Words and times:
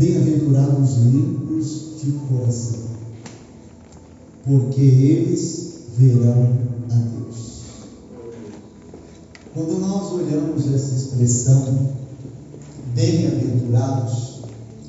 Bem-aventurados 0.00 0.96
limpos 0.96 2.00
de 2.02 2.12
coração, 2.12 2.78
porque 4.46 4.80
eles 4.80 5.74
verão 5.98 6.54
a 6.90 6.94
Deus. 6.94 7.60
Quando 9.52 9.78
nós 9.78 10.10
olhamos 10.10 10.72
essa 10.72 10.94
expressão, 10.94 11.90
bem-aventurados 12.94 14.40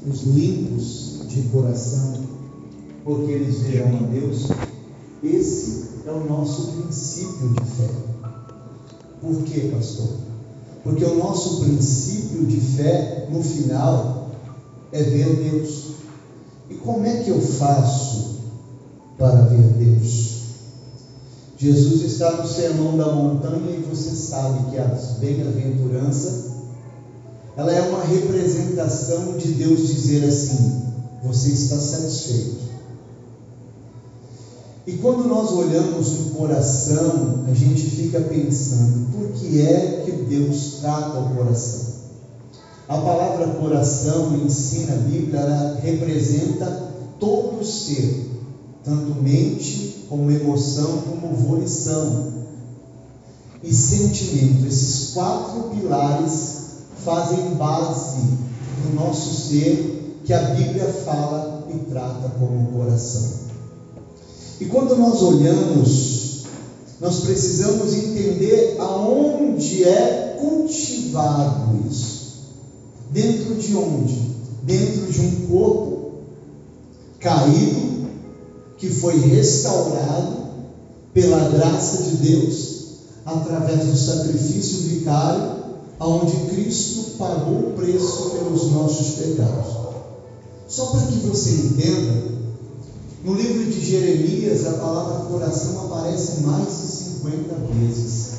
os 0.10 0.24
limpos 0.24 1.28
de 1.28 1.42
coração, 1.50 2.14
porque 3.04 3.34
eles 3.34 3.60
verão 3.64 3.98
a 3.98 4.04
Deus, 4.04 4.48
esse 5.22 5.88
é 6.08 6.12
o 6.12 6.24
nosso 6.24 6.72
princípio 6.72 7.50
de 7.50 7.66
fé. 7.66 7.90
Por 9.20 9.44
quê, 9.44 9.72
pastor? 9.74 10.08
Porque 10.86 11.04
o 11.04 11.18
nosso 11.18 11.66
princípio 11.66 12.46
de 12.46 12.62
fé, 12.62 13.28
no 13.30 13.44
final, 13.44 14.21
é 14.92 15.04
ver 15.04 15.36
Deus. 15.52 15.92
E 16.70 16.76
como 16.76 17.06
é 17.06 17.24
que 17.24 17.30
eu 17.30 17.42
faço 17.42 18.40
para 19.18 19.42
ver 19.44 19.64
Deus? 19.78 20.32
Jesus 21.58 22.02
está 22.02 22.32
no 22.38 22.48
sermão 22.48 22.98
da 22.98 23.12
montanha 23.12 23.72
e 23.72 23.86
você 23.88 24.10
sabe 24.10 24.72
que 24.72 24.78
a 24.78 24.86
bem-aventurança 25.20 26.52
ela 27.56 27.72
é 27.72 27.82
uma 27.82 28.04
representação 28.04 29.38
de 29.38 29.52
Deus 29.54 29.88
dizer 29.88 30.26
assim: 30.26 30.82
você 31.24 31.50
está 31.50 31.78
satisfeito. 31.78 32.62
E 34.88 34.94
quando 34.94 35.28
nós 35.28 35.52
olhamos 35.52 36.12
no 36.12 36.32
coração, 36.32 37.46
a 37.48 37.54
gente 37.54 37.84
fica 37.84 38.20
pensando, 38.22 39.12
por 39.12 39.32
que 39.34 39.62
é 39.62 40.04
que 40.04 40.12
Deus 40.12 40.80
trata 40.82 41.20
o 41.20 41.36
coração? 41.36 41.92
A 42.92 42.98
palavra 42.98 43.48
coração 43.54 44.36
ensina 44.36 44.92
a 44.92 44.98
Bíblia, 44.98 45.40
ela 45.40 45.80
representa 45.82 46.92
todo 47.22 47.62
o 47.62 47.66
ser, 47.66 48.30
tanto 48.84 49.16
mente 49.16 50.08
como 50.10 50.30
emoção, 50.30 50.98
como 51.10 51.34
volição 51.34 52.34
e 53.64 53.74
sentimento. 53.74 54.68
Esses 54.68 55.14
quatro 55.14 55.70
pilares 55.70 56.58
fazem 57.06 57.56
base 57.56 58.28
do 58.84 58.94
nosso 58.94 59.48
ser 59.48 60.20
que 60.26 60.34
a 60.34 60.50
Bíblia 60.50 60.88
fala 61.06 61.64
e 61.70 61.90
trata 61.90 62.28
como 62.38 62.78
coração. 62.78 63.24
E 64.60 64.66
quando 64.66 64.98
nós 64.98 65.24
olhamos, 65.24 66.44
nós 67.00 67.22
precisamos 67.22 67.94
entender 67.94 68.76
aonde 68.82 69.86
é 69.86 70.36
cultivado 70.38 71.88
isso. 71.90 72.21
Dentro 73.12 73.56
de 73.56 73.76
onde? 73.76 74.32
Dentro 74.64 75.12
de 75.12 75.20
um 75.20 75.48
corpo 75.48 76.12
caído, 77.20 78.10
que 78.78 78.90
foi 78.90 79.20
restaurado 79.20 80.38
pela 81.14 81.50
graça 81.50 82.04
de 82.04 82.30
Deus, 82.30 82.82
através 83.26 83.86
do 83.86 83.98
sacrifício 83.98 84.80
vicário, 84.88 85.62
aonde 86.00 86.56
Cristo 86.56 87.18
pagou 87.18 87.72
o 87.72 87.74
preço 87.74 88.32
pelos 88.32 88.72
nossos 88.72 89.16
pecados. 89.16 89.76
Só 90.70 90.86
para 90.92 91.08
que 91.08 91.20
você 91.28 91.52
entenda, 91.52 92.32
no 93.26 93.36
livro 93.36 93.66
de 93.66 93.86
Jeremias, 93.86 94.66
a 94.66 94.74
palavra 94.74 95.26
coração 95.26 95.86
aparece 95.86 96.42
mais 96.44 96.66
de 96.66 96.88
50 96.88 97.56
vezes. 97.74 98.31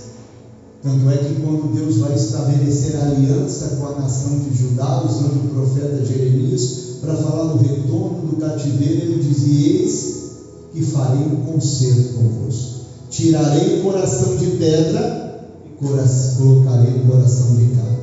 Tanto 0.83 1.09
é 1.09 1.19
que 1.19 1.41
quando 1.41 1.73
Deus 1.73 1.99
vai 1.99 2.15
estabelecer 2.15 2.97
a 2.97 3.05
aliança 3.05 3.69
com 3.79 3.87
a 3.87 3.93
nação 3.93 4.41
de 4.41 4.53
Judá, 4.53 5.01
usando 5.01 5.39
o 5.39 5.55
profeta 5.55 6.05
Jeremias, 6.05 6.99
para 7.01 7.17
falar 7.17 7.45
do 7.45 7.57
retorno 7.57 8.33
do 8.33 8.37
cativeiro, 8.37 9.01
ele 9.01 9.19
dizia: 9.21 9.81
Eis 9.81 10.23
que 10.75 10.83
farei 10.83 11.23
um 11.25 11.37
concerto 11.37 12.11
convosco. 12.17 12.73
Tirarei 13.11 13.79
o 13.79 13.83
coração 13.83 14.35
de 14.35 14.49
pedra 14.49 15.09
e 15.67 15.71
colocarei 16.37 16.93
o 16.93 17.07
coração 17.07 17.55
de 17.55 17.67
carne. 17.69 18.03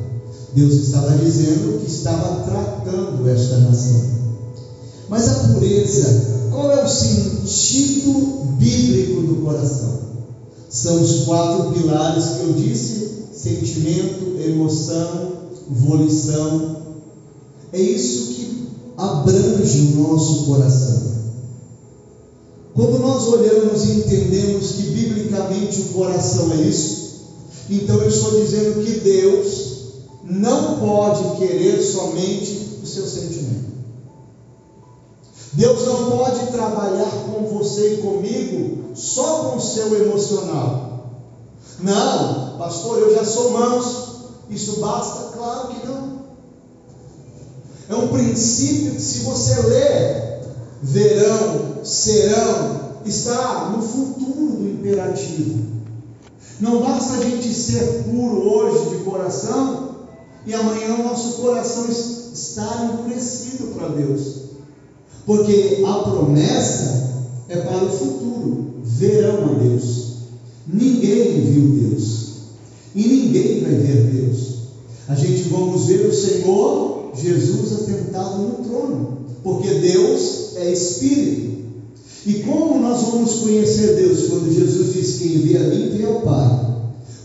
Deus 0.53 0.78
estava 0.78 1.14
dizendo 1.14 1.78
que 1.82 1.88
estava 1.88 2.32
tratando 2.32 3.28
esta 3.28 3.59
nação. 3.59 4.00
Mas 5.09 5.28
a 5.28 5.34
pureza 5.34 6.16
qual 6.50 6.72
é 6.72 6.84
o 6.84 6.88
sentido 6.88 8.28
bíblico 8.58 9.22
do 9.22 9.36
coração? 9.36 10.09
São 10.69 11.02
os 11.02 11.25
quatro 11.25 11.72
pilares 11.74 12.25
que 12.25 12.41
eu 12.41 12.53
disse: 12.53 13.25
sentimento, 13.34 14.40
emoção, 14.40 15.31
volição. 15.68 16.78
É 17.74 17.81
isso 17.81 18.34
que 18.34 18.68
abrange 18.96 19.79
o 19.79 19.96
nosso 19.97 20.46
coração. 20.46 21.09
Quando 22.75 23.00
nós 23.00 23.28
olhamos 23.28 23.84
e 23.84 23.91
entendemos 23.94 24.72
que 24.74 24.84
biblicamente 24.84 25.81
o 25.81 25.85
coração 25.85 26.52
é 26.53 26.62
isso, 26.62 27.09
então 27.69 27.97
eu 27.97 28.08
estou 28.08 28.40
dizendo 28.40 28.84
que 28.84 29.00
Deus 29.00 29.69
não 30.24 30.79
pode 30.79 31.38
querer 31.38 31.81
somente 31.81 32.79
o 32.81 32.85
seu 32.85 33.08
sentimento. 33.08 33.69
Deus 35.53 35.84
não 35.84 36.12
pode 36.12 36.52
trabalhar 36.52 37.12
com 37.25 37.46
você 37.58 37.96
e 37.96 37.97
comigo 37.97 38.78
só 38.94 39.44
com 39.44 39.58
o 39.58 39.62
seu 39.62 40.06
emocional. 40.06 40.90
Não, 41.80 42.58
pastor, 42.58 43.00
eu 43.00 43.16
já 43.16 43.24
sou 43.24 43.52
manso, 43.52 44.30
isso 44.50 44.80
basta? 44.80 45.38
Claro 45.38 45.68
que 45.70 45.88
não. 45.88 46.20
É 47.90 47.96
um 47.96 48.08
princípio 48.10 48.92
que, 48.92 49.02
se 49.02 49.20
você 49.20 49.62
ler, 49.62 50.42
verão, 50.82 51.84
serão, 51.84 52.80
está 53.06 53.70
no 53.70 53.82
futuro 53.82 54.58
do 54.58 54.70
imperativo. 54.70 55.70
Não 56.60 56.82
basta 56.82 57.14
a 57.14 57.22
gente 57.24 57.54
ser 57.54 58.04
puro 58.04 58.48
hoje 58.48 58.90
de 58.90 59.04
coração 59.04 59.90
e 60.46 60.54
amanhã 60.54 60.96
o 60.96 61.04
nosso 61.04 61.42
coração 61.42 61.86
está 61.90 62.86
endurecido 62.86 63.68
para 63.76 63.88
Deus. 63.90 64.40
Porque 65.26 65.84
a 65.88 65.94
promessa 66.04 67.10
é 67.48 67.58
para 67.58 67.84
o 67.84 67.90
futuro. 67.90 68.69
Verão 68.84 69.51
a 69.51 69.53
Deus. 69.59 70.09
Ninguém 70.67 71.41
viu 71.41 71.90
Deus. 71.90 72.29
E 72.95 73.07
ninguém 73.07 73.62
vai 73.62 73.75
ver 73.75 74.03
Deus. 74.13 74.40
A 75.07 75.16
gente 75.16 75.50
vamos 75.50 75.85
ver 75.85 76.06
o 76.06 76.13
Senhor 76.13 77.12
Jesus 77.16 77.73
atentado 77.73 78.44
no 78.44 78.63
trono. 78.63 79.17
Porque 79.44 79.69
Deus 79.75 80.56
é 80.56 80.72
Espírito. 80.72 81.50
E 82.25 82.34
como 82.44 82.79
nós 82.79 83.01
vamos 83.03 83.35
conhecer 83.35 83.95
Deus? 83.95 84.28
Quando 84.28 84.53
Jesus 84.53 84.94
diz: 84.94 85.19
Quem 85.19 85.40
vê 85.40 85.57
a 85.57 85.63
mim, 85.63 85.90
vê 85.97 86.06
ao 86.06 86.22
Pai. 86.22 86.69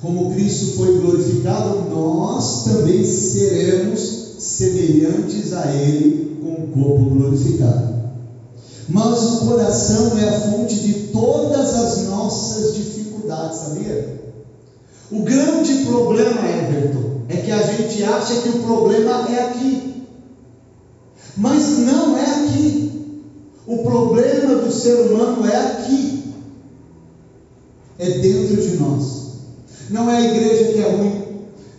Como 0.00 0.34
Cristo 0.34 0.76
foi 0.76 0.98
glorificado, 0.98 1.88
nós 1.90 2.64
também 2.64 3.04
seremos 3.04 4.34
semelhantes 4.38 5.52
a 5.52 5.74
Ele 5.74 6.36
com 6.42 6.52
o 6.52 6.66
corpo 6.68 7.10
glorificado. 7.10 7.93
Mas 8.88 9.22
o 9.22 9.46
coração 9.46 10.18
é 10.18 10.28
a 10.28 10.40
fonte 10.40 10.74
de 10.74 10.94
todas 11.08 11.74
as 11.74 12.08
nossas 12.08 12.74
dificuldades, 12.74 13.58
sabia? 13.58 14.22
O 15.10 15.22
grande 15.22 15.84
problema, 15.84 16.40
Everton, 16.46 17.22
é 17.28 17.36
que 17.36 17.50
a 17.50 17.62
gente 17.62 18.02
acha 18.02 18.40
que 18.42 18.48
o 18.50 18.62
problema 18.62 19.28
é 19.30 19.44
aqui. 19.44 20.02
Mas 21.36 21.78
não 21.78 22.16
é 22.16 22.24
aqui. 22.24 22.92
O 23.66 23.78
problema 23.82 24.56
do 24.56 24.70
ser 24.70 24.94
humano 24.94 25.46
é 25.46 25.56
aqui. 25.56 26.24
É 27.98 28.08
dentro 28.18 28.56
de 28.60 28.76
nós. 28.76 29.24
Não 29.90 30.10
é 30.10 30.16
a 30.16 30.34
igreja 30.34 30.72
que 30.72 30.80
é 30.80 30.90
ruim. 30.90 31.22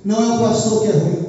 Não 0.03 0.21
é 0.21 0.35
o 0.35 0.39
pastor 0.39 0.81
que 0.81 0.87
é 0.87 0.91
ruim. 0.91 1.25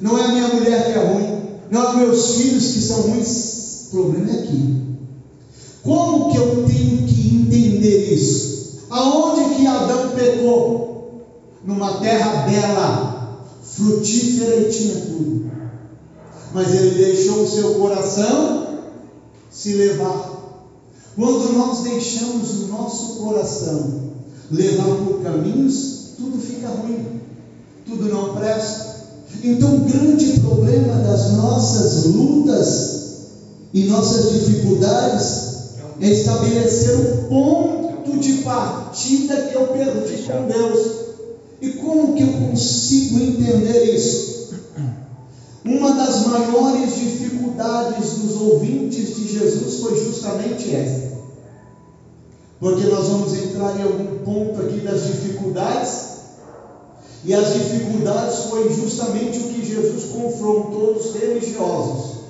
Não 0.00 0.18
é 0.18 0.24
a 0.24 0.28
minha 0.28 0.48
mulher 0.48 0.86
que 0.86 0.98
é 0.98 1.04
ruim. 1.04 1.40
Não 1.70 1.82
é 1.82 1.88
os 1.90 1.96
meus 1.96 2.34
filhos 2.36 2.72
que 2.72 2.80
são 2.80 3.02
ruins. 3.02 3.86
O 3.86 3.90
problema 3.90 4.30
é 4.30 4.40
aqui. 4.40 4.80
Como 5.82 6.30
que 6.30 6.36
eu 6.36 6.64
tenho 6.66 7.06
que 7.06 7.36
entender 7.36 8.12
isso? 8.12 8.80
Aonde 8.90 9.54
que 9.54 9.66
Adão 9.66 10.10
pecou? 10.10 10.90
Numa 11.64 12.00
terra 12.00 12.46
bela, 12.48 13.46
frutífera 13.62 14.56
e 14.56 14.70
tinha 14.70 14.94
tudo. 14.94 15.50
Mas 16.52 16.74
ele 16.74 17.04
deixou 17.04 17.42
o 17.42 17.48
seu 17.48 17.74
coração 17.74 18.80
se 19.50 19.74
levar. 19.74 20.30
Quando 21.16 21.52
nós 21.52 21.80
deixamos 21.80 22.50
o 22.62 22.66
nosso 22.68 23.16
coração 23.16 24.00
levar 24.50 24.96
por 25.04 25.22
caminhos, 25.22 26.14
tudo 26.16 26.38
fica 26.38 26.68
ruim, 26.68 27.20
tudo 27.86 28.06
não 28.06 28.34
presta. 28.34 28.90
Então, 29.42 29.76
o 29.76 29.80
grande 29.80 30.40
problema 30.40 30.94
das 31.02 31.32
nossas 31.32 32.04
lutas 32.06 33.00
e 33.72 33.84
nossas 33.84 34.32
dificuldades 34.32 35.49
estabelecer 36.00 36.96
um 36.96 37.28
ponto 37.28 38.18
de 38.18 38.34
partida 38.42 39.42
que 39.42 39.54
eu 39.54 39.66
perdi 39.68 40.22
com 40.22 40.46
Deus. 40.46 41.00
E 41.60 41.70
como 41.72 42.14
que 42.14 42.22
eu 42.22 42.32
consigo 42.48 43.18
entender 43.18 43.94
isso? 43.94 44.54
Uma 45.64 45.92
das 45.92 46.26
maiores 46.26 46.94
dificuldades 46.94 48.14
dos 48.14 48.40
ouvintes 48.40 49.14
de 49.14 49.28
Jesus 49.28 49.80
foi 49.80 50.04
justamente 50.04 50.74
essa. 50.74 51.10
Porque 52.58 52.84
nós 52.84 53.08
vamos 53.08 53.34
entrar 53.34 53.78
em 53.78 53.82
algum 53.82 54.24
ponto 54.24 54.60
aqui 54.60 54.80
das 54.80 55.06
dificuldades, 55.06 56.10
e 57.24 57.34
as 57.34 57.52
dificuldades 57.52 58.44
foi 58.44 58.72
justamente 58.72 59.38
o 59.38 59.42
que 59.44 59.64
Jesus 59.64 60.04
confrontou 60.12 60.96
os 60.96 61.14
religiosos. 61.14 62.20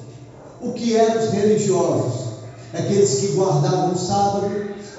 O 0.61 0.73
que 0.73 0.96
eram 0.96 1.23
os 1.25 1.31
religiosos? 1.31 2.30
Aqueles 2.72 3.14
que 3.19 3.32
guardavam 3.32 3.93
o 3.93 3.99
sábado, 3.99 4.50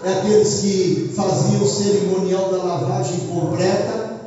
é 0.03 0.13
aqueles 0.13 0.59
que 0.59 1.13
faziam 1.15 1.63
o 1.63 1.69
cerimonial 1.69 2.51
da 2.51 2.63
lavagem 2.63 3.19
completa, 3.31 4.19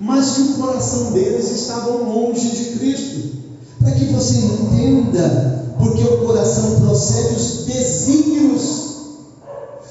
mas 0.00 0.30
que 0.32 0.40
o 0.42 0.54
coração 0.54 1.12
deles 1.12 1.48
estava 1.50 1.90
longe 1.90 2.50
de 2.50 2.78
Cristo. 2.78 3.36
Para 3.78 3.92
que 3.92 4.06
você 4.06 4.38
entenda, 4.38 5.74
porque 5.78 6.02
o 6.02 6.26
coração 6.26 6.80
procede 6.80 7.34
os 7.36 7.64
desígnios. 7.64 8.86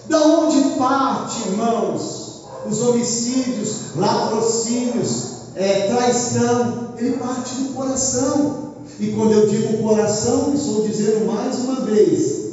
Da 0.08 0.20
onde 0.22 0.78
parte, 0.78 1.48
irmãos, 1.48 2.44
os 2.70 2.82
homicídios, 2.82 3.96
latrocínios, 3.96 5.36
é, 5.56 5.88
traição, 5.88 6.94
ele 6.98 7.18
parte 7.18 7.56
do 7.56 7.74
coração. 7.74 8.66
E 9.00 9.08
quando 9.08 9.32
eu 9.32 9.48
digo 9.48 9.84
coração, 9.84 10.54
estou 10.54 10.88
dizendo 10.88 11.26
mais 11.26 11.58
uma 11.60 11.82
vez, 11.82 12.45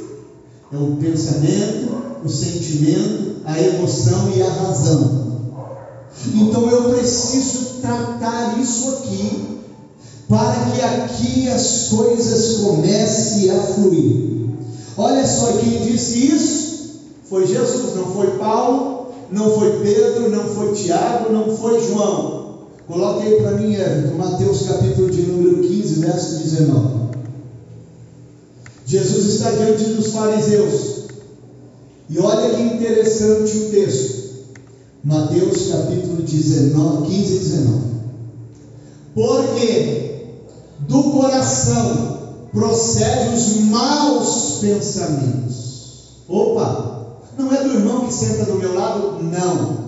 é 0.73 0.77
o 0.77 0.95
pensamento, 0.95 2.21
o 2.23 2.29
sentimento, 2.29 3.35
a 3.45 3.61
emoção 3.61 4.31
e 4.35 4.41
a 4.41 4.49
razão. 4.49 5.23
Então 6.33 6.67
eu 6.67 6.95
preciso 6.95 7.81
tratar 7.81 8.59
isso 8.59 8.89
aqui, 8.89 9.59
para 10.27 10.71
que 10.71 10.81
aqui 10.81 11.49
as 11.49 11.89
coisas 11.89 12.61
comecem 12.61 13.51
a 13.51 13.61
fluir. 13.61 14.49
Olha 14.97 15.27
só, 15.27 15.53
quem 15.53 15.83
disse 15.83 16.27
isso 16.27 16.73
foi 17.29 17.45
Jesus, 17.45 17.95
não 17.95 18.07
foi 18.07 18.31
Paulo, 18.37 19.07
não 19.31 19.51
foi 19.51 19.79
Pedro, 19.83 20.29
não 20.29 20.45
foi 20.45 20.73
Tiago, 20.73 21.31
não 21.31 21.55
foi 21.55 21.87
João. 21.87 22.43
Coloque 22.87 23.27
aí 23.27 23.41
para 23.41 23.51
mim, 23.51 23.75
Everton, 23.75 24.17
Mateus 24.17 24.63
capítulo 24.67 25.11
de 25.11 25.21
número 25.21 25.67
15, 25.67 25.99
verso 25.99 26.43
19. 26.43 27.12
Jesus 28.85 29.25
está 29.35 29.51
diante 29.51 29.83
dos 29.85 30.07
fariseus. 30.11 31.03
E 32.09 32.19
olha 32.19 32.55
que 32.55 32.61
interessante 32.61 33.57
o 33.57 33.69
texto. 33.69 34.23
Mateus 35.03 35.67
capítulo 35.69 36.21
19, 36.21 37.07
15 37.07 37.33
e 37.33 37.39
19. 37.39 37.81
Porque 39.13 40.25
do 40.79 41.03
coração 41.11 42.19
procedem 42.51 43.33
os 43.33 43.57
maus 43.57 44.59
pensamentos. 44.61 45.73
Opa! 46.27 46.93
Não 47.37 47.51
é 47.51 47.63
do 47.63 47.73
irmão 47.73 48.05
que 48.05 48.13
senta 48.13 48.45
do 48.45 48.55
meu 48.55 48.73
lado? 48.75 49.23
Não. 49.23 49.83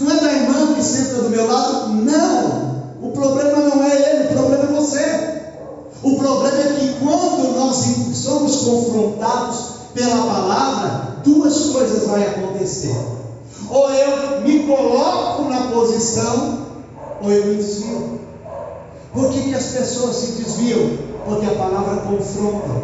Não 0.00 0.10
é 0.10 0.20
da 0.20 0.32
irmã 0.32 0.74
que 0.74 0.82
senta 0.82 1.22
do 1.22 1.30
meu 1.30 1.46
lado? 1.46 1.92
Não. 1.92 2.76
O 3.02 3.12
problema 3.12 3.58
não 3.58 3.84
é 3.84 4.10
ele, 4.10 4.24
o 4.24 4.32
problema 4.32 4.64
é 4.64 4.80
você. 4.80 5.35
O 6.06 6.14
problema 6.14 6.62
é 6.62 6.74
que 6.74 7.04
quando 7.04 7.56
nós 7.56 7.84
somos 8.14 8.56
confrontados 8.58 9.56
pela 9.92 10.24
palavra, 10.24 11.16
duas 11.24 11.70
coisas 11.70 12.06
vão 12.06 12.22
acontecer. 12.22 12.96
Ou 13.68 13.90
eu 13.90 14.40
me 14.42 14.62
coloco 14.68 15.50
na 15.50 15.62
posição, 15.62 16.58
ou 17.20 17.32
eu 17.32 17.46
me 17.46 17.56
desvio. 17.56 18.20
Por 19.12 19.30
que, 19.30 19.48
que 19.48 19.54
as 19.56 19.64
pessoas 19.64 20.14
se 20.14 20.42
desviam? 20.42 20.96
Porque 21.24 21.46
a 21.46 21.56
palavra 21.56 21.96
confronta. 22.02 22.82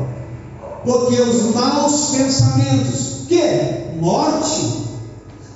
Porque 0.85 1.21
os 1.21 1.55
maus 1.55 2.17
pensamentos, 2.17 3.27
que 3.29 4.01
morte, 4.01 4.83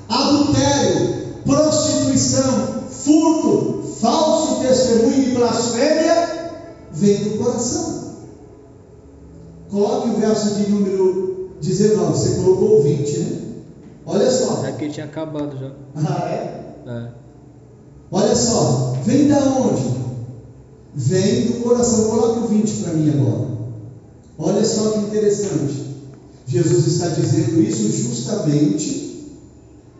adultério, 0.08 1.16
prostituição, 1.44 2.84
furto, 2.88 3.82
falso 4.00 4.60
testemunho 4.60 5.30
e 5.30 5.34
blasfêmia, 5.34 6.45
vem 6.92 7.24
do 7.24 7.38
coração. 7.38 8.06
Coloque 9.70 10.10
o 10.10 10.16
verso 10.16 10.54
de 10.54 10.70
número 10.70 11.50
19, 11.60 12.12
você 12.12 12.34
colocou 12.36 12.80
o 12.80 12.82
20, 12.82 13.18
né? 13.18 13.42
Olha 14.06 14.30
só. 14.30 14.64
É 14.64 14.72
que 14.72 14.88
tinha 14.88 15.06
acabado 15.06 15.58
já. 15.58 15.72
Ah, 15.96 16.28
é? 16.28 16.74
É. 16.86 17.08
Olha 18.10 18.36
só, 18.36 18.96
vem 19.04 19.26
da 19.26 19.38
onde? 19.38 19.96
Vem 20.94 21.46
do 21.46 21.62
coração. 21.64 22.08
Coloque 22.08 22.38
o 22.40 22.46
20 22.46 22.82
para 22.82 22.92
mim 22.92 23.10
agora. 23.10 23.48
Olha 24.38 24.64
só 24.64 24.90
que 24.90 24.98
interessante. 25.00 25.86
Jesus 26.46 26.86
está 26.86 27.08
dizendo 27.08 27.60
isso 27.60 27.90
justamente 27.90 29.06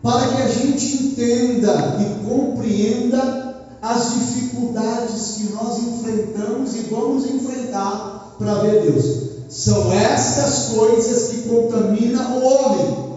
para 0.01 0.27
que 0.27 0.41
a 0.41 0.47
gente 0.47 1.03
entenda 1.03 1.97
e 1.99 2.25
compreenda 2.25 3.46
as 3.81 4.13
dificuldades 4.13 5.35
que 5.37 5.53
nós 5.53 5.77
enfrentamos 5.79 6.75
e 6.75 6.79
vamos 6.89 7.25
enfrentar 7.25 8.35
para 8.37 8.55
ver 8.55 8.91
Deus. 8.91 9.27
São 9.49 9.91
estas 9.91 10.69
coisas 10.75 11.29
que 11.29 11.49
contaminam 11.49 12.37
o 12.37 12.45
homem. 12.45 13.07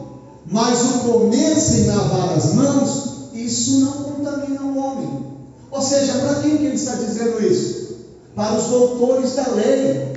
Mas 0.46 0.80
o 0.82 0.98
comer 1.00 1.56
sem 1.56 1.86
lavar 1.86 2.36
as 2.36 2.54
mãos, 2.54 3.30
isso 3.32 3.80
não 3.80 3.92
contamina 3.92 4.62
o 4.62 4.78
homem. 4.78 5.26
Ou 5.70 5.80
seja, 5.80 6.14
para 6.14 6.40
quem 6.40 6.56
que 6.56 6.64
ele 6.64 6.74
está 6.74 6.94
dizendo 6.94 7.44
isso? 7.44 7.96
Para 8.34 8.54
os 8.54 8.64
doutores 8.64 9.34
da 9.34 9.48
lei, 9.48 10.10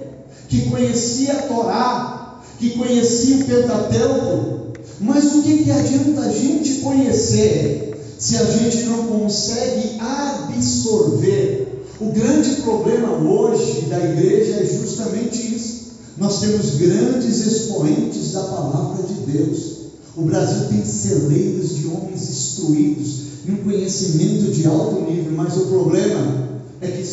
que 0.50 0.70
conhecia 0.70 1.34
a 1.34 1.42
Torá, 1.44 2.40
que 2.58 2.72
conhecia 2.72 3.38
o 3.38 3.46
Pentateuco. 3.46 4.64
Mas 5.00 5.36
o 5.36 5.42
que, 5.44 5.64
que 5.64 5.72
adianta 5.72 6.22
a 6.22 6.32
gente 6.32 6.76
conhecer 6.76 7.93
se 8.24 8.38
a 8.38 8.46
gente 8.46 8.84
não 8.84 9.06
consegue 9.08 10.00
absorver? 10.00 11.84
O 12.00 12.06
grande 12.14 12.62
problema 12.62 13.18
hoje 13.18 13.82
da 13.90 14.00
igreja 14.00 14.62
é 14.62 14.66
justamente 14.66 15.54
isso. 15.54 15.92
Nós 16.16 16.40
temos 16.40 16.76
grandes 16.78 17.46
expoentes 17.46 18.32
da 18.32 18.44
palavra 18.44 19.04
de 19.04 19.14
Deus. 19.30 19.74
O 20.16 20.22
Brasil 20.22 20.70
tem 20.70 20.86
celeiros 20.86 21.76
de 21.76 21.88
homens 21.88 22.30
instruídos, 22.30 23.24
e 23.46 23.52
um 23.52 23.58
conhecimento 23.58 24.54
de 24.54 24.68
alto 24.68 25.02
nível, 25.02 25.34
mas 25.34 25.58
o 25.58 25.66
problema 25.66 26.62
é 26.80 26.88
que 26.88 27.06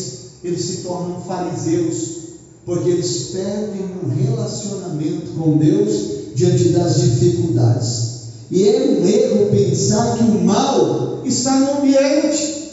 eles 0.45 0.61
se 0.61 0.77
tornam 0.77 1.19
fariseus, 1.27 2.19
porque 2.65 2.89
eles 2.89 3.31
perdem 3.33 3.81
um 4.01 4.07
relacionamento 4.07 5.31
com 5.37 5.57
Deus 5.57 5.93
diante 6.35 6.69
das 6.69 7.01
dificuldades. 7.01 8.10
E 8.51 8.67
é 8.67 8.81
um 8.81 9.07
erro 9.07 9.49
pensar 9.49 10.17
que 10.17 10.23
o 10.25 10.43
mal 10.43 11.21
está 11.23 11.57
no 11.57 11.77
ambiente. 11.77 12.69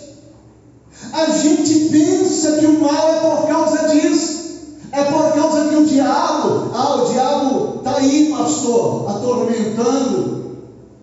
A 1.13 1.31
gente 1.31 1.89
pensa 1.91 2.59
que 2.59 2.67
o 2.67 2.81
mal 2.81 3.09
é 3.15 3.21
por 3.21 3.47
causa 3.47 3.89
disso. 3.89 4.39
É 4.91 5.05
por 5.05 5.33
causa 5.35 5.69
que 5.69 5.77
o 5.77 5.87
diabo, 5.87 6.71
ah, 6.75 6.97
o 6.97 7.13
diabo 7.13 7.77
está 7.77 7.99
aí, 7.99 8.29
pastor, 8.29 9.09
atormentando. 9.09 10.57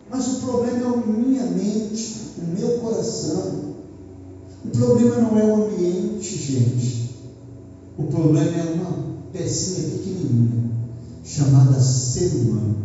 Mas 0.10 0.28
o 0.28 0.40
problema 0.42 0.80
é 0.80 0.88
a 0.88 1.08
minha 1.08 1.44
mente, 1.46 2.34
o 2.38 2.60
meu 2.60 2.80
coração. 2.80 3.76
O 4.66 4.70
problema 4.70 5.16
não 5.22 5.40
é 5.40 5.44
o 5.46 5.56
ambiente, 5.68 6.38
gente. 6.38 7.12
O 7.98 8.04
problema 8.04 8.58
é 8.58 8.74
uma 8.74 9.06
pecinha 9.32 9.90
pequenininha, 9.90 10.70
chamada 11.24 11.80
ser 11.80 12.36
humano. 12.36 12.85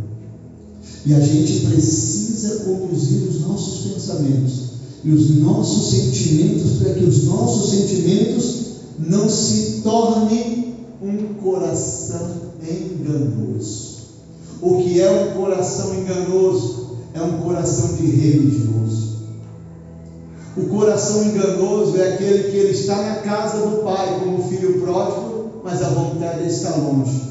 E 1.06 1.14
a 1.14 1.20
gente 1.20 1.66
precisa 1.66 2.60
conduzir 2.64 3.28
os 3.28 3.40
nossos 3.40 3.92
pensamentos 3.92 4.70
e 5.02 5.10
os 5.10 5.30
nossos 5.38 5.90
sentimentos 5.90 6.78
para 6.78 6.94
que 6.94 7.04
os 7.04 7.24
nossos 7.24 7.70
sentimentos 7.70 8.60
não 8.98 9.28
se 9.28 9.80
tornem 9.82 10.74
um 11.02 11.34
coração 11.42 12.36
enganoso. 12.62 13.90
O 14.60 14.82
que 14.82 15.00
é 15.00 15.10
um 15.10 15.40
coração 15.40 15.94
enganoso? 15.94 16.98
É 17.14 17.22
um 17.22 17.38
coração 17.38 17.96
de 17.96 18.06
religioso. 18.06 19.10
O 20.56 20.66
coração 20.66 21.24
enganoso 21.24 21.96
é 21.96 22.14
aquele 22.14 22.50
que 22.50 22.56
ele 22.56 22.72
está 22.72 22.96
na 22.96 23.14
casa 23.16 23.66
do 23.66 23.82
pai 23.82 24.20
como 24.20 24.48
filho 24.48 24.80
pródigo, 24.80 25.62
mas 25.64 25.82
a 25.82 25.88
vontade 25.88 26.46
está 26.46 26.76
longe. 26.76 27.29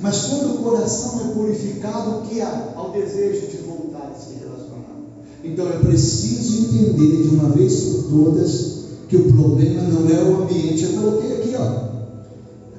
Mas 0.00 0.22
quando 0.22 0.54
o 0.54 0.58
coração 0.58 1.20
é 1.20 1.24
purificado, 1.32 2.10
o 2.10 2.22
que 2.22 2.40
há? 2.40 2.72
Ao 2.74 2.90
desejo 2.90 3.46
de 3.46 3.56
voltar 3.58 4.10
a 4.10 4.14
se 4.14 4.34
relacionar. 4.34 4.96
Então 5.42 5.66
eu 5.66 5.80
preciso 5.80 6.56
entender 6.56 7.22
de 7.22 7.28
uma 7.28 7.48
vez 7.48 7.74
por 7.80 8.02
todas 8.04 8.76
que 9.08 9.16
o 9.16 9.32
problema 9.32 9.82
não 9.82 10.08
é 10.08 10.20
o 10.20 10.42
ambiente. 10.42 10.82
Eu 10.82 10.90
coloquei 10.90 11.32
aqui, 11.32 11.54
ó. 11.56 11.86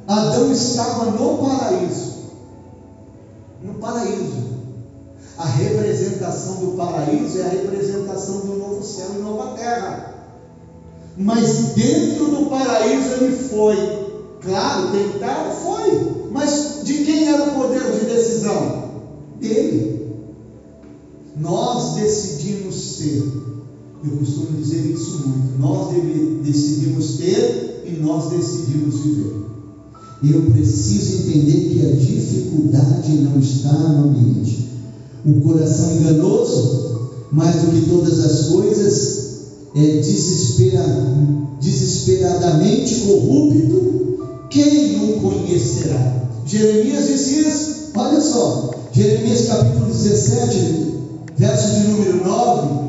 Adão 0.07 0.51
estava 0.51 1.11
no 1.11 1.37
paraíso. 1.37 2.13
No 3.63 3.73
paraíso. 3.75 4.47
A 5.37 5.45
representação 5.45 6.55
do 6.55 6.77
paraíso 6.77 7.39
é 7.39 7.43
a 7.43 7.49
representação 7.49 8.39
do 8.39 8.55
novo 8.55 8.83
céu 8.83 9.09
e 9.15 9.21
nova 9.21 9.55
terra. 9.55 10.15
Mas 11.15 11.73
dentro 11.75 12.25
do 12.25 12.45
paraíso 12.47 13.13
ele 13.15 13.35
foi. 13.35 13.75
Claro, 14.41 14.91
tentado 14.91 15.51
foi. 15.51 16.16
Mas 16.31 16.81
de 16.83 16.93
quem 17.03 17.27
era 17.27 17.49
o 17.49 17.55
poder 17.55 17.91
de 17.91 18.05
decisão? 18.05 18.91
Dele. 19.39 20.13
Nós 21.35 21.95
decidimos 21.95 22.75
ser. 22.75 23.23
Eu 24.03 24.17
costumo 24.17 24.57
dizer 24.61 24.85
isso 24.91 25.27
muito. 25.27 25.59
Nós 25.59 25.93
decidimos 26.43 27.17
ter 27.17 27.83
e 27.85 27.91
nós 28.01 28.29
decidimos 28.29 28.99
viver. 28.99 29.47
Eu 30.23 30.41
preciso 30.51 31.29
entender 31.29 31.69
que 31.69 31.85
a 31.85 31.91
dificuldade 31.95 33.15
não 33.17 33.39
está 33.39 33.71
no 33.71 34.09
ambiente. 34.09 34.67
O 35.25 35.41
coração 35.41 35.91
enganoso, 35.95 37.11
mais 37.31 37.61
do 37.61 37.71
que 37.71 37.87
todas 37.87 38.19
as 38.19 38.47
coisas, 38.47 39.27
é 39.75 40.01
desesperadamente 41.59 43.01
corrupto, 43.01 44.16
quem 44.49 45.11
o 45.11 45.21
conhecerá? 45.21 46.27
Jeremias 46.45 47.07
disse 47.07 47.39
isso, 47.39 47.91
olha 47.95 48.21
só, 48.21 48.71
Jeremias 48.91 49.47
capítulo 49.47 49.85
17, 49.85 50.95
verso 51.35 51.71
de 51.71 51.87
número 51.87 52.25
9. 52.25 52.87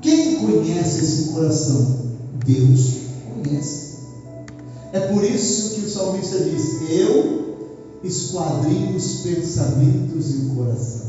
Quem 0.00 0.36
conhece 0.36 1.00
esse 1.00 1.24
coração? 1.30 1.96
Deus 2.44 2.90
conhece. 3.34 3.92
É 4.92 5.00
por 5.00 5.24
isso 5.24 5.74
que 5.74 5.86
o 5.86 5.90
salmista 5.90 6.38
diz: 6.38 6.90
Eu 6.90 7.42
esquadrinho 8.04 8.96
os 8.96 9.20
pensamentos 9.22 10.30
e 10.30 10.36
o 10.38 10.56
coração. 10.56 11.02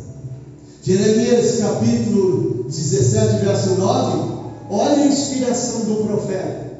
Jeremias 0.83 1.57
capítulo 1.57 2.65
17, 2.65 3.45
verso 3.45 3.69
9. 3.75 4.33
Olha 4.69 5.03
a 5.03 5.07
inspiração 5.07 5.81
do 5.81 6.03
profeta. 6.05 6.73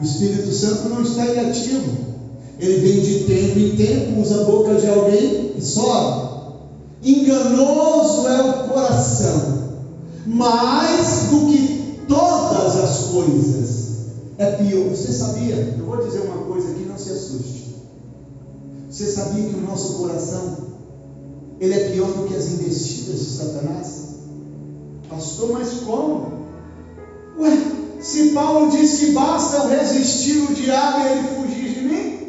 O 0.00 0.02
Espírito 0.02 0.50
Santo 0.50 0.88
não 0.88 1.02
está 1.02 1.26
inativo. 1.26 1.98
Ele 2.58 2.80
vem 2.80 3.00
de 3.00 3.24
tempo 3.24 3.58
em 3.58 3.76
tempo, 3.76 4.20
usa 4.20 4.40
a 4.40 4.44
boca 4.44 4.74
de 4.74 4.86
alguém 4.86 5.52
e 5.56 5.62
sobe. 5.62 6.30
Enganoso 7.02 8.28
é 8.28 8.40
o 8.40 8.68
coração, 8.68 9.80
mais 10.26 11.30
do 11.30 11.46
que 11.46 12.00
todas 12.08 12.76
as 12.76 12.98
coisas. 13.08 13.90
É 14.38 14.52
pior. 14.52 14.88
Você 14.88 15.12
sabia? 15.12 15.76
Eu 15.78 15.84
vou 15.84 15.98
dizer 15.98 16.20
uma 16.20 16.44
coisa 16.44 16.70
aqui, 16.70 16.86
não 16.86 16.96
se 16.96 17.10
assuste. 17.10 17.76
Você 18.90 19.06
sabia 19.06 19.44
que 19.44 19.54
o 19.54 19.60
nosso 19.60 19.98
coração 19.98 20.56
ele 21.60 21.74
é 21.74 21.90
pior 21.90 22.08
do 22.12 22.26
que 22.26 22.34
as 22.34 22.46
investidas 22.52 23.20
de 23.20 23.30
Satanás? 23.36 24.08
Pastor, 25.10 25.52
mas 25.52 25.70
como? 25.80 26.40
Ué, 27.38 27.79
se 28.00 28.30
Paulo 28.30 28.70
diz 28.70 28.98
que 28.98 29.12
basta 29.12 29.56
eu 29.56 29.68
resistir 29.68 30.38
o 30.38 30.54
diabo 30.54 30.98
e 31.00 31.12
ele 31.12 31.28
fugir 31.28 31.74
de 31.74 31.80
mim, 31.80 32.28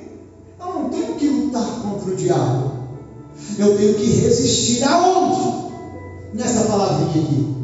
eu 0.60 0.66
não 0.66 0.90
tenho 0.90 1.16
que 1.16 1.28
lutar 1.28 1.82
contra 1.82 2.12
o 2.12 2.16
diabo. 2.16 2.72
Eu 3.58 3.78
tenho 3.78 3.94
que 3.96 4.06
resistir 4.06 4.84
aonde? 4.84 5.72
Nessa 6.34 6.66
palavrinha 6.66 7.24
aqui. 7.24 7.56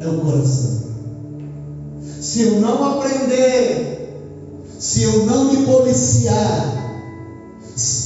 É 0.00 0.08
o 0.08 0.20
coração. 0.20 0.78
Se 2.20 2.42
eu 2.42 2.60
não 2.60 2.98
aprender, 2.98 4.14
se 4.78 5.02
eu 5.02 5.26
não 5.26 5.52
me 5.52 5.64
policiar, 5.64 6.78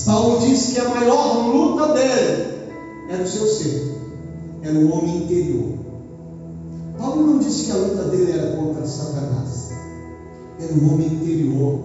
Paulo 0.05 0.41
disse 0.41 0.73
que 0.73 0.81
a 0.81 0.89
maior 0.89 1.47
luta 1.47 1.93
dele 1.95 2.53
era 3.09 3.23
o 3.23 3.29
seu 3.29 3.47
ser 3.47 3.93
era 4.63 4.79
o 4.79 4.93
homem 4.93 5.25
interior. 5.25 5.82
Paulo 7.03 7.27
não 7.27 7.39
disse 7.41 7.65
que 7.65 7.73
a 7.73 7.77
luta 7.77 8.05
dele 8.05 8.31
era 8.31 8.57
contra 8.57 8.87
Satanás, 8.87 9.71
era 10.61 10.73
o 10.73 10.95
homem 10.95 11.09
interior, 11.09 11.81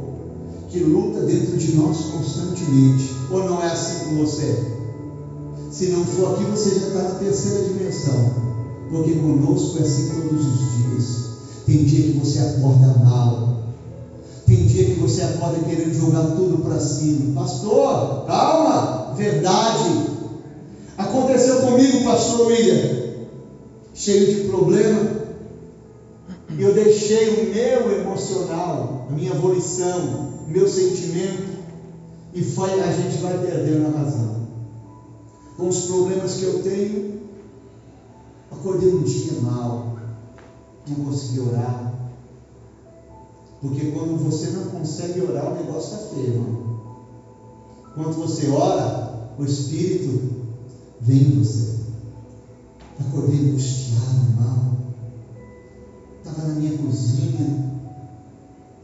que 0.69 0.79
luta 0.79 1.21
dentro 1.21 1.57
de 1.57 1.75
nós 1.75 1.97
constantemente. 2.11 3.11
Ou 3.31 3.49
não 3.49 3.59
é 3.63 3.65
assim 3.65 4.05
com 4.05 4.15
você? 4.23 4.55
Se 5.71 5.87
não 5.87 6.05
for 6.05 6.33
aqui, 6.33 6.43
você 6.45 6.69
já 6.75 6.87
está 6.87 7.01
na 7.01 7.15
terceira 7.15 7.65
dimensão, 7.65 8.31
porque 8.91 9.15
conosco 9.15 9.79
é 9.79 9.81
assim 9.81 10.07
todos 10.07 10.45
os 10.45 10.59
dias. 10.77 11.17
Tem 11.65 11.83
dia 11.83 12.11
que 12.11 12.19
você 12.19 12.39
acorda 12.39 13.03
mal, 13.03 13.63
tem 14.45 14.67
dia 14.67 14.85
que 14.85 14.99
você 14.99 15.23
acorda 15.23 15.57
querendo 15.67 15.95
jogar 15.95 16.35
tudo 16.35 16.59
para 16.59 16.79
cima. 16.79 17.41
Pastor, 17.41 18.23
calma, 18.27 19.15
verdade. 19.15 20.11
Aconteceu 20.95 21.61
comigo, 21.61 22.03
pastor 22.03 22.47
William, 22.47 23.06
cheio 23.97 24.27
de 24.27 24.47
problema. 24.47 25.09
Eu 26.57 26.73
deixei 26.73 27.29
o 27.29 27.53
meu 27.53 27.91
emocional, 27.91 29.07
a 29.09 29.11
minha 29.11 29.33
volição, 29.33 30.29
o 30.45 30.49
meu 30.49 30.67
sentimento, 30.67 31.57
e 32.33 32.43
foi, 32.43 32.79
a 32.79 32.91
gente 32.91 33.17
vai 33.17 33.37
perdendo 33.39 33.87
a 33.87 33.99
razão. 33.99 34.47
Com 35.57 35.67
os 35.67 35.85
problemas 35.85 36.35
que 36.35 36.43
eu 36.43 36.61
tenho, 36.61 37.21
acordei 38.51 38.93
um 38.93 39.01
dia 39.01 39.41
mal, 39.41 39.97
não 40.87 41.05
consegui 41.05 41.39
orar. 41.39 41.93
Porque 43.59 43.91
quando 43.91 44.23
você 44.23 44.51
não 44.51 44.65
consegue 44.65 45.21
orar, 45.21 45.51
o 45.51 45.55
negócio 45.55 45.95
está 45.95 46.15
feio, 46.15 46.33
irmão. 46.33 46.79
Quando 47.95 48.13
você 48.13 48.47
ora, 48.49 49.31
o 49.37 49.43
Espírito 49.43 50.21
vem 51.01 51.17
em 51.17 51.43
você. 51.43 51.86
Acordei 52.99 53.49
angustiado, 53.49 54.33
mal. 54.39 54.77
Estava 56.23 56.47
na 56.47 56.55
minha 56.55 56.77
cozinha. 56.77 57.67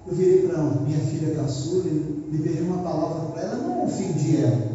Eu 0.05 0.15
virei 0.15 0.47
para 0.47 0.63
minha 0.63 0.99
filha 0.99 1.35
caçula 1.35 1.85
e 1.85 2.29
liberei 2.31 2.61
uma 2.61 2.83
palavra 2.83 3.31
para 3.31 3.41
ela. 3.41 3.55
Não 3.55 3.85
ofendi 3.85 4.37
ela. 4.37 4.73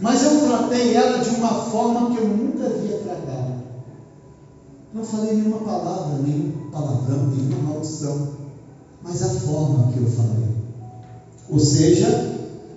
Mas 0.00 0.22
eu 0.24 0.40
tratei 0.40 0.94
ela 0.96 1.22
de 1.22 1.30
uma 1.30 1.54
forma 1.70 2.10
que 2.10 2.18
eu 2.18 2.28
nunca 2.28 2.66
havia 2.66 2.98
tratado. 2.98 3.62
Não 4.92 5.04
falei 5.04 5.34
nenhuma 5.34 5.58
palavra, 5.58 6.18
nenhum 6.18 6.70
palavrão, 6.70 7.28
nenhuma 7.28 7.70
maldição. 7.70 8.28
Mas 9.02 9.22
a 9.22 9.28
forma 9.28 9.92
que 9.92 9.98
eu 9.98 10.06
falei. 10.06 10.48
Ou 11.48 11.58
seja, 11.58 12.32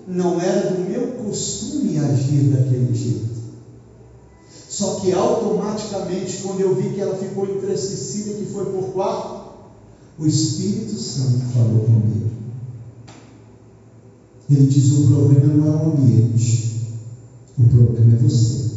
não 0.07 0.39
era 0.39 0.71
do 0.71 0.89
meu 0.89 1.23
costume 1.23 1.97
agir 1.99 2.51
daquele 2.51 2.93
jeito. 2.93 3.34
Só 4.75 4.95
que 4.95 5.13
automaticamente, 5.13 6.39
quando 6.39 6.59
eu 6.59 6.75
vi 6.75 6.89
que 6.89 6.99
ela 6.99 7.15
ficou 7.15 7.45
entristecida, 7.45 8.33
que 8.33 8.43
foi 8.43 8.65
por 8.65 8.89
quarto, 8.89 9.45
o 10.19 10.25
Espírito 10.25 10.97
Santo 10.97 11.45
falou 11.53 11.85
comigo. 11.85 12.25
Ele 14.49 14.65
diz: 14.65 14.91
o 14.91 15.07
problema 15.07 15.53
não 15.53 15.65
é 15.65 15.77
o 15.77 15.93
ambiente, 15.93 16.89
o 17.57 17.63
problema 17.63 18.15
é 18.15 18.17
você. 18.17 18.71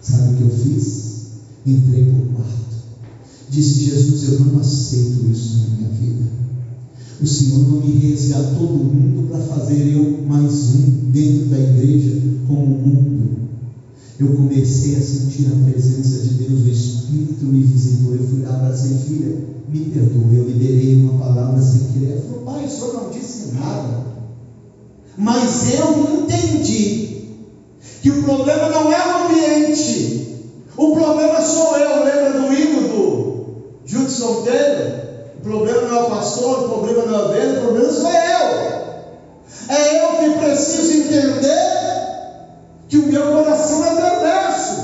Sabe 0.00 0.34
o 0.34 0.36
que 0.36 0.42
eu 0.42 0.50
fiz? 0.50 1.26
Entrei 1.64 2.06
por 2.06 2.34
quarto. 2.34 2.74
Disse 3.48 3.84
Jesus: 3.84 4.24
Eu 4.24 4.40
não 4.40 4.58
aceito 4.58 5.30
isso 5.30 5.58
na 5.58 5.76
minha 5.76 5.90
vida. 5.90 6.24
O 7.22 7.26
Senhor 7.26 7.60
não 7.60 7.86
me 7.86 7.92
resgatou 7.92 8.66
do 8.66 8.82
mundo 8.82 9.28
para 9.28 9.38
fazer 9.44 9.92
eu 9.92 10.26
mais 10.26 10.74
um 10.74 11.10
dentro 11.12 11.50
da 11.50 11.60
igreja 11.60 12.20
como 12.48 12.64
o 12.64 12.78
mundo 12.80 13.33
eu 14.20 14.28
comecei 14.28 14.96
a 14.96 15.00
sentir 15.00 15.48
a 15.48 15.70
presença 15.70 16.22
de 16.22 16.34
Deus, 16.34 16.62
o 16.62 16.68
Espírito 16.68 17.44
me 17.46 17.62
visitou. 17.64 18.14
Eu 18.14 18.22
fui 18.22 18.42
lá 18.42 18.58
para 18.58 18.76
ser 18.76 18.94
filha, 19.06 19.36
me 19.68 19.80
perdoe. 19.86 20.36
Eu 20.36 20.44
liberei 20.44 20.94
uma 20.96 21.18
palavra 21.18 21.60
sem 21.60 21.88
querer. 21.92 22.12
Ela 22.12 22.22
falou, 22.22 22.44
pai, 22.44 22.64
o 22.64 22.70
senhor 22.70 22.94
não 22.94 23.10
disse 23.10 23.54
nada. 23.54 24.04
Mas 25.16 25.74
eu 25.74 26.22
entendi 26.22 27.28
que 28.02 28.10
o 28.10 28.22
problema 28.22 28.68
não 28.68 28.92
é 28.92 29.06
o 29.06 29.24
ambiente, 29.24 30.44
o 30.76 30.94
problema 30.94 31.40
sou 31.40 31.76
eu. 31.76 32.04
Lembra 32.04 32.32
do 32.32 32.44
do 32.88 33.46
Judson 33.84 34.42
Taylor? 34.42 35.04
O 35.38 35.40
problema 35.40 35.82
não 35.82 35.96
é 35.96 36.02
o 36.02 36.10
pastor, 36.10 36.64
o 36.64 36.68
problema 36.68 37.06
não 37.06 37.14
é 37.14 37.24
o 37.24 37.28
dele, 37.32 37.58
o 37.58 37.62
problema 37.62 37.92
sou 37.92 38.10
eu. 38.10 38.64
É 39.68 40.04
eu 40.04 40.18
que 40.18 40.38
preciso 40.38 40.92
entender 40.92 42.03
que 42.94 42.98
o 42.98 43.06
meu 43.08 43.32
coração 43.32 43.84
é 43.84 43.96
perverso, 43.96 44.76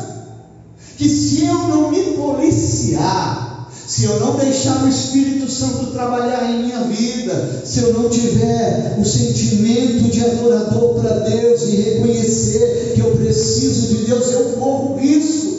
que 0.97 1.09
se 1.09 1.45
eu 1.45 1.69
não 1.69 1.91
me 1.93 2.15
policiar, 2.15 3.69
se 3.71 4.03
eu 4.03 4.19
não 4.19 4.35
deixar 4.35 4.85
o 4.85 4.89
Espírito 4.89 5.49
Santo 5.49 5.93
trabalhar 5.93 6.51
em 6.51 6.65
minha 6.65 6.83
vida, 6.85 7.63
se 7.65 7.79
eu 7.79 7.93
não 7.93 8.11
tiver 8.11 8.97
o 8.99 9.05
sentimento 9.05 10.11
de 10.11 10.25
adorador 10.25 11.01
para 11.01 11.21
Deus 11.21 11.63
e 11.63 11.77
reconhecer 11.77 12.95
que 12.97 13.01
eu 13.01 13.13
preciso 13.13 13.87
de 13.87 14.07
Deus, 14.07 14.29
eu 14.33 14.45
corro 14.59 14.97
risco 14.97 15.51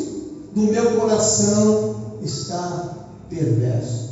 do 0.53 0.63
meu 0.63 0.97
coração 0.97 1.95
estar 2.21 3.07
perverso. 3.29 4.09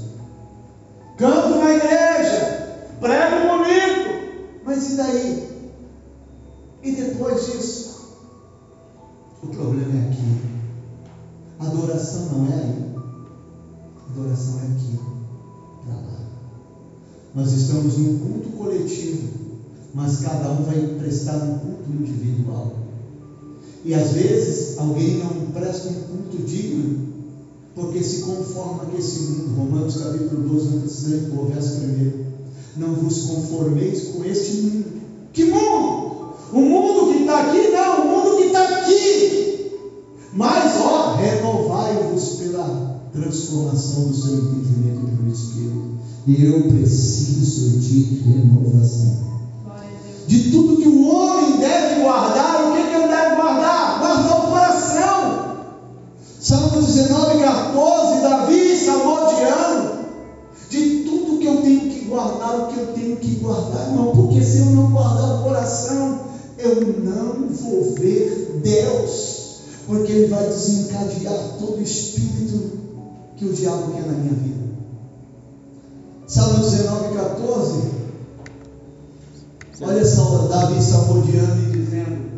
Canto 1.17 1.57
na 1.57 1.73
igreja, 1.73 2.69
prego 3.01 3.49
bonito, 3.49 4.09
mas 4.63 4.91
e 4.91 4.95
daí? 4.95 5.49
E 6.81 6.91
depois 6.93 7.45
disso? 7.45 7.98
O 9.41 9.47
problema 9.47 9.95
é 9.95 10.09
aqui. 10.09 10.37
Adoração 11.59 12.25
não 12.25 12.47
é 12.47 12.55
aí. 12.55 12.95
Adoração 14.09 14.59
é 14.59 14.65
aqui. 14.65 14.99
para 15.85 15.95
lá. 15.95 16.19
Nós 17.33 17.51
estamos 17.53 17.97
num 17.97 18.19
culto 18.19 18.49
coletivo, 18.57 19.27
mas 19.93 20.19
cada 20.19 20.51
um 20.51 20.63
vai 20.63 20.79
prestar 20.99 21.37
um 21.37 21.59
culto 21.59 21.89
individual. 21.89 22.73
E 23.85 23.93
às 23.93 24.11
vezes 24.11 24.77
alguém 24.77 25.19
não 25.19 25.51
presta 25.51 25.87
um 25.87 26.01
culto 26.01 26.37
digno, 26.45 27.07
porque 27.73 28.03
se 28.03 28.23
conforma 28.23 28.85
com 28.85 28.97
esse 28.97 29.21
mundo. 29.21 29.55
Romanos 29.55 29.97
capítulo 29.97 30.49
12, 30.49 30.69
não 30.69 30.81
precisa 30.81 31.33
o 31.33 31.45
verso 31.45 31.79
primeiro. 31.79 32.25
Não 32.75 32.93
vos 32.93 33.23
conformeis 33.23 34.09
com 34.09 34.25
este 34.25 34.61
mundo. 34.61 34.85
Que 35.31 35.45
mundo? 35.45 36.09
O 36.51 36.59
mundo 36.59 37.13
que 37.13 37.19
está 37.19 37.41
aqui? 37.41 37.69
Não, 37.69 38.08
Mas, 40.33 40.79
ó, 40.79 41.15
renovai-vos 41.15 42.29
pela 42.35 43.01
transformação 43.11 44.09
do 44.09 44.15
seu 44.15 44.33
entendimento 44.35 45.01
pelo 45.15 45.31
Espírito. 45.31 45.89
E 46.27 46.45
eu 46.45 46.63
preciso 46.69 47.79
de 47.79 48.21
renovação. 48.23 49.29
De 50.27 50.51
tudo 50.51 50.77
que 50.77 50.87
o 50.87 51.07
homem 51.07 51.57
deve 51.57 52.01
guardar, 52.01 52.69
o 52.69 52.75
que, 52.75 52.83
que 52.83 52.95
ele 52.95 53.07
deve 53.07 53.35
guardar? 53.35 53.99
Guardar 53.99 54.45
o 54.45 54.51
coração. 54.51 55.49
Salmo 56.39 56.81
19, 56.81 57.39
14, 57.39 58.21
Davi 58.21 58.75
salmodiando. 58.77 59.99
De 60.69 61.03
tudo 61.03 61.39
que 61.39 61.47
eu 61.47 61.61
tenho 61.61 61.89
que 61.89 62.05
guardar, 62.05 62.59
o 62.59 62.67
que 62.67 62.79
eu 62.79 62.87
tenho 62.93 63.17
que 63.17 63.35
guardar, 63.35 63.89
irmão, 63.89 64.11
porque 64.15 64.43
se 64.43 64.59
eu 64.59 64.65
não 64.67 64.91
guardar 64.91 65.39
o 65.39 65.43
coração, 65.43 66.19
eu 66.59 66.75
não 66.99 67.47
vou 67.49 67.95
ver 67.95 68.61
Deus, 68.63 69.28
porque 69.89 70.11
Ele 70.11 70.27
vai 70.27 70.45
desencadear 70.45 71.57
todo 71.57 71.77
o 71.77 71.81
espírito 71.81 72.77
que 73.35 73.45
o 73.45 73.53
diabo 73.53 73.91
quer 73.91 74.05
na 74.05 74.13
minha 74.13 74.35
vida. 74.35 74.69
Salmo 76.27 76.59
19, 76.59 77.15
14. 77.15 77.89
Olha 79.81 80.05
só, 80.05 80.47
Davi 80.47 80.79
salmodiando 80.79 81.61
e 81.63 81.71
dizendo: 81.71 82.29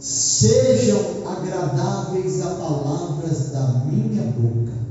Sejam 0.00 0.98
agradáveis 1.28 2.44
a 2.44 2.54
palavras 2.56 3.50
da 3.52 3.84
minha 3.84 4.24
boca, 4.32 4.83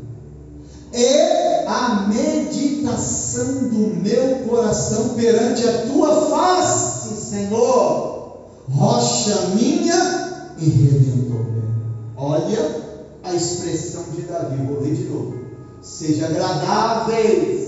e 0.94 1.66
a 1.68 2.06
meditação 2.08 3.68
do 3.70 3.96
meu 4.02 4.48
coração 4.48 5.10
perante 5.16 5.68
a 5.68 5.88
tua 5.88 6.30
face, 6.30 7.16
Senhor, 7.30 8.48
rocha 8.70 9.48
minha 9.56 10.54
e 10.58 10.70
redentor. 10.70 11.46
Olha 12.16 12.84
a 13.24 13.34
expressão 13.34 14.04
de 14.16 14.22
Davi, 14.22 14.66
vou 14.68 14.82
ler 14.82 14.94
de 14.94 15.06
novo. 15.06 15.34
Seja 15.82 16.28
agradáveis 16.28 17.64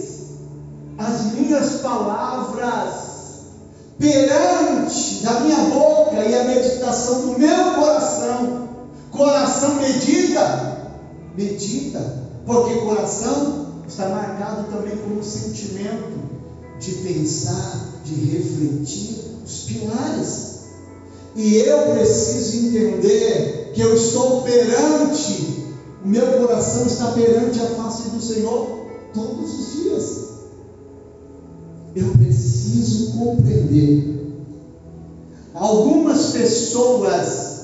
as 0.99 1.33
minhas 1.33 1.81
palavras 1.81 3.05
perante 3.97 5.23
da 5.23 5.39
minha 5.39 5.57
boca 5.69 6.23
e 6.23 6.35
a 6.35 6.43
meditação 6.43 7.21
do 7.21 7.39
meu 7.39 7.73
coração. 7.73 8.65
Coração 9.11 9.75
medita, 9.75 10.91
medita, 11.35 12.24
porque 12.45 12.75
coração 12.75 13.65
está 13.87 14.09
marcado 14.09 14.71
também 14.71 14.95
como 14.97 15.23
sentimento 15.23 16.13
de 16.79 16.91
pensar, 16.95 18.01
de 18.03 18.13
refletir, 18.13 19.25
os 19.43 19.63
pilares. 19.63 20.55
E 21.35 21.55
eu 21.57 21.91
preciso 21.93 22.67
entender 22.67 23.71
que 23.73 23.81
eu 23.81 23.95
estou 23.95 24.41
perante, 24.43 25.65
o 26.03 26.07
meu 26.07 26.25
coração 26.39 26.85
está 26.85 27.11
perante 27.11 27.59
a 27.59 27.67
face 27.75 28.09
do 28.09 28.21
Senhor 28.21 28.85
todos 29.13 29.59
os 29.59 29.73
dias. 29.73 30.25
Eu 31.95 32.09
preciso 32.09 33.13
compreender. 33.17 34.15
Algumas 35.53 36.27
pessoas, 36.27 37.55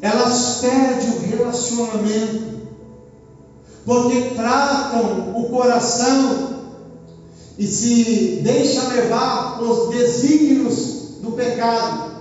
elas 0.00 0.58
perdem 0.60 1.10
o 1.10 1.20
relacionamento, 1.20 2.61
porque 3.84 4.34
tratam 4.36 5.34
o 5.36 5.48
coração 5.50 6.52
e 7.58 7.66
se 7.66 8.40
deixam 8.42 8.88
levar 8.88 9.58
pelos 9.58 9.90
desígnios 9.90 11.18
do 11.20 11.32
pecado. 11.32 12.12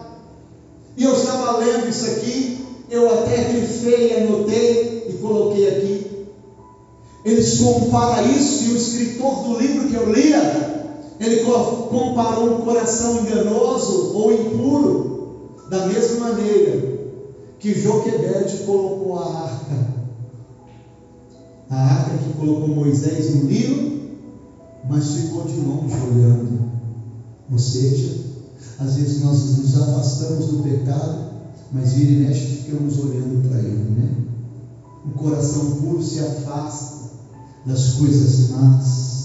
E 0.98 1.04
eu 1.04 1.14
estava 1.14 1.58
lendo 1.58 1.90
isso 1.90 2.06
aqui, 2.06 2.66
eu 2.90 3.10
até 3.10 3.46
grifei, 3.46 4.24
anotei 4.24 5.06
e 5.10 5.14
coloquei 5.14 5.68
aqui. 5.70 6.28
Eles 7.24 7.60
comparam 7.60 8.28
isso, 8.32 8.66
e 8.66 8.74
o 8.74 8.78
escritor 8.78 9.44
do 9.44 9.60
livro 9.60 9.88
que 9.88 9.96
eu 9.96 10.12
lia, 10.12 10.96
ele 11.20 11.44
comparou 11.44 12.56
um 12.56 12.62
coração 12.62 13.20
enganoso 13.20 14.18
ou 14.18 14.34
impuro, 14.34 15.56
da 15.70 15.86
mesma 15.86 16.28
maneira 16.28 17.00
que 17.60 17.80
Joquebede 17.80 18.64
colocou 18.66 19.20
a 19.20 19.44
arca. 19.44 20.01
A 21.72 21.76
arca 21.76 22.18
que 22.18 22.34
colocou 22.34 22.76
Moisés 22.76 23.30
no 23.30 23.46
Nilo, 23.46 23.92
mas 24.90 25.14
ficou 25.14 25.48
de 25.48 25.58
longe 25.62 25.96
olhando. 26.02 26.60
Ou 27.50 27.58
seja, 27.58 28.14
às 28.78 28.96
vezes 28.96 29.22
nós 29.22 29.58
nos 29.58 29.76
afastamos 29.76 30.48
do 30.48 30.64
pecado, 30.64 31.18
mas 31.74 31.94
vira 31.94 32.12
e 32.12 32.16
mexe 32.18 32.66
ficamos 32.66 33.00
olhando 33.00 33.50
para 33.50 33.62
ele, 33.62 33.90
né? 33.96 34.10
Um 35.08 35.12
coração 35.14 35.66
puro 35.82 36.04
se 36.04 36.20
afasta 36.20 36.98
das 37.66 37.88
coisas 37.94 38.50
más 38.50 39.22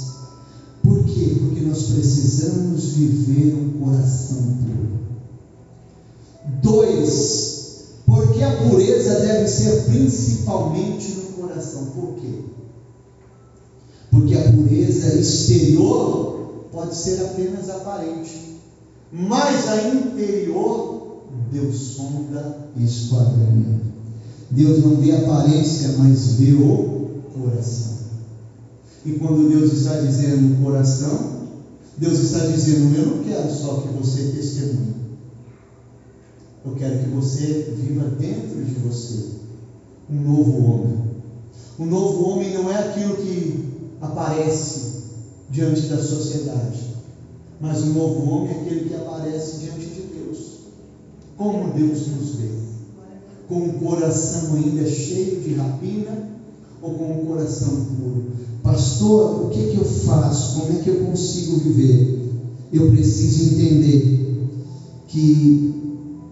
por 0.87 1.01
quê? 1.01 1.37
Porque 1.41 1.61
nós 1.63 1.83
precisamos 1.83 2.87
viver 2.91 3.57
um 3.57 3.81
coração 3.81 4.39
puro. 4.61 4.87
Dois, 6.63 7.83
porque 8.07 8.41
a 8.41 8.53
pureza 8.53 9.17
deve 9.17 9.49
ser 9.49 9.83
principalmente 9.83 11.11
no 11.11 11.26
coração. 11.57 11.87
Por 11.87 12.15
quê? 12.17 12.41
Porque 14.11 14.35
a 14.35 14.53
pureza 14.53 15.15
exterior 15.19 16.67
pode 16.71 16.95
ser 16.95 17.21
apenas 17.21 17.69
aparente, 17.71 18.61
mas 19.13 19.69
a 19.69 19.89
interior 19.89 21.23
Deus 21.51 21.77
sonda 21.77 22.69
e 22.77 22.85
esquadrinha. 22.85 23.81
Deus 24.51 24.85
não 24.85 24.97
vê 24.97 25.13
a 25.13 25.19
aparência, 25.19 25.97
mas 25.99 26.35
vê 26.35 26.53
o 26.53 27.23
coração. 27.33 27.97
E 29.05 29.13
quando 29.13 29.49
Deus 29.49 29.73
está 29.73 30.01
dizendo 30.01 30.63
coração, 30.63 31.47
Deus 31.97 32.19
está 32.19 32.47
dizendo: 32.47 32.95
Eu 32.95 33.07
não 33.07 33.25
quero 33.25 33.53
só 33.53 33.81
que 33.81 33.89
você 33.89 34.33
testemunhe. 34.37 34.95
Eu 36.65 36.75
quero 36.75 36.99
que 36.99 37.11
você 37.11 37.75
viva 37.77 38.05
dentro 38.19 38.65
de 38.65 38.75
você 38.75 39.37
um 40.11 40.21
novo 40.21 40.65
homem. 40.65 41.06
Um 41.79 41.85
novo 41.85 42.31
homem 42.31 42.55
não 42.55 42.71
é 42.71 42.79
aquilo 42.79 43.17
que 43.17 43.65
aparece 44.01 45.03
diante 45.51 45.83
da 45.83 46.03
sociedade, 46.03 46.79
mas 47.61 47.83
um 47.83 47.93
novo 47.93 48.31
homem 48.31 48.57
é 48.57 48.61
aquele 48.63 48.89
que 48.89 48.95
aparece 48.95 49.59
diante 49.59 49.87
de 49.87 50.03
Deus. 50.15 50.39
Como 51.37 51.75
Deus 51.75 52.07
nos 52.09 52.35
vê? 52.37 52.49
Com 53.47 53.57
um 53.57 53.73
coração 53.75 54.55
ainda 54.55 54.89
cheio 54.89 55.43
de 55.43 55.55
rapina 55.55 56.31
ou 56.81 56.95
com 56.95 57.21
um 57.21 57.27
coração 57.27 57.85
puro? 57.85 58.25
Pastor, 58.63 59.47
o 59.47 59.51
que, 59.51 59.71
que 59.71 59.77
eu 59.77 59.85
faço? 59.85 60.61
Como 60.61 60.79
é 60.79 60.83
que 60.83 60.89
eu 60.89 61.05
consigo 61.05 61.59
viver? 61.59 62.33
Eu 62.73 62.91
preciso 62.91 63.55
entender 63.55 64.49
que 65.09 65.75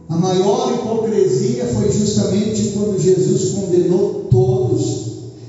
a 0.09 0.17
maior 0.17 0.73
hipocrisia 0.75 1.67
foi 1.67 1.93
justamente 1.93 2.71
quando 2.71 2.99
Jesus 2.99 3.53
condenou 3.53 4.27
todos. 4.31 5.04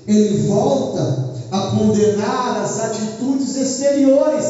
Ele 0.08 0.48
volta 0.48 1.34
a 1.52 1.60
condenar 1.72 2.62
as 2.64 2.80
atitudes 2.80 3.56
exteriores. 3.56 4.46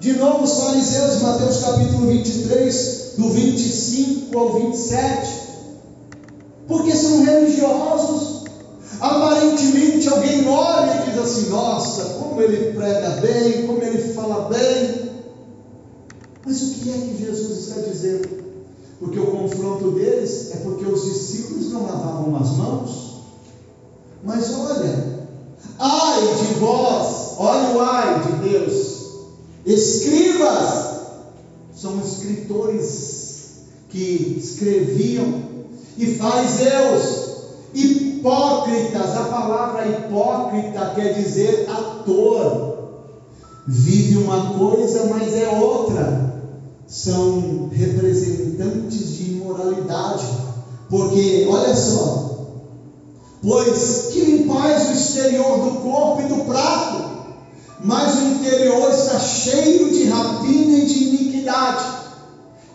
De 0.00 0.14
novo, 0.14 0.44
os 0.44 0.58
fariseus, 0.58 1.22
Mateus 1.22 1.58
capítulo 1.58 2.06
23, 2.08 3.12
do 3.18 3.28
25 3.30 4.38
ao 4.38 4.52
27. 4.54 5.42
Porque 6.66 6.92
são 6.92 7.22
religiosos, 7.24 8.42
Aparentemente 9.02 10.08
alguém 10.08 10.46
olha 10.46 11.02
e 11.02 11.10
diz 11.10 11.18
assim: 11.18 11.48
Nossa, 11.50 12.04
como 12.20 12.40
ele 12.40 12.72
prega 12.72 13.20
bem, 13.20 13.66
como 13.66 13.82
ele 13.82 14.12
fala 14.12 14.48
bem. 14.48 15.10
Mas 16.46 16.62
o 16.62 16.70
que 16.74 16.90
é 16.90 16.92
que 16.92 17.24
Jesus 17.24 17.66
está 17.66 17.80
dizendo? 17.80 18.28
Porque 19.00 19.18
o 19.18 19.26
confronto 19.26 19.90
deles 19.90 20.52
é 20.52 20.58
porque 20.58 20.84
os 20.84 21.04
discípulos 21.04 21.72
não 21.72 21.82
lavavam 21.82 22.36
as 22.36 22.50
mãos. 22.56 23.11
Mas 24.24 24.54
olha, 24.54 25.26
ai 25.78 26.20
de 26.36 26.54
vós, 26.54 27.34
olha 27.38 27.76
o 27.76 27.80
ai 27.80 28.20
de 28.20 28.48
Deus, 28.48 29.02
escribas, 29.66 31.02
são 31.74 32.00
escritores 32.00 33.66
que 33.88 34.36
escreviam, 34.38 35.42
e 35.98 36.06
fariseus, 36.06 37.32
hipócritas, 37.74 39.16
a 39.16 39.24
palavra 39.24 39.88
hipócrita 39.88 40.92
quer 40.94 41.14
dizer 41.14 41.68
ator, 41.68 42.72
vive 43.66 44.16
uma 44.18 44.52
coisa, 44.52 45.04
mas 45.04 45.34
é 45.34 45.48
outra, 45.48 46.32
são 46.86 47.68
representantes 47.72 49.14
de 49.14 49.32
imoralidade, 49.32 50.26
porque 50.88 51.44
olha 51.48 51.74
só, 51.74 52.31
pois 53.42 54.08
que 54.12 54.20
limpais 54.20 54.88
o 54.88 54.92
exterior 54.92 55.58
do 55.58 55.80
corpo 55.80 56.22
e 56.22 56.28
do 56.28 56.44
prato, 56.44 57.12
mas 57.84 58.16
o 58.16 58.26
interior 58.28 58.90
está 58.90 59.18
cheio 59.18 59.92
de 59.92 60.04
rapina 60.04 60.78
e 60.78 60.86
de 60.86 61.04
iniquidade. 61.04 62.02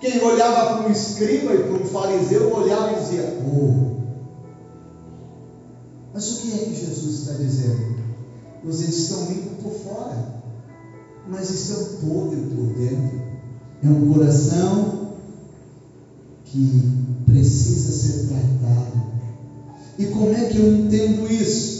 Quem 0.01 0.21
olhava 0.21 0.77
para 0.77 0.87
um 0.87 0.91
escriba 0.91 1.53
e 1.53 1.63
para 1.63 1.73
um 1.73 1.85
fariseu 1.85 2.53
olhava 2.53 2.91
e 2.91 2.99
dizia: 2.99 3.39
Oh, 3.47 3.87
mas 6.13 6.31
o 6.31 6.41
que 6.41 6.53
é 6.53 6.65
que 6.65 6.75
Jesus 6.75 7.19
está 7.19 7.33
dizendo? 7.33 7.97
Vocês 8.63 8.89
estão 8.89 9.25
limpos 9.27 9.63
por 9.63 9.71
fora, 9.71 10.41
mas 11.27 11.49
estão 11.49 12.09
podres 12.09 12.43
por 12.53 12.65
dentro. 12.73 13.21
É 13.83 13.87
um 13.87 14.13
coração 14.13 15.11
que 16.45 16.81
precisa 17.25 17.91
ser 17.91 18.27
tratado. 18.27 19.16
E 19.97 20.05
como 20.05 20.33
é 20.33 20.45
que 20.45 20.57
eu 20.57 20.67
entendo 20.67 21.31
isso? 21.31 21.77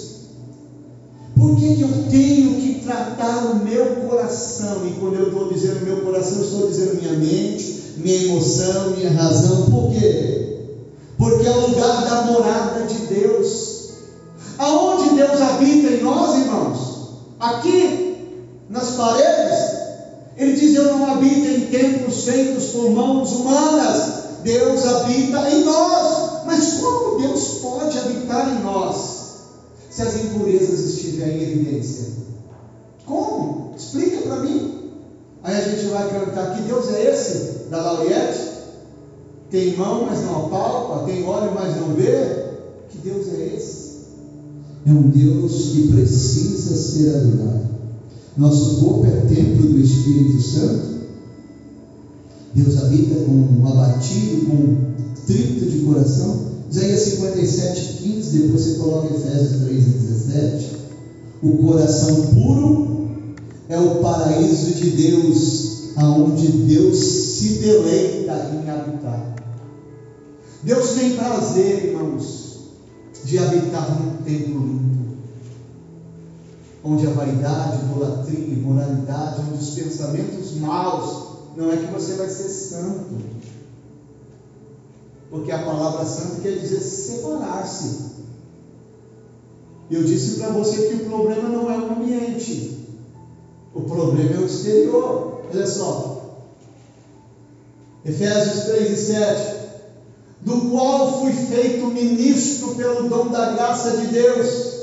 Por 1.36 1.56
que, 1.56 1.76
que 1.76 1.82
eu 1.82 2.10
tenho 2.10 2.56
que 2.60 2.82
tratar 2.84 3.52
o 3.52 3.64
meu 3.64 4.08
coração? 4.08 4.88
E 4.88 5.00
quando 5.00 5.16
eu 5.16 5.28
estou 5.28 5.54
dizendo 5.54 5.86
meu 5.86 6.02
coração, 6.02 6.42
estou 6.42 6.68
dizendo 6.68 6.96
minha 6.96 7.14
mente, 7.14 7.94
minha 7.98 8.24
emoção, 8.24 8.92
minha 8.98 9.12
razão. 9.12 9.70
Por 9.70 9.92
quê? 9.92 10.66
Porque 11.16 11.46
é 11.46 11.52
o 11.52 11.68
lugar 11.68 12.06
da 12.06 12.22
morada 12.24 12.88
de 12.88 12.98
Deus. 13.06 13.90
Aonde 14.58 15.16
Deus 15.16 15.40
habita 15.40 15.88
em 15.94 16.02
nós, 16.02 16.40
irmãos? 16.40 16.98
Aqui, 17.40 18.18
nas 18.68 18.92
paredes. 18.96 19.78
Ele 20.36 20.54
diz: 20.54 20.76
Eu 20.76 20.98
não 20.98 21.12
habito 21.12 21.48
em 21.48 21.68
templos 21.68 22.24
feitos 22.24 22.66
por 22.70 22.90
mãos 22.90 23.32
humanas. 23.32 24.14
Deus 24.44 24.86
habita 24.88 25.50
em 25.52 25.64
nós. 25.66 26.46
Mas 26.46 26.74
como 26.76 27.07
Deus 27.18 27.60
pode 27.62 27.98
habitar 27.98 28.58
em 28.58 28.64
nós? 28.64 29.18
se 29.98 30.04
as 30.04 30.16
impurezas 30.16 30.94
estiverem 30.94 31.38
em 31.38 31.42
evidência? 31.42 32.10
Como? 33.04 33.72
Explica 33.76 34.22
para 34.28 34.42
mim. 34.42 34.92
Aí 35.42 35.56
a 35.56 35.62
gente 35.62 35.88
vai 35.88 36.08
cantar: 36.12 36.56
Que 36.56 36.62
Deus 36.62 36.88
é 36.90 37.12
esse? 37.12 37.70
Da 37.72 37.82
Lauriette? 37.82 38.58
Tem 39.50 39.76
mão, 39.76 40.06
mas 40.06 40.22
não 40.24 40.46
apalpa, 40.46 41.06
tem 41.06 41.26
olho, 41.26 41.52
mas 41.56 41.78
não 41.78 41.96
vê? 41.96 42.46
Que 42.90 43.00
Deus 43.00 43.28
é 43.30 43.56
esse? 43.56 43.88
É 44.86 44.92
um 44.92 45.10
Deus 45.10 45.72
que 45.72 45.88
precisa 45.88 46.76
ser 46.76 47.16
adorado. 47.16 47.68
Nosso 48.38 48.82
corpo 48.82 49.06
é 49.08 49.22
templo 49.22 49.68
do 49.68 49.80
Espírito 49.80 50.40
Santo. 50.42 50.98
Deus 52.54 52.78
habita 52.78 53.16
com 53.16 53.32
um 53.32 53.68
abatido, 53.68 54.46
com 54.46 54.54
um 54.54 54.94
trito 55.26 55.66
de 55.66 55.80
coração. 55.80 56.57
Isaías 56.70 57.00
57, 57.02 58.04
15, 58.04 58.40
depois 58.40 58.62
você 58.62 58.80
coloca 58.80 59.14
Efésios 59.14 59.62
3 59.64 59.88
e 59.88 59.90
17. 59.90 60.78
O 61.42 61.58
coração 61.58 62.28
puro 62.28 62.98
é 63.70 63.80
o 63.80 63.96
paraíso 63.96 64.74
de 64.74 64.90
Deus, 64.92 65.94
aonde 65.96 66.48
Deus 66.48 66.98
se 66.98 67.60
deleita 67.60 68.52
em 68.54 68.70
habitar. 68.70 69.36
Deus 70.64 70.90
tem 70.92 71.16
prazer, 71.16 71.86
irmãos, 71.86 72.58
de 73.24 73.38
habitar 73.38 74.02
num 74.02 74.24
templo 74.24 74.60
limpo, 74.60 75.18
onde 76.84 77.08
a 77.08 77.12
vaidade, 77.12 77.86
idolatria, 77.86 78.54
imoralidade, 78.54 79.42
onde 79.50 79.64
os 79.64 79.70
pensamentos 79.70 80.56
maus, 80.60 81.28
não 81.56 81.72
é 81.72 81.78
que 81.78 81.94
você 81.94 82.14
vai 82.16 82.30
ser 82.30 82.50
santo, 82.50 83.16
porque 85.30 85.52
a 85.52 85.64
palavra 85.64 86.06
santo 86.06 86.42
quer 86.42 86.58
dizer 86.58 86.80
separar-se. 86.80 88.08
Eu 89.90 90.04
disse 90.04 90.38
para 90.38 90.50
você 90.50 90.88
que 90.88 90.96
o 90.96 91.06
problema 91.06 91.50
não 91.50 91.72
é 91.72 91.78
o 91.78 91.92
ambiente, 91.94 92.88
o 93.74 93.82
problema 93.82 94.36
é 94.36 94.40
o 94.40 94.46
exterior. 94.46 95.42
Olha 95.50 95.68
só, 95.68 96.18
Efésios 98.06 98.66
3 98.66 98.92
e 98.92 98.98
7. 98.98 99.58
Do 100.42 100.70
qual 100.70 101.20
fui 101.22 101.34
feito 101.34 101.88
ministro 101.88 102.76
pelo 102.76 103.10
dom 103.10 103.30
da 103.30 103.52
graça 103.52 103.98
de 103.98 104.08
Deus, 104.08 104.78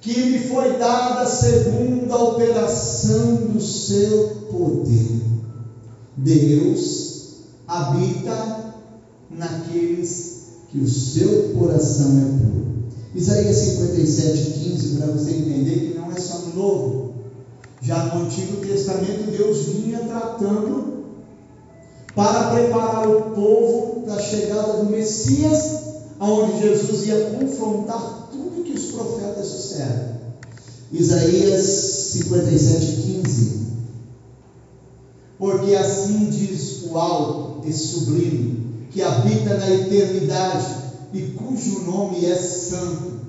que 0.00 0.20
me 0.26 0.38
foi 0.48 0.76
dada 0.76 1.26
segundo 1.26 2.12
a 2.12 2.22
operação 2.22 3.36
do 3.36 3.60
seu 3.60 4.28
poder. 4.50 5.22
Deus 6.16 7.36
habita 7.66 8.71
naqueles 9.36 10.42
que 10.70 10.78
o 10.78 10.88
seu 10.88 11.54
coração 11.58 12.18
é 12.18 12.38
puro. 12.38 12.62
Isaías 13.14 13.56
57, 13.56 14.50
15, 14.52 14.96
para 14.96 15.06
você 15.08 15.32
entender 15.32 15.92
que 15.92 15.98
não 15.98 16.10
é 16.10 16.18
só 16.18 16.38
no 16.38 16.54
Novo. 16.54 17.12
Já 17.82 18.04
no 18.06 18.24
Antigo 18.24 18.64
Testamento, 18.64 19.30
Deus 19.30 19.66
vinha 19.66 19.98
tratando 20.00 21.02
para 22.14 22.50
preparar 22.50 23.08
o 23.08 23.22
povo 23.34 24.02
para 24.02 24.14
a 24.14 24.22
chegada 24.22 24.84
do 24.84 24.90
Messias, 24.90 25.82
aonde 26.18 26.60
Jesus 26.60 27.06
ia 27.06 27.30
confrontar 27.30 28.28
tudo 28.30 28.64
que 28.64 28.72
os 28.72 28.92
profetas 28.92 29.50
disseram. 29.50 30.12
Isaías 30.92 31.64
57, 31.64 33.02
15. 33.02 33.62
Porque 35.38 35.74
assim 35.74 36.30
diz 36.30 36.84
o 36.84 36.96
alto 36.96 37.66
e 37.66 37.72
sublime, 37.72 38.61
que 38.92 39.00
habita 39.00 39.54
na 39.56 39.70
eternidade 39.70 40.66
e 41.14 41.22
cujo 41.22 41.80
nome 41.80 42.24
é 42.26 42.34
santo. 42.36 43.22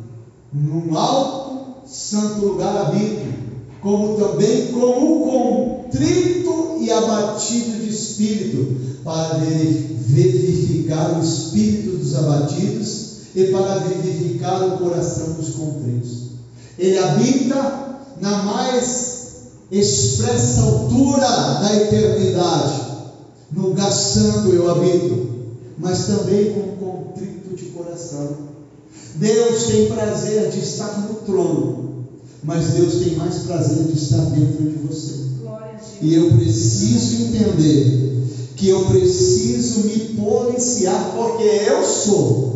Num 0.51 0.95
alto, 0.95 1.87
santo 1.87 2.45
lugar 2.45 2.75
habito, 2.85 3.33
como 3.81 4.15
também 4.17 4.71
com 4.71 4.79
o 4.79 5.89
contrito 5.89 6.77
e 6.79 6.91
abatido 6.91 7.79
de 7.79 7.89
espírito, 7.89 8.75
para 9.03 9.39
vivificar 9.39 11.17
o 11.17 11.23
espírito 11.23 11.97
dos 11.97 12.15
abatidos 12.15 13.13
e 13.35 13.45
para 13.45 13.79
vivificar 13.79 14.67
o 14.67 14.77
coração 14.77 15.33
dos 15.33 15.55
contritos. 15.55 16.23
Ele 16.77 16.97
habita 16.97 17.99
na 18.21 18.43
mais 18.43 19.23
expressa 19.71 20.61
altura 20.61 21.27
da 21.27 21.75
eternidade. 21.75 22.83
No 23.51 23.69
lugar 23.69 23.91
santo 23.91 24.49
eu 24.49 24.69
habito 24.69 25.32
mas 25.77 26.05
também 26.05 26.53
com 26.53 26.85
contrito 26.85 27.55
de 27.55 27.65
coração. 27.65 28.37
Deus 29.15 29.63
tem 29.65 29.87
prazer 29.87 30.49
de 30.49 30.59
estar 30.59 31.07
no 31.07 31.15
trono, 31.25 32.05
mas 32.43 32.73
Deus 32.73 32.95
tem 32.95 33.15
mais 33.15 33.39
prazer 33.39 33.85
de 33.85 33.97
estar 33.97 34.23
dentro 34.25 34.63
de 34.63 34.77
você. 34.77 35.23
E 36.01 36.13
eu 36.13 36.31
preciso 36.31 37.23
entender 37.23 38.27
que 38.55 38.67
eu 38.67 38.85
preciso 38.85 39.81
me 39.81 39.99
policiar, 40.15 41.13
porque 41.15 41.43
eu 41.43 41.83
sou 41.83 42.53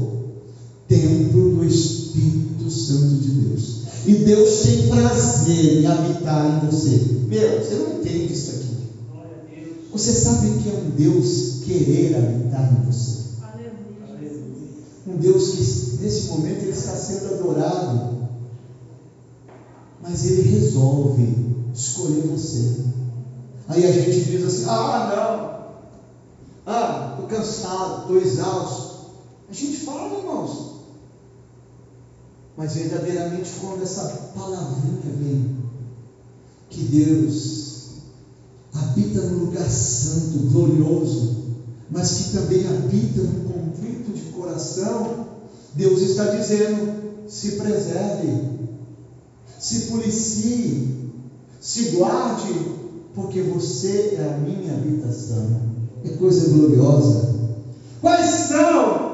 templo 0.88 1.49
do 1.51 1.65
Espírito 1.65 2.69
Santo 2.69 3.15
de 3.15 3.30
Deus. 3.30 3.77
E 4.06 4.13
Deus 4.13 4.62
tem 4.62 4.88
prazer 4.88 5.82
em 5.82 5.86
habitar 5.86 6.63
em 6.63 6.65
você. 6.67 7.01
Meu, 7.27 7.60
você 7.60 7.75
não 7.75 7.99
entende 7.99 8.34
isso 8.34 8.51
aqui. 8.51 8.67
Você 9.91 10.12
sabe 10.13 10.62
que 10.62 10.69
é 10.69 10.73
um 10.73 10.89
Deus 10.91 11.57
querer 11.67 12.15
habitar 12.15 12.71
em 12.71 12.86
você. 12.86 13.27
Um 15.06 15.17
Deus 15.17 15.49
que 15.51 16.01
nesse 16.01 16.27
momento 16.30 16.62
ele 16.62 16.71
está 16.71 16.95
sendo 16.95 17.34
adorado, 17.34 18.30
mas 20.01 20.25
ele 20.25 20.41
resolve 20.43 21.56
escolher 21.73 22.27
você. 22.27 22.86
Aí 23.67 23.86
a 23.86 23.91
gente 23.91 24.25
diz 24.25 24.45
assim: 24.45 24.65
ah, 24.65 25.73
não, 26.65 26.73
ah, 26.73 27.10
estou 27.12 27.27
cansado, 27.27 28.01
estou 28.01 28.17
exausto. 28.17 28.97
A 29.49 29.53
gente 29.53 29.77
fala, 29.86 30.19
irmãos, 30.19 30.84
mas 32.56 32.75
verdadeiramente 32.75 33.51
quando 33.60 33.84
essa 33.84 34.08
palavrinha 34.36 35.13
vem, 35.17 35.58
que 36.69 36.84
Deus 36.84 37.67
habita 38.73 39.21
no 39.21 39.45
lugar 39.45 39.69
santo, 39.69 40.49
glorioso, 40.51 41.47
mas 41.89 42.12
que 42.12 42.32
também 42.38 42.67
habita 42.67 43.21
no 43.21 43.50
conflito 43.50 44.12
de 44.13 44.32
coração, 44.32 45.28
Deus 45.73 46.02
está 46.02 46.26
dizendo: 46.26 47.28
se 47.28 47.54
preserve, 47.54 48.50
se 49.60 49.82
policie, 49.91 51.12
se 51.62 51.89
guarde, 51.91 52.54
porque 53.13 53.41
você 53.41 54.17
é 54.19 54.34
a 54.34 54.38
minha 54.38 54.73
habitação. 54.73 55.62
É 56.04 56.10
coisa 56.10 56.50
gloriosa. 56.50 57.36
Quais 58.02 58.30
são, 58.47 59.08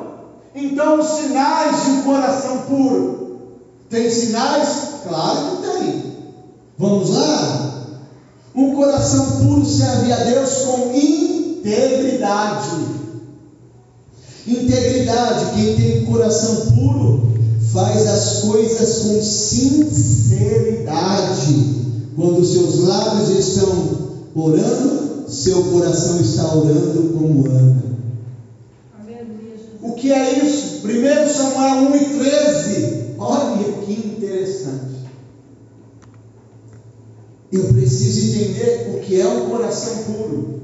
então, 0.54 1.00
os 1.00 1.08
sinais 1.08 1.84
de 1.84 1.92
um 1.92 2.02
coração 2.04 2.58
puro? 2.64 3.40
Tem 3.90 4.10
sinais? 4.10 5.02
Claro 5.08 5.58
que 5.58 5.68
tem. 5.68 6.14
Vamos 6.78 7.10
lá? 7.10 8.00
Um 8.56 8.76
coração 8.76 9.26
puro 9.40 9.66
serve 9.66 10.12
a 10.12 10.18
Deus 10.18 10.56
com 10.66 10.92
integridade. 11.64 12.76
Integridade, 14.46 15.56
quem 15.56 15.76
tem 15.78 16.06
coração 16.06 16.72
puro 16.72 17.32
faz 17.72 18.06
as 18.06 18.42
coisas 18.42 19.00
com 19.00 19.24
sinceridade. 19.24 20.84
Quando 22.16 22.46
seus 22.46 22.80
lábios 22.80 23.30
estão 23.30 23.72
orando, 24.36 25.24
seu 25.30 25.64
coração 25.64 26.20
está 26.20 26.54
orando 26.54 27.14
como 27.18 27.48
Ana. 27.48 27.82
O 29.82 29.94
que 29.94 30.12
é 30.12 30.46
isso? 30.46 30.86
1 30.86 31.30
Samuel 31.34 31.90
1 31.92 31.96
e 31.96 32.06
13. 32.20 33.16
Olha 33.18 33.72
que 33.86 33.94
interessante. 33.94 34.94
Eu 37.52 37.64
preciso 37.66 38.36
entender 38.36 38.96
o 38.96 39.00
que 39.00 39.20
é 39.20 39.28
um 39.28 39.50
coração 39.50 40.04
puro. 40.04 40.63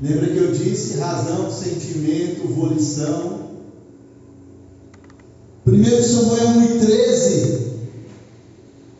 Lembra 0.00 0.26
que 0.26 0.36
eu 0.36 0.52
disse 0.52 0.98
razão, 0.98 1.50
sentimento, 1.50 2.48
volição. 2.48 3.42
1 5.66 6.02
Samuel 6.02 6.48
1 6.48 6.62
e 6.62 6.78
13. 6.80 7.72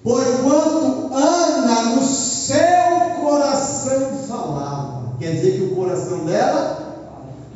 Porquanto 0.02 1.14
Ana 1.14 1.96
no 1.96 2.02
seu 2.06 2.56
coração 3.20 4.18
falava. 4.28 5.16
Quer 5.18 5.34
dizer 5.34 5.52
que 5.52 5.64
o 5.64 5.74
coração 5.74 6.24
dela 6.24 6.82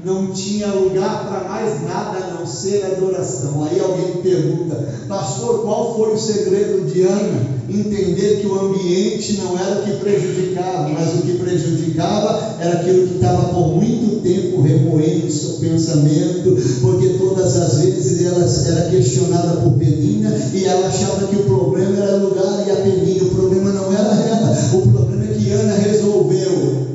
não 0.04 0.32
tinha 0.32 0.68
lugar 0.68 1.26
para 1.26 1.48
mais 1.48 1.82
nada 1.82 2.18
a 2.18 2.34
não 2.34 2.46
ser 2.46 2.84
adoração. 2.84 3.64
Aí 3.64 3.80
alguém 3.80 4.22
pergunta, 4.22 4.76
pastor, 5.08 5.62
qual 5.62 5.96
foi 5.96 6.14
o 6.14 6.18
segredo 6.18 6.86
de 6.86 7.02
Ana? 7.02 7.55
Entender 7.68 8.40
que 8.40 8.46
o 8.46 8.60
ambiente 8.60 9.38
não 9.38 9.58
era 9.58 9.80
o 9.80 9.84
que 9.84 9.96
prejudicava, 9.96 10.88
mas 10.88 11.14
o 11.14 11.22
que 11.22 11.38
prejudicava 11.38 12.56
era 12.60 12.80
aquilo 12.80 13.08
que 13.08 13.14
estava 13.14 13.48
por 13.52 13.74
muito 13.74 14.22
tempo 14.22 14.62
remoendo 14.62 15.26
o 15.26 15.30
seu 15.30 15.54
pensamento, 15.54 16.56
porque 16.80 17.08
todas 17.18 17.56
as 17.56 17.78
vezes 17.78 18.24
ela 18.24 18.46
era 18.68 18.90
questionada 18.90 19.60
por 19.60 19.72
Penina 19.72 20.32
e 20.52 20.64
ela 20.64 20.86
achava 20.86 21.26
que 21.26 21.36
o 21.36 21.44
problema 21.44 21.96
era 21.96 22.16
lugar 22.16 22.64
e 22.66 22.70
a 22.70 22.76
Penina, 22.76 23.24
o 23.24 23.34
problema 23.34 23.72
não 23.72 23.92
era 23.92 24.14
ela, 24.14 24.56
o 24.74 24.88
problema 24.88 25.24
é 25.24 25.34
que 25.34 25.50
Ana 25.50 25.74
resolveu 25.74 26.86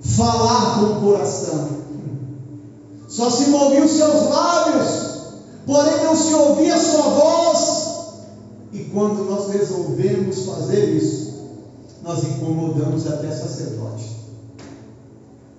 falar 0.00 0.78
com 0.78 0.84
o 0.84 1.00
coração. 1.00 1.68
Só 3.08 3.30
se 3.30 3.50
moviam 3.50 3.86
seus 3.86 4.28
lábios, 4.28 4.88
porém 5.64 6.04
não 6.04 6.16
se 6.16 6.34
ouvia 6.34 6.76
sua 6.76 7.02
voz. 7.02 7.85
E 8.76 8.84
quando 8.92 9.24
nós 9.24 9.50
resolvemos 9.50 10.44
fazer 10.44 10.94
isso, 10.94 11.34
nós 12.02 12.22
incomodamos 12.24 13.06
até 13.06 13.30
sacerdote. 13.30 14.04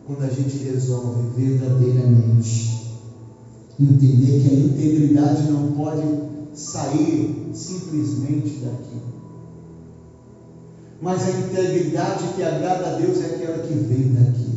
Quando 0.05 0.23
a 0.23 0.29
gente 0.29 0.57
resolve 0.57 1.29
verdadeiramente 1.35 2.95
entender 3.79 4.41
que 4.41 4.49
a 4.49 4.59
integridade 4.59 5.51
não 5.51 5.71
pode 5.71 6.03
sair 6.53 7.49
simplesmente 7.53 8.59
daqui 8.63 9.07
mas 11.01 11.27
a 11.27 11.31
integridade 11.31 12.33
que 12.35 12.43
agrada 12.43 12.87
a 12.87 12.99
Deus 12.99 13.21
é 13.21 13.25
aquela 13.27 13.59
que 13.59 13.73
vem 13.73 14.13
daqui. 14.13 14.47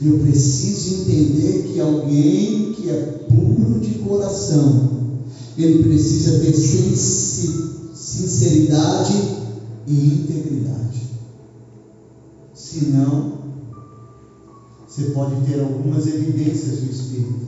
Eu 0.00 0.18
preciso 0.18 1.02
entender 1.02 1.64
que 1.64 1.80
alguém 1.80 2.72
que 2.72 2.88
é 2.88 3.24
puro 3.28 3.80
de 3.80 3.98
coração, 3.98 4.97
ele 5.62 5.82
precisa 5.82 6.38
ter 6.38 6.54
sinceridade 7.94 9.12
e 9.86 10.06
integridade. 10.06 11.08
Senão, 12.54 13.32
você 14.86 15.10
pode 15.10 15.40
ter 15.42 15.60
algumas 15.60 16.06
evidências 16.06 16.78
do 16.78 16.90
Espírito, 16.90 17.46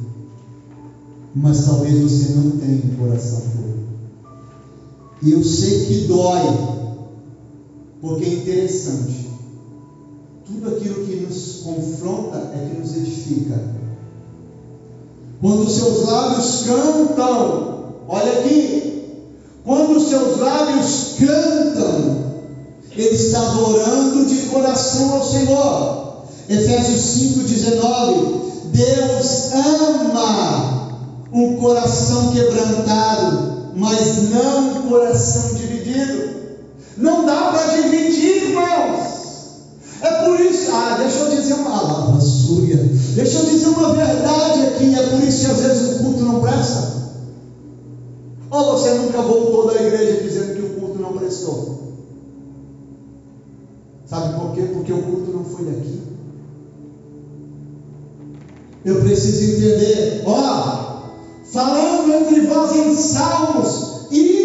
mas 1.35 1.65
talvez 1.65 1.99
você 2.01 2.33
não 2.35 2.51
tenha 2.59 2.85
um 2.85 2.97
coração 2.97 3.41
puro. 3.41 3.79
Eu 5.23 5.45
sei 5.45 5.87
que 5.87 6.07
dói, 6.07 6.41
porque 8.01 8.25
é 8.25 8.35
interessante. 8.35 9.31
Tudo 10.47 10.69
aquilo 10.69 11.07
que 11.07 11.17
nos 11.17 11.61
confronta 11.63 12.39
é 12.55 12.69
que 12.69 12.81
nos 12.81 12.97
edifica. 12.97 13.79
Quando 15.41 15.71
seus 15.71 16.03
lábios 16.07 16.65
cantam, 16.65 17.70
olha 18.11 18.33
aqui, 18.41 19.05
quando 19.65 20.01
seus 20.01 20.39
lábios 20.39 21.15
cantam, 21.19 22.25
ele 22.97 23.15
está 23.15 23.41
adorando 23.41 24.25
de 24.27 24.37
coração 24.49 25.13
ao 25.13 25.25
Senhor. 25.25 26.25
Efésios 26.49 27.01
5,19. 27.01 28.41
Deus 28.73 29.53
ama 29.53 30.81
um 31.33 31.57
coração 31.57 32.33
quebrantado, 32.33 33.71
mas 33.77 34.31
não 34.31 34.71
um 34.71 34.83
coração 34.89 35.55
dividido. 35.55 36.31
Não 36.97 37.25
dá 37.25 37.53
para 37.53 37.77
dividir, 37.77 38.49
irmãos. 38.49 39.11
É 40.03 40.11
por 40.25 40.41
isso, 40.41 40.71
ah, 40.73 40.97
deixa 40.99 41.19
eu 41.19 41.37
dizer 41.37 41.55
uma 41.55 41.71
palavra 41.71 42.21
suja. 42.21 42.79
Deixa 43.15 43.39
eu 43.39 43.45
dizer 43.47 43.69
uma 43.69 43.95
verdade 43.95 44.67
aqui. 44.67 44.95
É 44.95 45.03
por 45.07 45.23
isso 45.23 45.45
que 45.45 45.51
às 45.53 45.61
vezes 45.61 45.97
o 45.97 45.99
culto 46.03 46.25
não 46.25 46.41
presta. 46.41 47.01
Ou 48.51 48.77
você 48.77 48.91
nunca 48.95 49.23
voltou 49.23 49.67
da 49.69 49.81
igreja 49.81 50.23
dizendo 50.23 50.55
que 50.55 50.63
o 50.63 50.81
culto 50.81 50.99
não 50.99 51.13
prestou? 51.13 51.81
Sabe 54.07 54.41
por 54.41 54.53
quê? 54.53 54.63
Porque 54.63 54.93
o 54.93 55.03
culto 55.03 55.31
não 55.31 55.45
foi 55.45 55.65
daqui. 55.67 56.01
Eu 58.85 59.01
preciso 59.03 59.55
entender, 59.55 60.25
ó, 60.27 61.11
falando 61.45 62.13
entre 62.13 62.41
vós 62.47 62.73
em 62.73 62.93
salmos, 62.97 64.09
hinos 64.11 64.40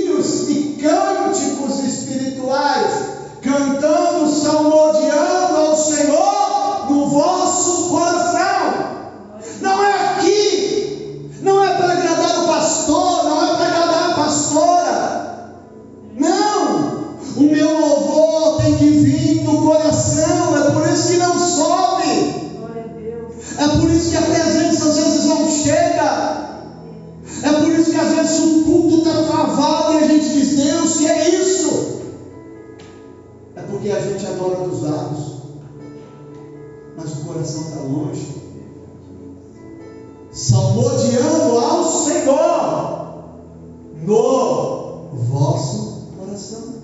no 44.05 45.09
vosso 45.13 46.09
coração. 46.17 46.75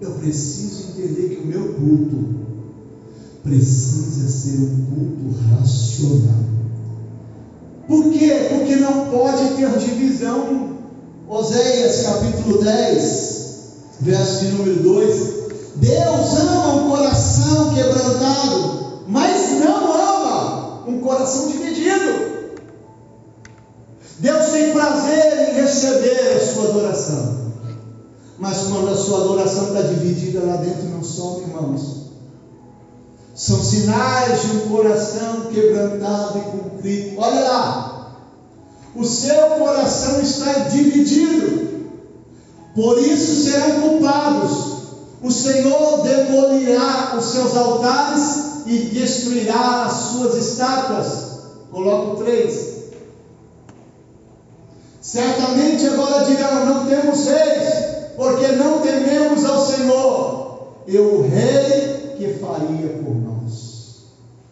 Eu 0.00 0.12
preciso 0.12 0.90
entender 0.90 1.28
que 1.28 1.42
o 1.42 1.46
meu 1.46 1.74
culto 1.74 2.38
precisa 3.42 4.28
ser 4.28 4.60
um 4.62 4.86
culto 4.86 5.38
racional. 5.50 6.44
Por 7.86 8.10
quê? 8.10 8.48
Porque 8.50 8.76
não 8.76 9.10
pode 9.10 9.56
ter 9.56 9.78
divisão. 9.78 10.68
Oséias 11.28 12.02
capítulo 12.02 12.62
10, 12.62 13.48
verso 14.00 14.44
de 14.44 14.52
número 14.52 14.82
2. 14.82 15.38
Deus 15.76 16.40
ama 16.40 16.74
um 16.74 16.88
coração 16.88 17.74
quebrantado, 17.74 19.02
mas 19.06 19.60
não 19.60 19.92
ama 19.92 20.84
um 20.86 21.00
coração 21.00 21.48
dividido. 21.48 22.37
Deus 24.18 24.46
tem 24.46 24.72
prazer 24.72 25.50
em 25.50 25.60
receber 25.60 26.36
a 26.36 26.52
sua 26.52 26.70
adoração. 26.70 27.38
Mas 28.38 28.58
quando 28.62 28.88
a 28.88 28.96
sua 28.96 29.20
adoração 29.20 29.68
está 29.68 29.82
dividida 29.82 30.44
lá 30.44 30.56
dentro, 30.56 30.88
não 30.88 31.02
some, 31.02 31.42
irmãos. 31.42 32.08
São 33.34 33.62
sinais 33.62 34.42
de 34.42 34.56
um 34.56 34.68
coração 34.68 35.42
quebrantado 35.52 36.38
e 36.38 36.42
contrito. 36.42 37.20
Olha 37.20 37.40
lá. 37.40 38.16
O 38.96 39.04
seu 39.04 39.50
coração 39.58 40.20
está 40.20 40.52
dividido. 40.70 41.68
Por 42.74 42.98
isso 42.98 43.44
serão 43.44 43.80
culpados. 43.80 44.78
O 45.22 45.30
Senhor 45.30 46.02
demolirá 46.02 47.14
os 47.16 47.24
seus 47.26 47.56
altares 47.56 48.62
e 48.66 48.78
destruirá 48.92 49.86
as 49.86 49.92
suas 49.92 50.34
estátuas. 50.34 51.28
Coloco 51.70 52.22
três. 52.22 52.67
Certamente 55.08 55.86
agora 55.86 56.26
dirão: 56.26 56.66
Não 56.66 56.86
temos 56.86 57.24
reis, 57.24 58.12
porque 58.14 58.46
não 58.48 58.82
tememos 58.82 59.42
ao 59.42 59.66
Senhor. 59.66 60.68
E 60.86 60.98
o 60.98 61.22
rei 61.22 62.14
que 62.18 62.34
faria 62.34 62.88
por 63.02 63.14
nós. 63.14 64.02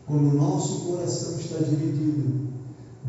Quando 0.06 0.30
o 0.30 0.34
nosso 0.34 0.86
coração 0.86 1.38
está 1.38 1.58
dividido, 1.58 2.48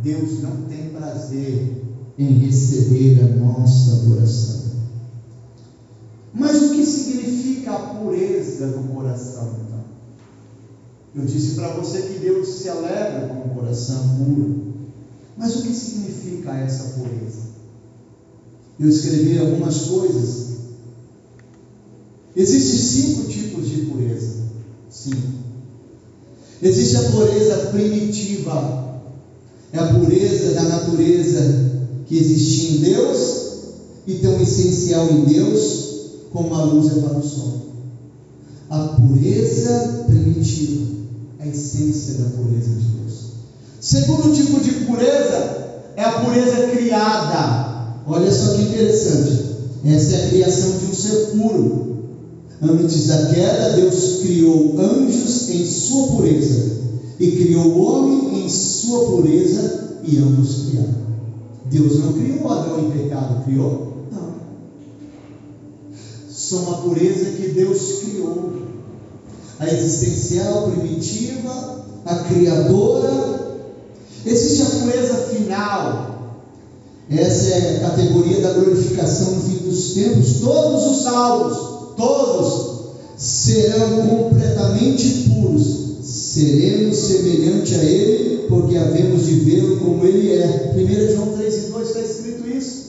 Deus 0.04 0.42
não 0.42 0.64
tem 0.64 0.90
prazer 0.90 1.84
em 2.20 2.38
receber 2.40 3.22
a 3.22 3.28
nossa 3.38 3.94
adoração. 3.94 4.64
Mas 6.34 6.62
o 6.64 6.74
que 6.74 6.86
significa 6.86 7.72
a 7.72 7.80
pureza 7.80 8.68
do 8.68 8.94
coração, 8.94 9.56
então? 9.66 9.84
Eu 11.16 11.26
disse 11.26 11.56
para 11.56 11.70
você 11.70 12.02
que 12.02 12.20
Deus 12.20 12.46
se 12.50 12.68
alegra 12.68 13.30
com 13.30 13.50
o 13.50 13.56
coração 13.56 14.18
puro. 14.18 14.67
Mas 15.38 15.56
o 15.56 15.62
que 15.62 15.73
significa 15.73 16.52
essa 16.58 17.00
pureza? 17.00 17.47
Eu 18.80 18.89
escrevi 18.89 19.38
algumas 19.38 19.82
coisas. 19.82 20.47
Existem 22.36 22.78
cinco 22.78 23.28
tipos 23.28 23.69
de 23.69 23.86
pureza. 23.86 24.43
Cinco. 24.89 25.38
Existe 26.62 26.97
a 26.97 27.12
pureza 27.12 27.56
primitiva, 27.67 29.02
é 29.71 29.80
a 29.80 29.93
pureza 29.93 30.54
da 30.54 30.63
natureza 30.63 31.71
que 32.08 32.17
existia 32.17 32.71
em 32.71 32.82
Deus 32.82 33.47
e 34.08 34.15
tão 34.15 34.41
essencial 34.41 35.08
em 35.12 35.26
Deus 35.26 35.88
como 36.32 36.56
a 36.56 36.63
luz 36.63 36.97
é 36.97 37.02
para 37.02 37.17
o 37.17 37.23
sol. 37.23 37.67
A 38.69 38.80
pureza 38.89 40.06
primitiva, 40.08 40.88
a 41.39 41.47
essência 41.47 42.15
da 42.15 42.30
pureza 42.30 42.69
de 42.69 42.86
Deus. 42.86 43.07
Segundo 43.80 44.34
tipo 44.34 44.60
de 44.60 44.72
pureza 44.86 45.82
é 45.96 46.04
a 46.04 46.22
pureza 46.22 46.68
criada. 46.68 47.68
Olha 48.08 48.32
só 48.32 48.54
que 48.56 48.63
interessante. 48.63 49.48
Essa 49.86 50.16
é 50.16 50.26
a 50.26 50.30
criação 50.30 50.78
de 50.78 50.86
um 50.86 50.94
ser 50.94 51.28
puro. 51.32 51.98
Antes 52.62 53.08
da 53.08 53.28
queda, 53.28 53.76
Deus 53.76 54.18
criou 54.22 54.76
anjos 54.80 55.50
em 55.50 55.66
sua 55.66 56.08
pureza 56.08 56.78
e 57.20 57.32
criou 57.32 57.68
o 57.68 57.82
homem 57.82 58.46
em 58.46 58.50
sua 58.50 59.06
pureza 59.06 60.00
e 60.04 60.18
ambos 60.18 60.66
criaram. 60.66 61.08
Deus 61.66 62.00
não 62.00 62.13
criou 62.13 62.52
Adão 62.52 62.80
em 62.80 62.92
pecado, 62.92 63.44
criou? 63.44 64.08
Não. 64.12 64.34
São 66.30 66.74
a 66.74 66.78
pureza 66.78 67.32
que 67.32 67.50
Deus 67.50 68.00
criou. 68.02 68.54
A 69.60 69.68
existencial, 69.68 70.72
primitiva, 70.72 71.86
a 72.06 72.16
criadora. 72.24 73.47
Existe 74.28 74.62
a 74.63 74.66
pureza 74.66 75.16
final. 75.34 76.18
Essa 77.10 77.50
é 77.50 77.78
a 77.78 77.90
categoria 77.90 78.42
da 78.42 78.52
glorificação 78.52 79.32
no 79.36 79.42
fim 79.42 79.58
dos 79.66 79.94
tempos. 79.94 80.42
Todos 80.42 80.92
os 80.92 81.04
salvos, 81.04 81.96
todos, 81.96 82.78
serão 83.18 84.08
completamente 84.08 85.30
puros. 85.30 85.88
Seremos 86.04 86.98
semelhante 86.98 87.76
a 87.76 87.84
Ele, 87.84 88.48
porque 88.50 88.76
havemos 88.76 89.26
de 89.26 89.36
vê-lo 89.36 89.78
como 89.78 90.06
Ele 90.06 90.34
é. 90.34 90.74
1 90.76 91.16
João 91.16 91.38
3 91.38 91.56
e 91.56 91.72
2 91.72 91.88
está 91.88 92.02
escrito 92.02 92.50
isso. 92.50 92.88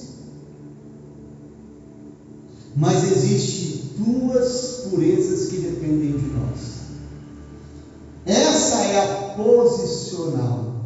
Mas 2.76 3.12
existe 3.12 3.92
duas 3.96 4.88
purezas 4.90 5.48
que 5.48 5.56
dependem 5.58 6.12
de 6.12 6.26
nós. 6.26 6.78
Essa 8.26 8.82
é 8.82 8.98
a 9.00 9.34
posicional. 9.36 10.77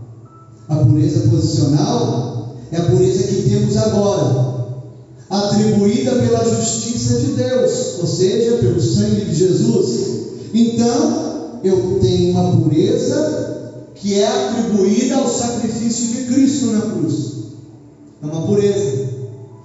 A 0.68 0.76
pureza 0.76 1.28
posicional 1.28 2.56
é 2.70 2.76
a 2.76 2.84
pureza 2.84 3.24
que 3.24 3.50
temos 3.50 3.76
agora, 3.76 4.52
atribuída 5.28 6.12
pela 6.12 6.44
justiça 6.44 7.20
de 7.20 7.32
Deus, 7.32 7.98
ou 8.00 8.06
seja, 8.06 8.58
pelo 8.58 8.80
sangue 8.80 9.24
de 9.24 9.34
Jesus. 9.34 10.12
Então, 10.54 11.60
eu 11.64 11.98
tenho 12.00 12.32
uma 12.32 12.56
pureza 12.56 13.90
que 13.94 14.18
é 14.18 14.26
atribuída 14.26 15.16
ao 15.16 15.28
sacrifício 15.28 16.08
de 16.08 16.24
Cristo 16.24 16.66
na 16.66 16.80
cruz. 16.92 17.32
É 18.22 18.26
uma 18.26 18.46
pureza. 18.46 19.08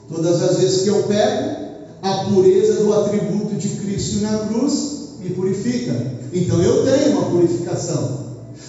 Todas 0.07 0.41
as 0.41 0.57
vezes 0.57 0.81
que 0.83 0.89
eu 0.89 1.03
pego, 1.03 1.57
a 2.01 2.13
pureza 2.25 2.83
do 2.83 2.93
atributo 2.93 3.55
de 3.55 3.69
Cristo 3.69 4.21
na 4.21 4.37
cruz 4.47 4.97
me 5.19 5.31
purifica. 5.31 5.93
Então 6.33 6.61
eu 6.61 6.85
tenho 6.85 7.17
uma 7.17 7.29
purificação. 7.29 8.26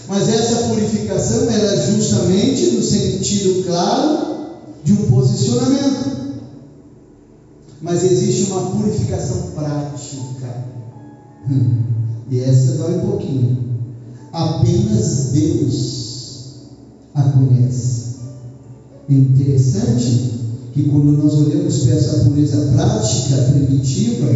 Mas 0.09 0.29
essa 0.29 0.69
purificação 0.69 1.51
era 1.51 1.75
é 1.75 1.77
justamente 1.77 2.71
no 2.73 2.83
sentido 2.83 3.65
claro 3.67 4.29
de 4.85 4.93
um 4.93 5.11
posicionamento. 5.11 6.19
Mas 7.81 8.03
existe 8.03 8.51
uma 8.51 8.71
purificação 8.73 9.51
prática. 9.55 10.65
Hum, 11.49 11.83
e 12.31 12.41
essa 12.41 12.77
dói 12.77 12.97
um 12.97 13.11
pouquinho. 13.11 13.69
Apenas 14.33 15.31
Deus 15.33 16.09
a 17.15 17.23
conhece. 17.23 18.09
É 19.09 19.15
interessante 19.15 20.39
que 20.73 20.89
quando 20.91 21.17
nós 21.17 21.35
olhamos 21.35 21.79
para 21.79 21.95
essa 21.95 22.25
pureza 22.25 22.73
prática, 22.73 23.37
primitiva, 23.53 24.27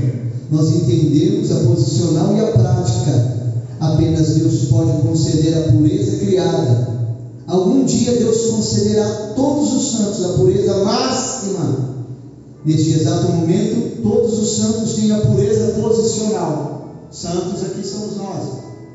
nós 0.51 0.71
entendemos 0.71 1.51
a 1.51 1.57
posicional 1.67 2.37
e 2.37 2.41
a 2.41 2.53
prática. 2.53 3.41
Apenas 3.83 4.29
Deus 4.37 4.66
pode 4.66 5.03
conceder 5.03 5.59
a 5.59 5.73
pureza 5.73 6.18
criada. 6.18 6.88
Algum 7.49 7.85
dia 7.85 8.12
Deus 8.16 8.47
concederá 8.47 9.05
a 9.05 9.35
todos 9.35 9.73
os 9.75 9.90
santos 9.90 10.25
a 10.25 10.29
pureza 10.35 10.85
máxima. 10.85 11.90
Neste 12.64 12.92
exato 12.92 13.33
momento, 13.33 14.01
todos 14.01 14.38
os 14.38 14.57
santos 14.57 14.95
têm 14.95 15.11
a 15.11 15.18
pureza 15.23 15.81
posicional. 15.81 16.92
Santos 17.11 17.64
aqui 17.64 17.85
somos 17.85 18.16
nós. 18.18 18.45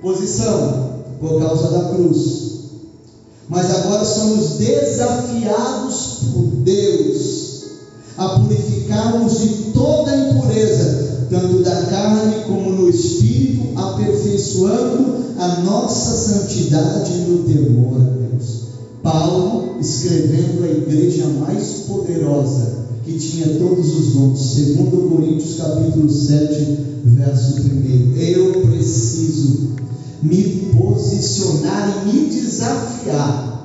Posição, 0.02 1.02
por 1.20 1.38
causa 1.38 1.70
da 1.70 1.90
cruz. 1.90 2.48
Mas 3.50 3.70
agora 3.70 4.06
somos 4.06 4.52
desafiados 4.52 6.20
por 6.34 6.46
Deus 6.64 7.48
a 8.18 8.40
purificarmos 8.40 9.38
de 9.40 9.50
toda 9.74 10.16
impureza, 10.16 11.17
tanto 11.30 11.64
da 11.64 11.76
carne 11.86 12.44
como 12.46 12.72
no 12.72 12.90
espírito, 12.90 13.78
aperfeiçoando 13.78 15.18
a 15.38 15.62
nossa 15.62 16.34
santidade 16.34 17.14
no 17.28 17.44
temor 17.44 17.96
a 17.96 18.04
Deus. 18.04 18.68
Paulo, 19.04 19.80
escrevendo 19.80 20.64
a 20.64 20.68
igreja 20.68 21.28
mais 21.40 21.84
poderosa, 21.88 22.88
que 23.06 23.18
tinha 23.18 23.58
todos 23.58 24.00
os 24.00 24.14
dons, 24.14 24.40
segundo 24.40 25.10
Coríntios 25.10 25.56
capítulo 25.58 26.10
7, 26.10 26.78
verso 27.06 27.62
1. 27.62 28.16
Eu 28.18 28.62
preciso 28.68 29.70
me 30.22 30.44
posicionar 30.78 32.04
e 32.06 32.12
me 32.12 32.30
desafiar. 32.30 33.64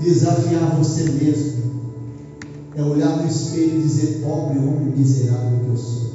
Desafiar 0.00 0.78
você 0.78 1.02
mesmo. 1.04 1.58
É 2.78 2.82
olhar 2.82 3.16
no 3.16 3.26
espelho 3.26 3.80
e 3.80 3.82
dizer: 3.82 4.22
pobre 4.24 4.56
homem 4.56 4.94
miserável 4.96 5.58
que 5.64 5.70
eu 5.70 5.76
sou. 5.76 6.12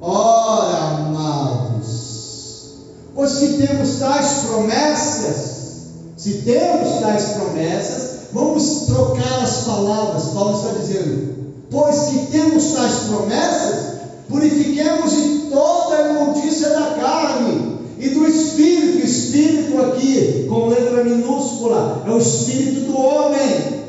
Ora, 0.00 0.76
amados, 0.96 2.72
pois 3.14 3.38
que 3.38 3.64
temos 3.64 4.00
tais 4.00 4.32
promessas, 4.48 5.86
se 6.16 6.42
temos 6.42 6.98
tais 7.00 7.24
promessas, 7.34 8.10
vamos 8.32 8.86
trocar 8.86 9.44
as 9.44 9.58
palavras. 9.58 10.24
Paulo 10.34 10.58
está 10.58 10.72
dizendo: 10.80 11.36
pois 11.70 12.00
que 12.00 12.26
temos 12.32 12.72
tais 12.72 12.94
promessas, 13.06 13.92
purifiquemos 14.28 15.12
de 15.12 15.38
toda 15.50 15.96
a 15.98 16.08
imundícia 16.10 16.70
da 16.70 16.96
carne 16.96 17.78
e 18.00 18.08
do 18.08 18.26
espírito, 18.26 19.06
espírito 19.06 19.80
aqui, 19.80 20.46
com 20.48 20.66
letra 20.66 21.04
minúscula, 21.04 22.02
é 22.04 22.10
o 22.10 22.18
espírito 22.18 22.90
do 22.90 22.98
homem, 22.98 23.81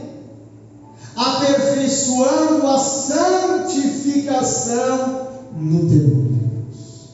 aperfeiçoando 1.15 2.67
a 2.67 2.77
santificação 2.79 5.27
no 5.55 5.87
temor 5.89 6.27
de 6.27 6.33
Deus. 6.33 7.09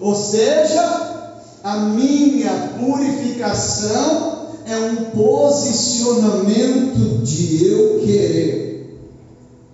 Ou 0.00 0.14
seja, 0.14 1.34
a 1.62 1.76
minha 1.78 2.74
purificação 2.78 4.48
é 4.66 4.78
um 4.78 4.96
posicionamento 5.10 7.22
de 7.22 7.66
eu 7.66 8.00
querer. 8.00 8.98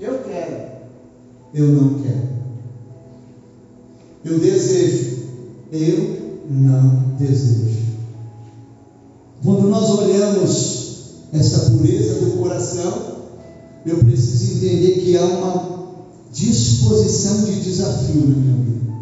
Eu 0.01 0.19
quero, 0.21 0.57
eu 1.55 1.69
não 1.69 2.03
quero. 2.03 2.29
Eu 4.25 4.39
desejo, 4.39 5.19
eu 5.73 6.41
não 6.49 7.15
desejo. 7.19 7.81
Quando 9.43 9.69
nós 9.69 9.91
olhamos 9.91 10.81
essa 11.33 11.71
pureza 11.71 12.25
do 12.25 12.39
coração, 12.39 13.20
eu 13.87 13.99
preciso 13.99 14.57
entender 14.57 15.01
que 15.01 15.17
há 15.17 15.25
uma 15.25 15.81
disposição 16.33 17.45
de 17.45 17.61
desafio 17.61 18.27
na 18.27 18.37
minha 18.37 18.57
vida. 18.65 18.93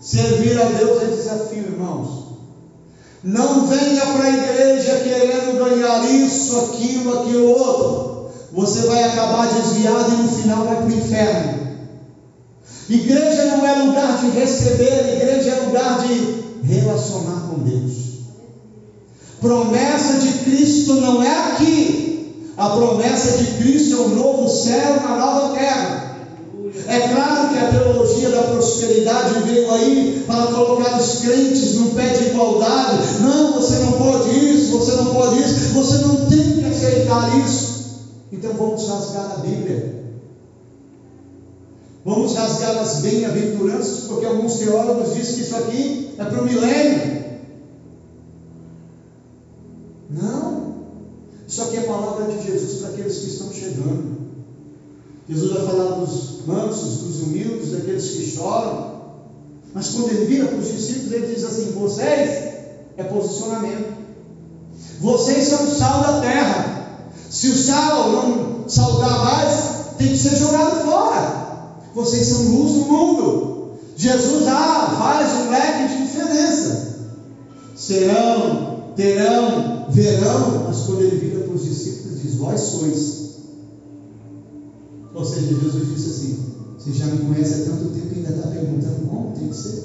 Servir 0.00 0.60
a 0.60 0.64
Deus 0.64 1.02
é 1.02 1.06
desafio, 1.06 1.58
irmãos. 1.58 2.22
Não 3.22 3.66
venha 3.66 4.06
para 4.06 4.24
a 4.24 4.30
igreja 4.30 5.00
querendo 5.04 5.58
ganhar 5.58 6.04
isso, 6.10 6.58
aquilo, 6.58 7.20
aquilo 7.20 7.50
outro. 7.50 8.30
Você 8.52 8.86
vai 8.86 9.04
acabar 9.04 9.52
desviado 9.52 10.12
e 10.12 10.22
no 10.22 10.28
final 10.28 10.64
vai 10.64 10.76
para 10.76 10.86
o 10.86 10.92
inferno. 10.92 11.62
Igreja 12.88 13.44
não 13.46 13.66
é 13.66 13.74
lugar 13.84 14.20
de 14.20 14.30
receber, 14.30 15.16
igreja 15.16 15.50
é 15.50 15.66
lugar 15.66 16.06
de 16.06 16.42
relacionar 16.66 17.48
com 17.48 17.60
Deus. 17.60 17.92
Promessa 19.40 20.18
de 20.18 20.32
Cristo 20.44 20.94
não 20.94 21.22
é 21.22 21.52
aqui. 21.52 22.01
A 22.62 22.70
promessa 22.70 23.38
de 23.38 23.60
Cristo 23.60 23.96
é 23.96 24.00
um 24.02 24.08
novo 24.10 24.48
céu, 24.48 24.98
uma 25.00 25.16
nova 25.16 25.58
terra. 25.58 26.16
É 26.86 27.08
claro 27.08 27.48
que 27.48 27.58
a 27.58 27.70
teologia 27.72 28.30
da 28.30 28.42
prosperidade 28.42 29.42
veio 29.42 29.68
aí 29.72 30.22
para 30.24 30.46
colocar 30.46 30.96
os 30.96 31.22
crentes 31.22 31.74
num 31.74 31.90
pé 31.90 32.10
de 32.10 32.28
igualdade. 32.28 33.18
Não, 33.20 33.54
você 33.54 33.78
não 33.80 33.92
pode 33.94 34.30
isso, 34.54 34.78
você 34.78 34.92
não 34.92 35.06
pode 35.06 35.40
isso, 35.40 35.74
você 35.74 35.96
não 36.06 36.26
tem 36.26 36.52
que 36.52 36.64
aceitar 36.64 37.36
isso. 37.44 37.82
Então 38.30 38.52
vamos 38.52 38.88
rasgar 38.88 39.32
a 39.32 39.38
Bíblia. 39.40 40.04
Vamos 42.04 42.32
rasgar 42.36 42.78
as 42.78 43.00
bem-aventuranças, 43.00 44.04
porque 44.06 44.24
alguns 44.24 44.54
teólogos 44.58 45.14
dizem 45.14 45.34
que 45.34 45.40
isso 45.40 45.56
aqui 45.56 46.14
é 46.16 46.24
para 46.24 46.40
o 46.40 46.44
milênio. 46.44 47.21
Isso 51.52 51.60
aqui 51.64 51.76
é 51.76 51.80
a 51.80 51.82
palavra 51.82 52.32
de 52.32 52.46
Jesus 52.46 52.78
para 52.78 52.88
aqueles 52.88 53.18
que 53.18 53.26
estão 53.26 53.52
chegando. 53.52 54.16
Jesus 55.28 55.52
vai 55.52 55.66
falar 55.66 55.96
dos 55.96 56.46
mansos, 56.46 57.02
dos 57.02 57.22
humildes, 57.24 57.72
daqueles 57.72 58.08
que 58.08 58.30
choram. 58.30 59.02
Mas 59.74 59.90
quando 59.90 60.12
ele 60.12 60.24
vira 60.24 60.46
para 60.46 60.56
os 60.56 60.72
discípulos, 60.72 61.12
ele 61.12 61.34
diz 61.34 61.44
assim: 61.44 61.72
vocês 61.72 62.54
é 62.96 63.04
posicionamento. 63.04 63.92
Vocês 64.98 65.48
são 65.48 65.64
o 65.64 65.74
sal 65.74 66.00
da 66.00 66.20
terra. 66.22 67.10
Se 67.28 67.48
o 67.48 67.54
sal 67.54 68.10
não 68.12 68.66
salgar 68.66 69.22
mais, 69.22 69.96
tem 69.98 70.08
que 70.08 70.18
ser 70.18 70.36
jogado 70.36 70.86
fora. 70.86 71.74
Vocês 71.94 72.28
são 72.28 72.48
luz 72.48 72.72
do 72.72 72.86
mundo. 72.86 73.72
Jesus 73.94 74.46
ah, 74.48 74.96
faz 74.98 75.32
um 75.34 75.50
leque 75.50 75.88
de 75.88 76.02
diferença. 76.06 76.96
Serão, 77.76 78.94
terão, 78.96 79.86
verão, 79.90 80.64
mas 80.66 80.78
quando 80.86 81.02
ele 81.02 81.16
vira 81.16 81.41
para 81.52 81.54
os 81.54 81.64
discípulos, 81.64 82.22
diz: 82.22 82.34
Vós 82.36 82.60
sois 82.60 83.22
ou 85.14 85.24
seja, 85.24 85.60
Jesus 85.60 85.88
disse 85.94 86.08
assim: 86.08 86.38
Você 86.78 86.92
já 86.92 87.06
me 87.06 87.26
conhece 87.26 87.54
há 87.54 87.64
tanto 87.66 87.90
tempo 87.90 88.14
e 88.14 88.18
ainda 88.18 88.30
está 88.30 88.48
perguntando 88.48 89.08
como 89.08 89.36
tem 89.36 89.48
que 89.48 89.56
ser? 89.56 89.84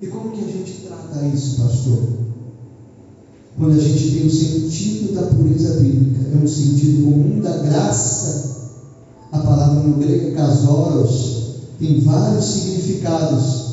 E 0.00 0.06
como 0.06 0.30
que 0.30 0.44
a 0.44 0.48
gente 0.48 0.86
trata 0.86 1.26
isso, 1.26 1.56
pastor? 1.60 1.98
Quando 3.56 3.74
a 3.74 3.80
gente 3.80 4.12
tem 4.12 4.26
o 4.26 4.30
sentido 4.30 5.14
da 5.14 5.26
pureza 5.26 5.80
bíblica, 5.80 6.28
é 6.32 6.36
um 6.36 6.46
sentido 6.46 7.04
comum 7.04 7.40
da 7.40 7.56
graça. 7.56 8.46
A 9.32 9.38
palavra 9.40 9.80
no 9.80 9.96
grego 9.96 10.36
casoros, 10.36 11.56
tem 11.80 12.00
vários 12.00 12.44
significados. 12.44 13.68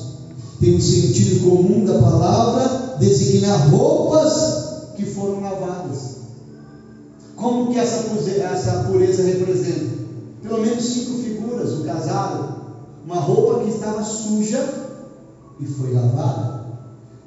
Tem 0.59 0.76
o 0.76 0.82
sentido 0.82 1.43
comum 1.43 1.86
da 1.86 1.99
palavra 1.99 2.97
designar 2.99 3.70
roupas 3.70 4.95
que 4.95 5.05
foram 5.05 5.41
lavadas. 5.41 6.14
Como 7.36 7.72
que 7.72 7.78
essa 7.78 8.84
pureza 8.86 9.24
representa? 9.24 10.06
pelo 10.46 10.62
menos 10.62 10.86
cinco 10.86 11.18
figuras: 11.18 11.74
o 11.74 11.82
casado, 11.84 12.46
uma 13.04 13.18
roupa 13.18 13.64
que 13.64 13.70
estava 13.70 14.04
suja 14.04 14.64
e 15.60 15.66
foi 15.66 15.92
lavada. 15.92 16.64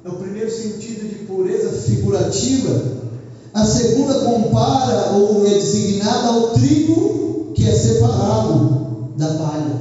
É 0.05 0.09
o 0.09 0.15
primeiro 0.15 0.49
sentido 0.49 1.05
de 1.05 1.17
pureza 1.17 1.69
figurativa. 1.73 2.81
A 3.53 3.65
segunda 3.65 4.15
compara 4.23 5.09
ou 5.09 5.45
é 5.45 5.53
designada 5.53 6.29
ao 6.29 6.53
trigo 6.53 7.51
que 7.53 7.65
é 7.65 7.73
separado 7.73 9.17
da 9.17 9.35
palha. 9.35 9.75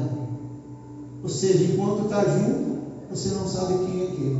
Ou 1.23 1.29
seja, 1.29 1.65
enquanto 1.65 2.03
está 2.03 2.27
junto, 2.27 2.77
você 3.09 3.31
não 3.31 3.47
sabe 3.47 3.77
quem 3.77 4.01
é 4.01 4.07
quem. 4.07 4.33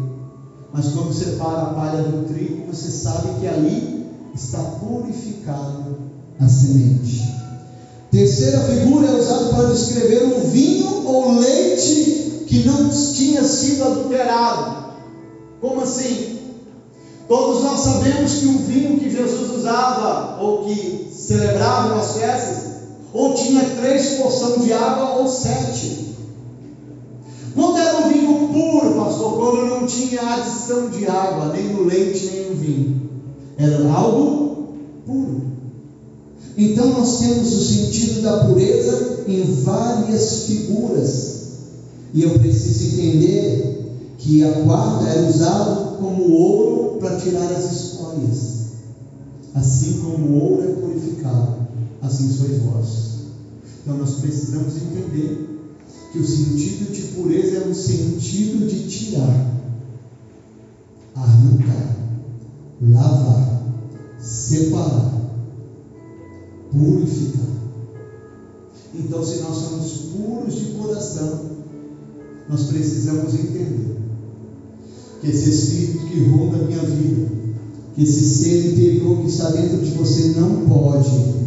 Mas 0.73 0.89
quando 0.89 1.13
separa 1.13 1.63
a 1.63 1.67
palha 1.67 2.03
do 2.03 2.27
trigo, 2.27 2.65
você 2.67 2.91
sabe 2.91 3.31
que 3.39 3.47
ali 3.47 3.88
está 4.35 4.59
purificado 4.59 5.97
a 6.41 6.49
semente. 6.49 7.35
Terceira 8.11 8.61
figura 8.61 9.09
é 9.09 9.19
usada 9.19 9.49
para 9.51 9.73
descrever 9.73 10.25
um 10.25 10.49
vinho 10.49 11.07
ou 11.07 11.39
leite 11.39 12.45
que 12.47 12.65
não 12.65 12.89
tinha 12.89 13.45
sido 13.45 13.85
adulterado. 13.85 14.95
Como 15.61 15.83
assim? 15.83 16.39
Todos 17.29 17.63
nós 17.63 17.81
sabemos 17.81 18.33
que 18.33 18.47
o 18.47 18.59
vinho 18.61 18.99
que 18.99 19.11
Jesus 19.11 19.51
usava, 19.51 20.41
ou 20.41 20.65
que 20.65 21.11
celebrava 21.15 21.97
nas 21.97 22.15
festas, 22.15 22.73
ou 23.13 23.35
tinha 23.35 23.77
três 23.77 24.15
porções 24.15 24.63
de 24.63 24.73
água, 24.73 25.19
ou 25.19 25.29
sete. 25.29 26.17
Quando 27.55 27.77
era 27.77 27.99
um 27.99 28.09
vinho 28.09 28.49
puro, 28.49 28.95
pastor, 28.95 29.37
quando 29.37 29.67
não 29.67 29.87
tinha 29.87 30.23
adição 30.23 30.89
de 30.89 31.07
água, 31.07 31.53
nem 31.53 31.65
no 31.65 31.85
leite, 31.85 32.27
nem 32.27 32.49
no 32.49 32.57
vinho. 32.57 33.08
Era 33.59 33.93
algo 33.93 34.69
puro. 35.05 35.43
Então 36.57 36.93
nós 36.93 37.19
temos 37.19 37.53
o 37.57 37.61
sentido 37.61 38.23
da 38.23 38.47
pureza 38.47 39.25
em 39.27 39.43
várias 39.65 40.45
figuras. 40.45 41.39
E 42.15 42.23
eu 42.23 42.39
preciso 42.39 42.95
entender 42.95 44.17
que 44.19 44.45
a 44.45 44.65
quarta 44.65 45.09
é 45.09 45.29
usada 45.29 45.99
como 45.99 46.31
ouro 46.31 47.01
para 47.01 47.19
tirar 47.21 47.53
as 47.53 47.73
escórias. 47.73 48.59
Assim 49.55 50.01
como 50.05 50.27
o 50.27 50.41
ouro 50.41 50.63
é 50.63 50.81
purificado, 50.81 51.57
assim 52.01 52.31
sois 52.31 52.59
vós. 52.59 53.09
Então 53.83 53.99
nós 53.99 54.15
precisamos 54.15 54.77
entender 54.77 55.49
que 56.13 56.21
o 56.21 56.27
sentido 56.27 56.93
de 56.93 57.03
pureza 57.15 57.57
é 57.57 57.69
um 57.69 57.75
sentido 57.75 58.69
de 58.69 58.89
tirar, 58.89 59.35
arrancar, 61.17 61.98
lavar, 62.81 63.63
separar 64.19 65.19
purificar. 66.71 67.47
Então, 68.95 69.23
se 69.23 69.39
nós 69.39 69.57
somos 69.57 69.93
puros 70.13 70.55
de 70.55 70.65
coração, 70.67 71.41
nós 72.49 72.65
precisamos 72.65 73.35
entender 73.35 73.97
que 75.21 75.29
esse 75.29 75.51
Espírito 75.51 76.07
que 76.07 76.25
ronda 76.31 76.57
a 76.57 76.67
minha 76.67 76.83
vida, 76.83 77.29
que 77.95 78.03
esse 78.03 78.25
ser 78.25 78.73
interior 78.73 79.19
que 79.19 79.27
está 79.27 79.51
dentro 79.51 79.79
de 79.79 79.91
você 79.93 80.29
não 80.39 80.67
pode 80.67 81.39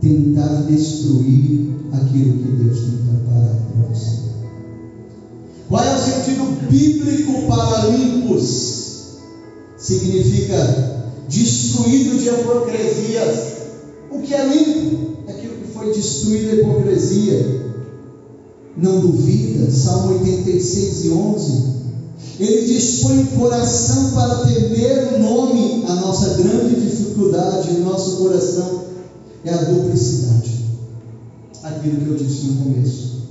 tentar 0.00 0.62
destruir 0.62 1.70
aquilo 1.92 2.38
que 2.38 2.52
Deus 2.62 2.80
tem 2.80 2.98
preparado 2.98 3.62
para 3.72 3.94
você. 3.94 4.16
Qual 5.68 5.82
é 5.82 5.94
o 5.94 5.98
sentido 5.98 6.68
bíblico 6.68 7.46
para 7.48 7.86
limpos? 7.88 8.85
Significa 9.86 11.04
destruído 11.28 12.18
de 12.18 12.28
hipocrisias 12.28 13.56
o 14.10 14.18
que 14.18 14.34
é 14.34 14.48
limpo 14.48 15.18
é 15.28 15.30
aquilo 15.30 15.54
que 15.58 15.72
foi 15.72 15.92
destruído 15.92 16.50
a 16.50 16.54
hipocrisia. 16.54 17.66
Não 18.76 18.98
duvida, 18.98 19.70
Salmo 19.70 20.18
86 20.18 21.04
e 21.04 21.10
11. 21.10 21.62
Ele 22.40 22.66
dispõe 22.66 23.20
o 23.20 23.26
coração 23.38 24.10
para 24.10 24.46
temer 24.46 25.14
o 25.14 25.18
nome. 25.20 25.84
A 25.86 25.94
nossa 25.94 26.34
grande 26.34 26.80
dificuldade 26.80 27.74
no 27.74 27.84
nosso 27.84 28.16
coração 28.16 28.86
é 29.44 29.54
a 29.54 29.62
duplicidade. 29.62 30.66
Aquilo 31.62 32.00
que 32.00 32.08
eu 32.08 32.16
disse 32.16 32.46
no 32.46 32.64
começo. 32.64 33.22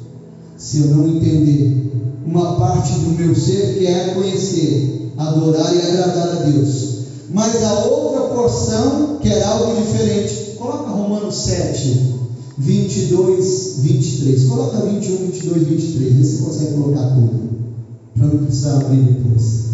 Se 0.58 0.80
eu 0.80 0.88
não 0.88 1.18
entender 1.18 1.92
uma 2.26 2.56
parte 2.56 2.94
do 2.94 3.10
meu 3.10 3.36
ser 3.36 3.78
que 3.78 3.88
é 3.88 4.14
conhecer, 4.14 5.05
adorar 5.18 5.76
e 5.76 5.82
agradar 5.82 6.30
a 6.30 6.44
Deus, 6.44 6.96
mas 7.30 7.64
a 7.64 7.86
outra 7.86 8.22
porção 8.30 9.18
quer 9.22 9.44
algo 9.44 9.76
diferente 9.82 10.46
Coloca 10.66 10.90
Romanos 10.90 11.36
7, 11.36 12.16
22, 12.58 13.76
23. 13.80 14.44
Coloca 14.46 14.78
21, 14.80 15.18
22, 15.28 15.68
23. 15.68 16.14
Vê 16.14 16.24
se 16.24 16.38
você 16.38 16.44
consegue 16.44 16.74
colocar 16.74 17.10
tudo. 17.10 17.50
Para 18.16 18.28
não 18.28 18.46
precisar 18.46 18.78
abrir 18.78 19.02
depois. 19.02 19.66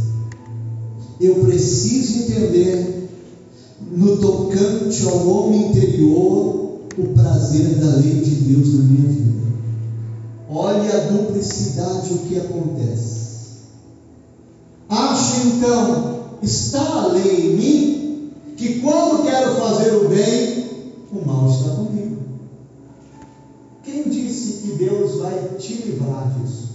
Eu 1.22 1.36
preciso 1.36 2.24
entender, 2.24 3.10
no 3.92 4.18
tocante 4.18 5.08
ao 5.08 5.28
homem 5.30 5.70
interior, 5.70 6.82
o 6.98 7.04
prazer 7.14 7.76
da 7.76 7.96
lei 7.98 8.16
de 8.16 8.36
Deus 8.36 8.74
na 8.74 8.84
minha 8.84 9.08
vida. 9.08 9.32
Olha 10.50 10.94
a 10.94 11.12
duplicidade, 11.12 12.14
o 12.14 12.18
que 12.28 12.38
acontece. 12.38 13.21
Acho 14.92 15.48
então, 15.48 16.38
está 16.42 16.82
a 16.82 17.08
lei 17.08 17.54
em 17.54 17.56
mim, 17.56 18.32
que 18.58 18.82
quando 18.82 19.24
quero 19.24 19.56
fazer 19.56 19.96
o 19.96 20.10
bem, 20.10 20.66
o 21.14 21.26
mal 21.26 21.50
está 21.50 21.70
comigo. 21.76 22.18
Quem 23.86 24.10
disse 24.10 24.62
que 24.62 24.74
Deus 24.74 25.16
vai 25.16 25.56
te 25.58 25.76
livrar 25.76 26.34
disso. 26.38 26.72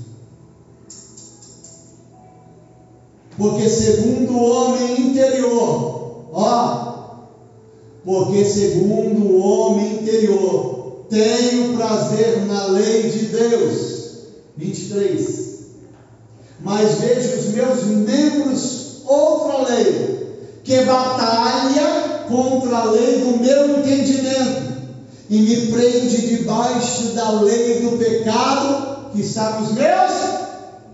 Porque 3.36 3.68
segundo 3.68 4.32
o 4.32 4.50
homem 4.50 5.10
interior, 5.10 6.30
ó, 6.32 7.20
porque 8.02 8.46
segundo 8.46 9.26
o 9.26 9.38
homem 9.40 10.00
interior, 10.00 11.04
tenho 11.10 11.76
prazer 11.76 12.46
na 12.46 12.64
lei 12.68 13.10
de 13.10 13.26
Deus. 13.26 14.06
23. 14.56 15.45
Mas 16.66 16.98
vejo 16.98 17.38
os 17.38 17.46
meus 17.54 17.84
membros 17.84 19.02
outra 19.06 19.72
lei, 19.72 20.36
que 20.64 20.84
batalha 20.84 22.24
contra 22.28 22.76
a 22.76 22.84
lei 22.90 23.20
do 23.20 23.38
meu 23.38 23.78
entendimento 23.78 24.74
e 25.30 25.42
me 25.42 25.66
prende 25.68 26.36
debaixo 26.36 27.14
da 27.14 27.40
lei 27.40 27.82
do 27.82 27.96
pecado 27.96 29.12
que 29.12 29.20
está 29.20 29.60
nos 29.60 29.74
meus 29.74 30.12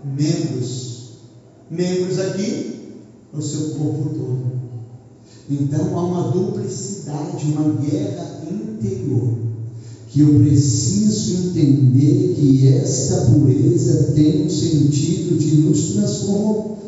membros 0.03 0.83
membros 1.71 2.19
aqui, 2.19 2.99
o 3.33 3.41
seu 3.41 3.71
corpo 3.71 4.09
todo. 4.09 4.53
Então 5.49 5.97
há 5.97 6.01
uma 6.03 6.31
duplicidade, 6.31 7.47
uma 7.47 7.81
guerra 7.81 8.43
interior, 8.47 9.39
que 10.13 10.19
eu 10.19 10.35
preciso 10.35 11.37
entender 11.57 12.35
que 12.35 12.67
esta 12.67 13.31
pureza 13.31 14.13
tem 14.13 14.45
um 14.45 14.49
sentido 14.49 15.39
de 15.39 15.55
nos 15.61 15.95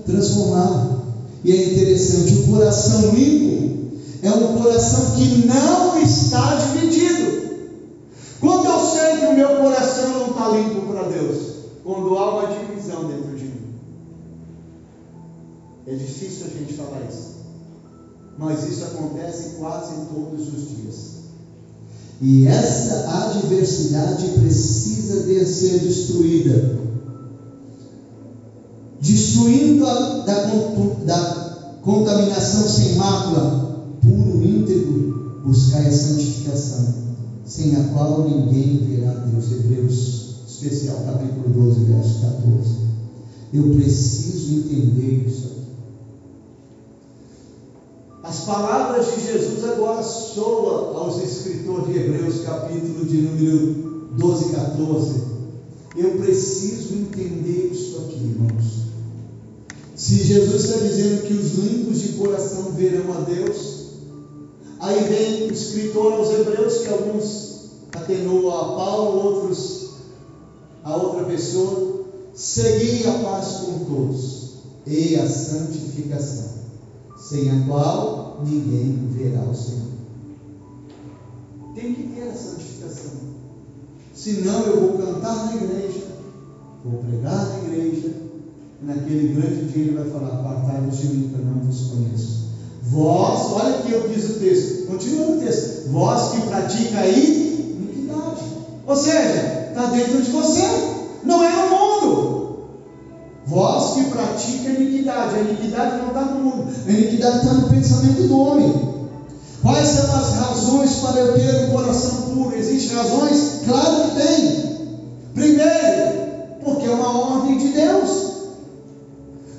transformar. 0.05 1.03
E 1.43 1.51
é 1.51 1.73
interessante, 1.73 2.35
o 2.35 2.43
coração 2.53 3.15
limpo 3.15 3.89
é 4.21 4.29
um 4.29 4.61
coração 4.61 5.15
que 5.15 5.47
não 5.47 5.99
está 5.99 6.55
dividido. 6.55 7.45
Quando 8.39 8.65
eu 8.67 8.79
sei 8.91 9.17
que 9.17 9.25
o 9.25 9.35
meu 9.35 9.57
coração 9.57 10.19
não 10.19 10.27
está 10.27 10.49
limpo 10.49 10.81
para 10.81 11.07
Deus, 11.09 11.37
quando 11.83 12.15
há 12.15 12.31
uma 12.31 12.55
divisão 12.55 13.05
dentro 13.07 13.35
de 13.35 13.43
mim. 13.45 13.73
É 15.87 15.95
difícil 15.95 16.45
a 16.45 16.59
gente 16.59 16.73
falar 16.73 17.01
isso. 17.09 17.37
Mas 18.37 18.69
isso 18.69 18.83
acontece 18.83 19.55
quase 19.57 19.93
todos 20.13 20.47
os 20.47 20.69
dias. 20.77 21.14
E 22.21 22.47
essa 22.47 23.29
adversidade 23.29 24.39
precisa 24.39 25.23
de 25.23 25.45
ser 25.45 25.79
destruída. 25.79 26.85
Destruindo 29.01 29.85
a, 29.85 30.25
da, 30.25 30.43
da 31.05 31.81
contaminação 31.83 32.67
sem 32.69 32.95
mácula, 32.95 33.99
puro, 34.01 34.43
íntegro, 34.43 35.43
buscar 35.45 35.85
a 35.85 35.91
santificação, 35.91 36.95
sem 37.45 37.75
a 37.75 37.93
qual 37.93 38.23
ninguém 38.23 38.79
verá 38.79 39.13
Deus. 39.13 39.51
Hebreus, 39.51 40.35
especial, 40.47 41.03
capítulo 41.05 41.49
12, 41.49 41.83
verso 41.85 42.21
14. 42.21 42.85
Eu 43.53 43.75
preciso 43.75 44.51
entender 44.53 45.27
isso 45.27 45.54
as 48.27 48.39
palavras 48.39 49.05
de 49.13 49.21
Jesus 49.21 49.63
agora 49.63 50.01
soam 50.01 50.97
aos 50.97 51.21
escritores 51.21 51.93
de 51.93 51.99
Hebreus, 51.99 52.43
capítulo 52.43 53.05
de 53.05 53.17
número 53.17 54.09
12 54.17 54.45
e 54.45 54.55
14. 54.55 55.21
Eu 55.95 56.11
preciso 56.17 56.95
entender 56.95 57.69
isso 57.71 57.99
aqui, 57.99 58.15
irmãos. 58.15 58.85
Se 59.95 60.23
Jesus 60.23 60.65
está 60.65 60.79
dizendo 60.79 61.21
que 61.27 61.33
os 61.33 61.53
limpos 61.53 62.01
de 62.01 62.13
coração 62.13 62.71
verão 62.71 63.13
a 63.13 63.21
Deus, 63.21 63.85
aí 64.79 65.03
vem 65.03 65.47
o 65.47 65.53
escritor 65.53 66.13
aos 66.13 66.31
Hebreus, 66.31 66.79
que 66.79 66.89
alguns 66.89 67.69
atenuam 67.93 68.49
a 68.49 68.75
Paulo, 68.75 69.23
outros 69.23 69.89
a 70.83 70.95
outra 70.95 71.25
pessoa, 71.25 72.05
seguir 72.33 73.07
a 73.07 73.19
paz 73.19 73.47
com 73.65 73.85
todos 73.85 74.45
e 74.87 75.15
a 75.15 75.29
santificação 75.29 76.64
sem 77.17 77.49
a 77.49 77.65
qual 77.65 78.43
ninguém 78.45 79.07
verá 79.11 79.41
o 79.41 79.55
Senhor. 79.55 79.85
Tem 81.73 81.93
que 81.93 82.03
ter 82.03 82.29
a 82.29 82.33
santificação. 82.33 83.11
Senão 84.13 84.61
eu 84.63 84.79
vou 84.79 84.97
cantar 84.97 85.45
na 85.45 85.55
igreja, 85.55 86.07
vou 86.83 87.03
pregar 87.03 87.49
na 87.49 87.57
igreja, 87.59 88.13
e 88.81 88.85
naquele 88.85 89.33
grande 89.33 89.71
dia 89.71 89.83
ele 89.83 89.97
vai 89.97 90.09
falar, 90.09 90.39
apartai-vos 90.39 90.97
de 90.97 91.07
mim, 91.07 91.29
que 91.29 91.35
eu 91.35 91.45
não 91.45 91.61
vos 91.61 91.81
conheço. 91.81 92.45
Vós, 92.83 93.51
olha 93.51 93.79
aqui 93.79 93.91
eu 93.91 94.07
diz 94.07 94.25
o 94.25 94.39
texto, 94.39 94.87
continua 94.87 95.31
o 95.31 95.39
texto, 95.39 95.89
vós 95.89 96.31
que 96.31 96.41
pratica 96.41 96.99
aí 96.99 97.75
iniquidade. 97.77 98.43
Ou 98.85 98.95
seja, 98.95 99.67
está 99.69 99.87
dentro 99.87 100.21
de 100.21 100.31
você, 100.31 100.61
não 101.23 101.43
é 101.43 101.51
no 101.51 101.69
mundo. 101.69 102.34
Vós 103.47 103.93
que 103.93 104.05
pratica 104.05 104.69
a 104.69 104.73
iniquidade, 104.73 105.35
a 105.35 105.39
iniquidade 105.39 105.97
não 105.97 106.07
está 106.07 106.21
no 106.21 106.39
mundo, 106.39 106.73
a 106.87 106.91
iniquidade 106.91 107.37
está 107.37 107.53
no 107.53 107.69
pensamento 107.69 108.23
do 108.23 108.39
homem. 108.39 108.95
Quais 109.61 109.87
são 109.87 110.15
as 110.15 110.33
razões 110.33 110.95
para 110.95 111.19
eu 111.19 111.33
ter 111.33 111.65
um 111.65 111.71
coração 111.71 112.21
puro? 112.33 112.55
Existem 112.55 112.97
razões? 112.97 113.61
Claro 113.65 114.03
que 114.03 114.15
tem. 114.15 114.75
Primeiro, 115.33 116.25
porque 116.63 116.87
é 116.87 116.91
uma 116.91 117.35
ordem 117.35 117.57
de 117.57 117.67
Deus. 117.69 118.33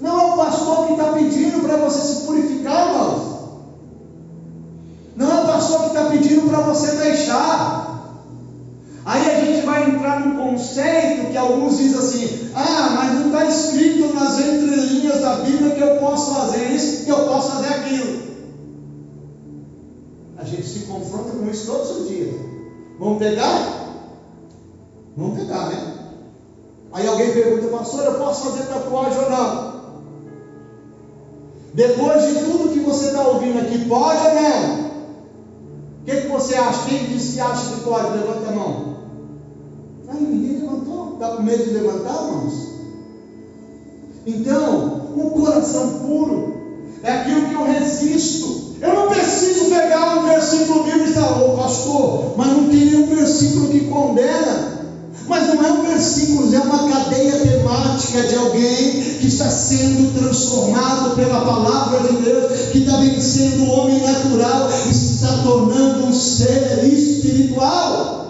Não 0.01 0.20
é 0.20 0.32
o 0.32 0.37
pastor 0.37 0.87
que 0.87 0.93
está 0.93 1.12
pedindo 1.12 1.61
para 1.61 1.76
você 1.76 2.01
se 2.01 2.26
purificar, 2.26 2.89
irmãos. 2.89 3.37
Não 5.16 5.30
é 5.30 5.43
o 5.43 5.47
pastor 5.47 5.80
que 5.80 5.87
está 5.89 6.05
pedindo 6.07 6.49
para 6.49 6.61
você 6.61 6.91
deixar. 6.97 7.86
Aí 9.07 9.31
a 9.31 9.45
gente 9.45 9.65
vai 9.65 9.89
entrar 9.89 10.19
num 10.19 10.37
conceito 10.37 11.31
que 11.31 11.37
alguns 11.37 11.79
dizem 11.79 11.99
assim: 11.99 12.51
ah, 12.57 12.91
mas 12.97 13.13
não 13.15 13.27
está 13.27 13.47
escrito 13.47 14.13
nas 14.13 14.41
entrelinhas 14.41 15.21
da 15.21 15.37
Bíblia 15.37 15.77
que 15.77 15.81
eu 15.81 15.97
posso 15.99 16.35
fazer 16.35 16.73
isso, 16.73 17.05
que 17.05 17.13
eu 17.13 17.25
posso 17.25 17.53
fazer 17.53 17.69
aquilo. 17.69 18.27
A 20.37 20.45
gente 20.45 20.67
se 20.67 20.81
confronta 20.87 21.31
com 21.31 21.49
isso 21.49 21.67
todos 21.67 21.91
os 21.99 22.09
dias. 22.09 22.35
Vamos 22.99 23.19
pegar? 23.19 23.87
Vamos 25.17 25.39
pegar, 25.39 25.69
né? 25.69 25.95
Aí 26.93 27.07
alguém 27.07 27.33
pergunta, 27.33 27.77
pastor, 27.77 28.07
eu 28.07 28.15
posso 28.15 28.51
fazer 28.51 28.65
tatuagem 28.65 29.23
ou 29.23 29.31
não? 29.31 29.77
Depois 31.75 32.27
de 32.27 32.45
tudo 32.45 32.73
que 32.73 32.81
você 32.81 33.07
está 33.09 33.23
ouvindo 33.23 33.61
aqui, 33.61 33.85
pode 33.85 34.27
ou 34.27 34.35
não? 34.35 34.87
O 36.01 36.05
que, 36.07 36.23
que 36.23 36.29
você 36.29 36.57
acha? 36.57 36.89
Quem 36.89 37.05
disse 37.05 37.35
que 37.35 37.41
acha 37.41 37.73
que 37.73 37.81
pode? 37.83 38.19
Levanta 38.19 38.49
a 38.49 38.53
mão. 38.53 38.95
Aí 40.09 40.21
ninguém 40.21 40.61
levantou. 40.61 41.15
Está 41.15 41.29
com 41.37 41.43
medo 41.43 41.65
de 41.65 41.71
levantar, 41.71 42.27
irmãos? 42.27 42.67
Então, 44.27 45.11
o 45.17 45.31
coração 45.31 46.01
puro 46.01 46.57
é 47.03 47.13
aquilo 47.13 47.49
que 47.49 47.55
eu 47.55 47.65
resisto. 47.65 48.77
Eu 48.81 48.95
não 48.95 49.09
preciso 49.09 49.67
pegar 49.67 50.19
um 50.19 50.25
versículo 50.25 50.85
bíblico 50.85 51.11
e 51.11 51.15
falar, 51.15 51.43
ô 51.43 51.57
pastor, 51.57 52.35
mas 52.37 52.49
não 52.49 52.69
tem 52.69 52.85
nenhum 52.85 53.07
versículo 53.07 53.69
que 53.69 53.87
condena. 53.87 54.77
Mas 55.29 55.49
não 55.49 55.65
é 55.65 55.73
um 55.73 55.83
versículo, 55.83 56.55
é 56.55 56.59
uma 56.59 56.89
cadeia 56.89 57.41
temática 57.41 58.23
de 58.23 58.37
alguém 58.37 59.03
que 59.19 59.27
está 59.27 59.51
sendo 59.51 60.17
transformado 60.17 61.17
pela 61.17 61.41
palavra 61.41 62.01
de 62.01 62.17
Deus, 62.23 62.71
que 62.71 62.79
está 62.79 62.99
vencendo 62.99 63.65
o 63.65 63.71
homem 63.71 64.03
natural 64.03 64.69
e 64.89 64.95
se 64.95 65.15
está 65.15 65.43
tornando 65.43 66.07
um 66.07 66.13
ser 66.13 66.85
espiritual. 66.85 68.26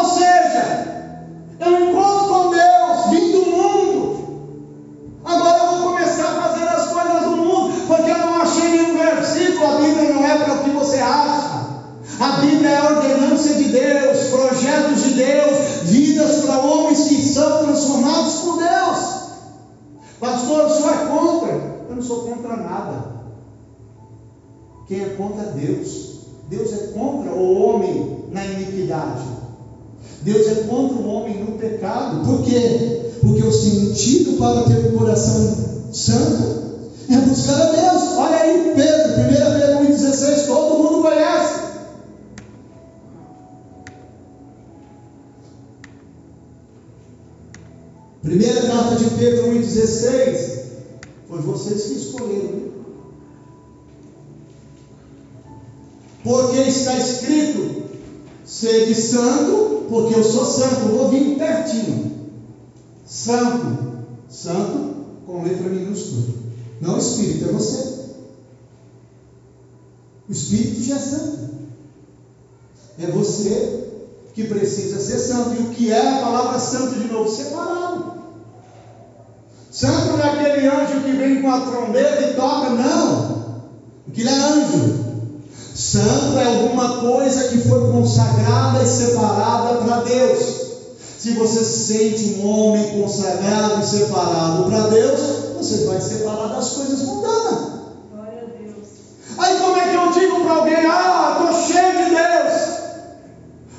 Ou 0.00 0.06
seja, 0.06 1.18
eu 1.60 1.90
encontro 1.90 2.28
com 2.28 2.50
Deus, 2.50 3.10
vim 3.10 3.32
do 3.32 3.50
mundo. 3.50 4.40
Agora 5.22 5.58
eu 5.58 5.66
vou 5.72 5.92
começar 5.92 6.38
a 6.38 6.42
fazer 6.42 6.66
as 6.68 6.86
coisas 6.86 7.22
do 7.24 7.36
mundo, 7.36 7.86
porque 7.86 8.10
eu 8.10 8.18
não 8.18 8.40
achei 8.40 8.70
nenhum 8.70 8.96
versículo. 8.96 9.66
A 9.66 9.76
Bíblia 9.76 10.14
não 10.14 10.24
é 10.24 10.38
para 10.38 10.54
o 10.54 10.64
que 10.64 10.70
você 10.70 10.96
acha. 10.96 11.60
A 12.18 12.28
Bíblia 12.40 12.70
é 12.70 12.76
a 12.78 12.88
ordenança 12.96 13.54
de 13.54 13.64
Deus, 13.64 14.18
projetos 14.30 15.02
de 15.02 15.10
Deus, 15.14 15.58
vidas 15.82 16.46
para 16.46 16.60
homens 16.60 17.06
que 17.06 17.22
são 17.22 17.64
transformados 17.66 18.34
por 18.36 18.56
Deus. 18.56 19.20
Pastor, 20.18 20.64
o 20.64 20.70
senhor 20.70 20.94
é 20.94 21.06
contra? 21.06 21.52
Eu 21.90 21.96
não 21.96 22.02
sou 22.02 22.22
contra 22.22 22.56
nada. 22.56 23.20
Quem 24.88 25.02
é 25.02 25.08
contra 25.10 25.42
é 25.42 25.50
Deus. 25.52 26.20
Deus 26.48 26.72
é 26.72 26.86
contra 26.98 27.32
o 27.32 27.62
homem 27.62 28.24
na 28.30 28.44
iniquidade. 28.46 29.39
Deus 30.22 30.46
é 30.48 30.54
contra 30.68 30.96
o 30.96 31.08
homem 31.08 31.44
no 31.44 31.52
pecado. 31.58 32.24
Por 32.24 32.44
quê? 32.44 33.10
Porque 33.20 33.42
o 33.42 33.52
sentido 33.52 34.38
para 34.38 34.62
ter 34.64 34.92
um 34.92 34.98
coração 34.98 35.92
santo 35.92 36.60
é 37.10 37.16
buscar 37.16 37.60
a 37.60 37.70
Deus. 37.70 38.02
Olha 38.16 38.36
aí, 38.36 38.72
Pedro, 38.74 39.12
1 39.12 39.84
Pedro 39.86 39.94
1,16, 39.94 40.46
todo 40.46 40.78
mundo 40.78 41.02
conhece. 41.02 41.60
Primeira 48.22 48.62
carta 48.62 48.96
de 48.96 49.10
Pedro 49.10 49.46
1,16 49.48 50.60
foi 51.28 51.38
vocês 51.40 51.84
que 51.84 51.94
escolheram. 51.94 52.70
Porque 56.22 56.60
está 56.60 56.96
escrito: 56.98 57.84
sede 58.44 58.94
santo, 58.94 59.79
porque 59.90 60.14
eu 60.14 60.22
sou 60.22 60.46
santo, 60.46 60.82
eu 60.82 60.96
vou 60.96 61.08
vir 61.08 61.36
pertinho. 61.36 62.12
Santo, 63.04 64.04
santo 64.28 64.94
com 65.26 65.42
letra 65.42 65.68
minúscula. 65.68 66.28
Não 66.80 66.96
Espírito, 66.96 67.48
é 67.48 67.52
você. 67.52 68.00
O 70.28 70.32
Espírito 70.32 70.80
já 70.80 70.94
é 70.94 70.98
santo. 71.00 71.50
É 73.00 73.06
você 73.08 73.88
que 74.32 74.44
precisa 74.44 75.00
ser 75.00 75.18
santo. 75.18 75.56
E 75.56 75.64
o 75.64 75.70
que 75.70 75.90
é 75.90 76.08
a 76.08 76.20
palavra 76.20 76.60
santo 76.60 76.94
de 76.94 77.12
novo? 77.12 77.28
Separado. 77.28 78.12
Santo 79.72 80.12
não 80.12 80.20
é 80.20 80.30
aquele 80.30 80.68
anjo 80.68 81.02
que 81.02 81.12
vem 81.12 81.42
com 81.42 81.50
a 81.50 81.62
trombeta 81.62 82.30
e 82.30 82.34
toca, 82.34 82.70
não. 82.70 83.62
Aquilo 84.06 84.28
é 84.28 84.34
anjo. 84.34 85.09
Santo 85.90 86.38
é 86.38 86.44
alguma 86.44 87.00
coisa 87.00 87.48
que 87.48 87.58
foi 87.68 87.90
consagrada 87.90 88.80
e 88.80 88.86
separada 88.86 89.78
para 89.78 90.02
Deus. 90.02 90.38
Se 91.18 91.32
você 91.32 91.64
se 91.64 91.92
sente 91.92 92.40
um 92.40 92.46
homem 92.46 93.02
consagrado 93.02 93.80
e 93.80 93.84
separado 93.84 94.70
para 94.70 94.82
Deus, 94.86 95.20
você 95.56 95.86
vai 95.86 96.00
separar 96.00 96.46
das 96.46 96.68
coisas 96.68 97.02
mundanas. 97.02 97.70
Aí 99.36 99.58
como 99.58 99.76
é 99.76 99.88
que 99.88 99.94
eu 99.96 100.12
digo 100.12 100.40
para 100.42 100.54
alguém, 100.54 100.86
ah, 100.86 101.38
estou 101.40 101.60
cheio 101.60 102.04
de 102.04 102.10
Deus, 102.10 102.78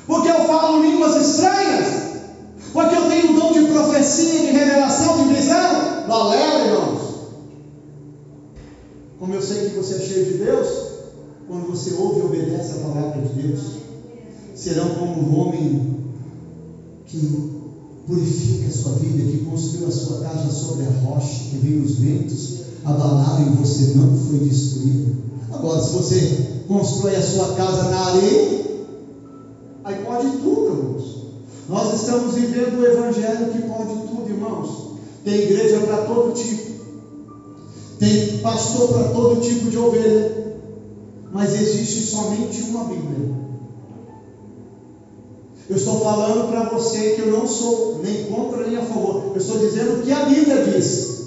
porque 0.06 0.28
eu 0.28 0.44
falo 0.44 0.82
línguas 0.82 1.16
estranhas, 1.16 1.86
porque 2.74 2.94
eu 2.94 3.08
tenho 3.08 3.40
dom 3.40 3.52
de 3.52 3.72
profecia, 3.72 4.40
de 4.40 4.52
revelação, 4.52 5.16
de 5.16 5.34
visão? 5.34 6.04
Valeu, 6.06 6.66
irmãos. 6.66 7.00
Como 9.18 9.34
eu 9.34 9.40
sei 9.40 9.70
que 9.70 9.76
você 9.76 9.94
é 9.94 10.06
cheio 10.06 10.24
de 10.26 10.44
Deus, 10.44 10.91
quando 11.48 11.68
você 11.68 11.94
ouve 11.94 12.20
e 12.20 12.22
obedece 12.22 12.72
a 12.72 12.88
palavra 12.88 13.22
de 13.22 13.42
Deus, 13.42 13.60
serão 14.54 14.90
como 14.90 15.20
um 15.20 15.40
homem 15.40 15.96
que 17.06 17.52
purifica 18.06 18.68
a 18.68 18.70
sua 18.70 18.92
vida, 18.92 19.30
que 19.30 19.44
construiu 19.44 19.88
a 19.88 19.90
sua 19.90 20.20
casa 20.20 20.50
sobre 20.50 20.84
a 20.84 20.90
rocha, 20.90 21.50
que 21.50 21.56
veio 21.58 21.82
os 21.82 21.96
ventos, 21.96 22.58
abalaram 22.84 23.52
e 23.52 23.56
você 23.56 23.94
não 23.94 24.16
foi 24.16 24.38
destruído. 24.40 25.16
Agora, 25.52 25.80
se 25.80 25.92
você 25.92 26.48
constrói 26.66 27.16
a 27.16 27.22
sua 27.22 27.54
casa 27.54 27.90
na 27.90 28.00
areia, 28.06 28.64
aí 29.84 29.96
pode 30.04 30.30
tudo, 30.38 30.78
irmãos. 30.78 31.22
Nós 31.68 32.00
estamos 32.00 32.34
vivendo 32.34 32.80
o 32.80 32.86
evangelho 32.86 33.52
que 33.52 33.62
pode 33.62 33.94
tudo, 34.08 34.28
irmãos. 34.28 34.92
Tem 35.24 35.34
igreja 35.34 35.80
para 35.80 35.98
todo 36.06 36.34
tipo, 36.34 36.72
tem 37.98 38.38
pastor 38.38 38.88
para 38.88 39.08
todo 39.10 39.40
tipo 39.40 39.70
de 39.70 39.78
ovelha, 39.78 40.51
mas 41.32 41.54
existe 41.54 42.10
somente 42.10 42.60
uma 42.64 42.84
Bíblia. 42.84 43.32
Eu 45.68 45.76
estou 45.76 46.00
falando 46.00 46.50
para 46.50 46.68
você 46.68 47.12
que 47.12 47.22
eu 47.22 47.32
não 47.32 47.46
sou 47.46 48.00
nem 48.02 48.24
contra 48.24 48.66
nem 48.66 48.76
a 48.76 48.82
favor. 48.82 49.32
Eu 49.34 49.40
estou 49.40 49.58
dizendo 49.58 49.94
o 49.94 50.02
que 50.02 50.12
a 50.12 50.26
Bíblia 50.26 50.64
diz. 50.64 51.22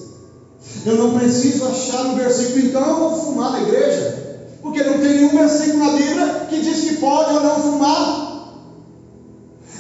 Eu 0.85 0.97
não 0.97 1.17
preciso 1.17 1.65
achar 1.65 2.05
um 2.05 2.15
versículo, 2.15 2.67
então 2.67 2.87
eu 2.87 3.09
vou 3.09 3.25
fumar 3.25 3.53
na 3.53 3.63
igreja. 3.63 4.45
Porque 4.61 4.83
não 4.83 4.99
tem 4.99 5.15
nenhum 5.15 5.29
versículo 5.29 5.79
na 5.79 5.93
Bíblia 5.93 6.47
que 6.49 6.61
diz 6.61 6.81
que 6.81 6.97
pode 6.97 7.33
ou 7.33 7.41
não 7.41 7.59
fumar. 7.61 8.25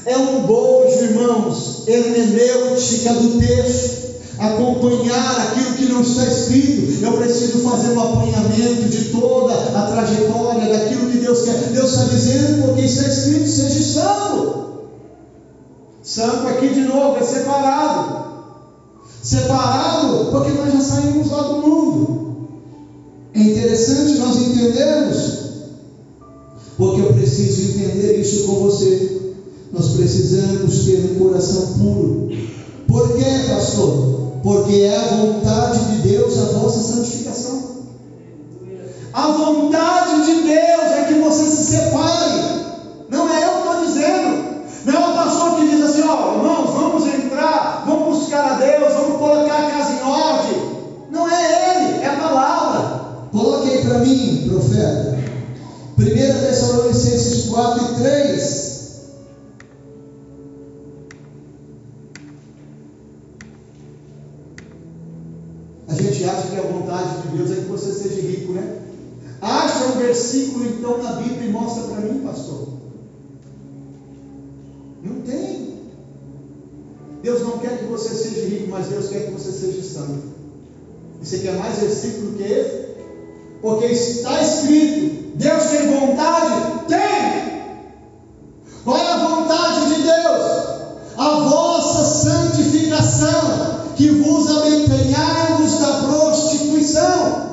É 0.05 0.17
um 0.17 0.41
bojo, 0.41 1.03
irmãos, 1.03 1.87
hermenêutica 1.87 3.13
do 3.13 3.39
texto. 3.39 4.04
Acompanhar 4.37 5.47
aquilo 5.47 5.73
que 5.75 5.85
não 5.85 6.01
está 6.01 6.25
escrito, 6.25 7.03
eu 7.03 7.13
preciso 7.13 7.59
fazer 7.59 7.91
um 7.91 8.01
apanhamento 8.01 8.89
de 8.89 9.05
toda 9.05 9.53
a 9.53 9.87
trajetória 9.87 10.73
daquilo 10.73 11.09
que 11.09 11.19
Deus 11.19 11.43
quer. 11.43 11.53
Deus 11.71 11.91
está 11.91 12.03
dizendo, 12.05 12.65
porque 12.65 12.81
está 12.81 13.07
escrito: 13.07 13.47
seja 13.47 13.99
santo. 13.99 14.65
Santo 16.03 16.47
aqui 16.47 16.69
de 16.69 16.81
novo 16.81 17.17
é 17.17 17.23
separado. 17.23 18.25
Separado 19.23 20.25
porque 20.31 20.51
nós 20.51 20.73
já 20.73 20.81
saímos 20.81 21.31
lá 21.31 21.41
do 21.43 21.61
mundo. 21.61 22.25
É 23.33 23.39
interessante 23.39 24.19
nós 24.19 24.37
entendermos, 24.37 25.39
porque 26.77 27.01
eu 27.01 27.13
preciso 27.13 27.71
entender 27.71 28.19
isso 28.19 28.45
com 28.45 28.55
você. 28.55 29.33
Nós 29.71 29.89
precisamos 29.89 30.85
ter 30.85 31.11
um 31.11 31.19
coração 31.19 31.73
puro. 31.79 32.29
Por 32.87 33.13
quê, 33.17 33.25
pastor? 33.49 34.24
Porque 34.45 34.81
é 34.81 34.95
a 34.95 35.15
vontade 35.15 35.79
de 35.85 36.07
Deus 36.07 36.37
a 36.37 36.59
vossa 36.59 36.79
santificação. 36.79 37.77
A 39.11 39.31
vontade 39.31 40.23
de 40.23 40.43
Deus 40.43 40.91
é 40.91 41.05
que 41.07 41.15
você 41.15 41.47
se 41.47 41.63
separe. 41.65 42.63
Não 43.09 43.27
é 43.27 43.43
eu 43.43 43.51
que 43.53 43.57
estou 43.57 43.85
dizendo. 43.87 44.45
Não 44.85 44.93
é 44.93 44.99
o 44.99 45.15
pastor 45.15 45.55
que 45.55 45.67
diz 45.67 45.83
assim, 45.83 46.03
ó, 46.03 46.35
irmãos, 46.35 46.69
vamos 46.75 47.07
entrar, 47.07 47.85
vamos 47.87 48.19
buscar 48.19 48.51
a 48.51 48.57
Deus, 48.57 48.93
vamos 48.93 49.17
colocar 49.17 49.65
a 49.65 49.71
casa 49.71 49.93
em 49.93 50.03
ordem. 50.03 50.61
Não 51.09 51.27
é 51.27 51.87
ele, 51.87 52.03
é 52.03 52.07
a 52.07 52.15
palavra. 52.15 53.29
Coloque 53.31 53.71
aí 53.71 53.83
para 53.83 53.97
mim, 53.97 54.47
profeta. 54.47 55.17
1 55.97 56.03
Tessalonicenses 56.03 57.49
4 57.49 57.83
e 57.83 57.95
3. 57.95 58.75
A 65.87 65.93
gente 65.93 66.23
acha 66.25 66.47
que 66.47 66.57
a 66.57 66.63
vontade 66.63 67.21
de 67.21 67.37
Deus 67.37 67.51
é 67.51 67.55
que 67.55 67.69
você 67.69 67.93
seja 67.93 68.21
rico, 68.21 68.44
né? 68.55 68.81
Acha 69.41 69.85
um 69.85 69.99
versículo 69.99 70.65
então 70.65 71.01
na 71.01 71.13
Bíblia 71.13 71.47
e 71.47 71.51
mostra 71.51 71.83
para 71.83 72.01
mim, 72.01 72.21
pastor. 72.25 72.69
Não 75.03 75.21
tem. 75.21 75.75
Deus 77.21 77.41
não 77.41 77.59
quer 77.59 77.79
que 77.79 77.85
você 77.85 78.09
seja 78.13 78.47
rico, 78.47 78.71
mas 78.71 78.87
Deus 78.87 79.09
quer 79.09 79.25
que 79.25 79.31
você 79.31 79.51
seja 79.51 79.83
santo. 79.83 80.23
E 81.21 81.25
você 81.25 81.39
quer 81.39 81.57
mais 81.57 81.79
versículo 81.79 82.33
que 82.33 82.43
esse? 82.43 82.85
Porque 83.61 83.85
está 83.85 84.41
escrito: 84.41 85.37
Deus 85.37 85.63
tem 85.65 85.99
vontade? 85.99 86.85
Tem! 86.87 87.55
Qual 88.83 88.97
é 88.97 89.11
a 89.11 89.27
vontade 89.27 89.95
de 89.95 90.03
Deus? 90.03 90.65
A 91.17 91.39
vossa 91.49 92.29
santificação, 92.29 93.85
que 93.95 94.09
vos 94.09 94.47
abentenhai-vos 94.47 95.79
da 95.79 96.03
prostituição. 96.03 97.45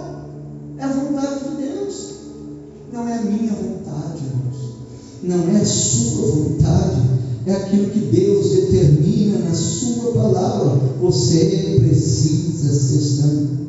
É 0.78 0.84
a 0.84 0.88
vontade 0.88 1.44
de 1.44 1.62
Deus, 1.62 2.14
não 2.92 3.08
é 3.08 3.14
a 3.14 3.21
minha 3.32 3.52
vontade, 3.52 4.22
irmãos. 4.24 4.74
Não 5.22 5.56
é 5.56 5.60
a 5.60 5.64
sua 5.64 6.26
vontade 6.26 7.12
é 7.46 7.52
aquilo 7.52 7.90
que 7.90 7.98
Deus 7.98 8.50
determina 8.50 9.38
na 9.38 9.54
Sua 9.54 10.12
palavra. 10.12 10.80
Você 11.00 11.76
precisa 11.80 12.72
ser 12.72 13.00
santo. 13.00 13.62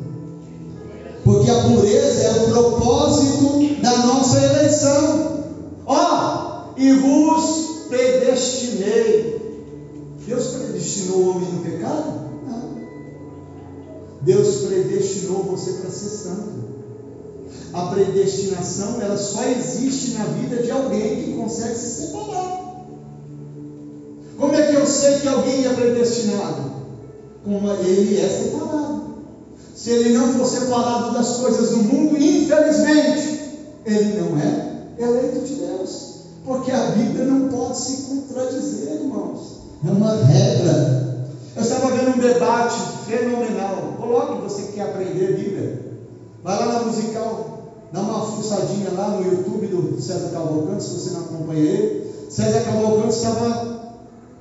Porque 1.24 1.50
a 1.50 1.62
pureza 1.64 2.22
é 2.22 2.42
o 2.42 2.50
propósito 2.50 3.82
da 3.82 4.06
nossa 4.06 4.38
eleição. 4.38 5.44
Ó, 5.86 6.74
oh, 6.76 6.80
e 6.80 6.92
vos 6.92 7.86
predestinei. 7.88 9.34
Deus 10.26 10.46
predestinou 10.46 11.18
o 11.18 11.30
homem 11.30 11.52
no 11.52 11.62
pecado? 11.62 12.30
Não. 12.46 12.78
Deus 14.22 14.56
predestinou 14.66 15.42
você 15.44 15.72
para 15.72 15.90
ser 15.90 16.10
santo. 16.10 16.73
A 17.72 17.86
predestinação 17.86 19.00
ela 19.00 19.16
só 19.16 19.42
existe 19.44 20.12
na 20.12 20.24
vida 20.24 20.62
de 20.62 20.70
alguém 20.70 21.24
que 21.24 21.32
consegue 21.32 21.76
se 21.76 22.02
separar. 22.02 22.64
Como 24.38 24.54
é 24.54 24.62
que 24.62 24.74
eu 24.74 24.86
sei 24.86 25.20
que 25.20 25.28
alguém 25.28 25.66
é 25.66 25.72
predestinado? 25.72 26.72
Como 27.44 27.68
ele 27.72 28.20
é 28.20 28.28
separado. 28.28 29.14
Se 29.74 29.90
ele 29.90 30.16
não 30.16 30.32
for 30.34 30.46
separado 30.46 31.14
das 31.14 31.36
coisas 31.38 31.70
do 31.70 31.78
mundo, 31.78 32.16
infelizmente, 32.16 33.58
ele 33.84 34.20
não 34.20 34.38
é 34.38 34.84
eleito 34.98 35.40
de 35.40 35.54
Deus. 35.56 36.14
Porque 36.44 36.70
a 36.70 36.90
Bíblia 36.90 37.24
não 37.24 37.48
pode 37.48 37.78
se 37.78 38.02
contradizer, 38.02 38.94
irmãos. 38.94 39.58
É 39.86 39.90
uma 39.90 40.14
regra. 40.14 41.26
Eu 41.56 41.62
estava 41.62 41.90
vendo 41.90 42.16
um 42.16 42.20
debate 42.20 42.76
fenomenal. 43.06 43.94
Coloque 43.98 44.42
você 44.42 44.62
que 44.62 44.72
quer 44.72 44.82
aprender 44.82 45.36
Bíblia. 45.36 45.83
Vai 46.44 46.58
lá 46.58 46.74
na 46.74 46.82
musical, 46.84 47.72
dá 47.90 48.00
uma 48.00 48.20
fuçadinha 48.20 48.90
lá 48.90 49.08
no 49.08 49.24
YouTube 49.24 49.66
do 49.66 49.98
César 49.98 50.28
Cavalcante, 50.28 50.84
se 50.84 50.90
você 50.90 51.10
não 51.12 51.20
acompanha 51.20 51.62
ele. 51.62 52.26
César 52.28 52.60
Cavalcante 52.60 53.14
estava 53.14 53.80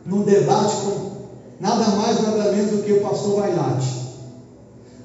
num 0.06 0.24
debate 0.24 0.76
com 0.84 1.12
nada 1.62 1.88
mais, 1.96 2.22
nada 2.22 2.52
menos 2.52 2.72
do 2.72 2.84
que 2.84 2.92
o 2.92 3.00
pastor 3.00 3.40
Vailate. 3.40 3.88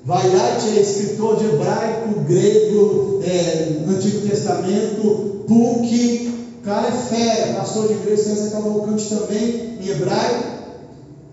Vailate 0.04 0.76
é 0.76 0.80
escritor 0.80 1.36
de 1.36 1.44
hebraico, 1.44 2.20
grego, 2.26 3.20
é, 3.22 3.76
Antigo 3.88 4.26
Testamento, 4.26 5.44
PUC, 5.46 6.32
cara 6.64 6.88
é 6.88 6.90
fera, 6.90 7.54
pastor 7.60 7.86
de 7.86 7.94
igreja, 7.94 8.24
César 8.24 8.50
Cavalcante 8.50 9.08
também, 9.08 9.78
em 9.80 9.88
hebraico. 9.88 10.48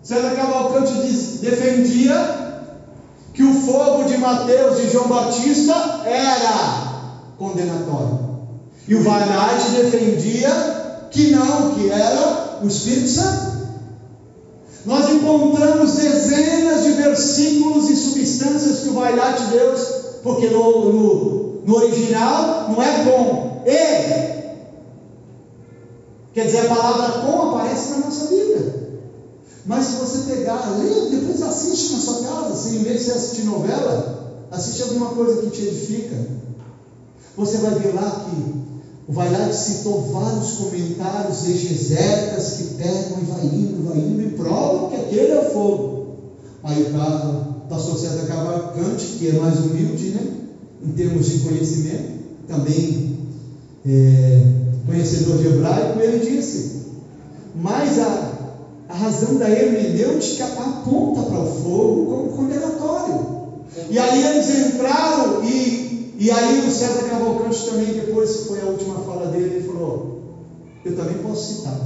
César 0.03 0.35
Cavalcante 0.35 0.93
diz, 1.01 1.39
defendia 1.41 2.44
que 3.35 3.43
o 3.43 3.53
fogo 3.53 4.05
de 4.05 4.17
Mateus 4.17 4.79
e 4.79 4.89
João 4.89 5.09
Batista 5.09 5.73
era 6.05 7.11
condenatório. 7.37 8.19
E 8.87 8.95
o 8.95 9.03
Vailate 9.03 9.71
defendia 9.71 11.09
que 11.11 11.31
não, 11.31 11.75
que 11.75 11.89
era 11.89 12.59
O 12.63 12.67
Espírito 12.67 13.09
Santo. 13.09 13.55
Nós 14.85 15.09
encontramos 15.09 15.95
dezenas 15.95 16.83
de 16.83 16.91
versículos 16.91 17.89
e 17.89 17.95
substâncias 17.95 18.79
que 18.79 18.89
o 18.89 18.93
vai 18.93 19.15
lá 19.15 19.31
de 19.31 19.45
Deus, 19.47 19.81
porque 20.23 20.47
no, 20.47 20.93
no, 20.93 21.61
no 21.65 21.75
original 21.75 22.69
não 22.69 22.81
é 22.81 23.03
com, 23.03 23.61
e. 23.65 24.45
Quer 26.33 26.45
dizer, 26.45 26.71
a 26.71 26.75
palavra 26.75 27.21
com 27.21 27.49
aparece 27.49 27.91
na 27.91 28.05
nossa 28.05 28.27
Bíblia. 28.27 28.94
Mas 29.65 29.85
se 29.85 29.95
você 29.95 30.19
pegar, 30.19 30.69
lê, 30.69 31.09
depois 31.09 31.41
assiste 31.41 31.91
na 31.91 31.99
sua 31.99 32.21
casa, 32.21 32.55
se 32.55 32.75
em 32.75 32.83
vez 32.83 32.99
de 32.99 33.05
você 33.05 33.11
assistir 33.11 33.43
novela, 33.43 34.47
assiste 34.51 34.81
alguma 34.81 35.09
coisa 35.09 35.41
que 35.41 35.49
te 35.49 35.63
edifica. 35.63 36.23
Você 37.35 37.57
vai 37.57 37.73
ver 37.73 37.91
lá 37.91 38.21
que 38.23 38.45
o 39.07 39.13
Vailate 39.13 39.55
citou 39.55 39.99
vários 39.99 40.51
comentários 40.51 41.43
exegéticas 41.43 42.51
que 42.51 42.63
pegam 42.63 43.19
e 43.19 43.23
vai 43.23 43.43
indo, 43.43 43.83
vai 43.83 43.97
indo 43.97 44.21
e 44.21 44.27
provam 44.27 44.87
que 44.87 44.95
aquele 44.95 45.31
é 45.31 45.39
o 45.39 45.51
fogo. 45.51 45.95
Aí 46.63 46.81
o 46.81 46.91
cara, 46.91 47.35
pastor 47.67 47.97
César 47.97 48.23
Cavalcante, 48.23 49.09
que 49.17 49.27
é 49.27 49.33
mais 49.33 49.59
humilde, 49.59 50.09
né? 50.09 50.25
Em 50.81 50.89
termos 50.89 51.25
de 51.25 51.35
conhecimento, 51.35 52.05
também 52.47 52.95
é, 53.85 54.39
conhecedor 54.85 55.37
de 55.37 55.45
hebraico, 55.45 55.99
ele 55.99 56.17
disse, 56.17 56.63
mas 57.53 57.97
a, 57.97 58.34
a 58.87 58.93
razão 58.93 59.35
da 59.35 59.49
hermenêutica 59.49 60.45
aponta 60.45 61.23
para 61.23 61.39
o 61.39 61.45
fogo 61.45 62.05
como 62.05 62.37
condenatório. 62.37 63.35
E 63.89 63.97
aí 63.97 64.23
eles 64.23 64.49
entraram 64.49 65.43
e 65.43 65.85
e 66.17 66.31
aí 66.31 66.65
o 66.65 66.71
César 66.71 67.03
Cavalcante 67.09 67.69
também, 67.69 67.93
depois 67.93 68.47
foi 68.47 68.61
a 68.61 68.65
última 68.65 68.99
fala 68.99 69.27
dele, 69.27 69.55
ele 69.55 69.67
falou, 69.67 70.21
eu 70.85 70.95
também 70.95 71.17
posso 71.17 71.55
citar. 71.55 71.77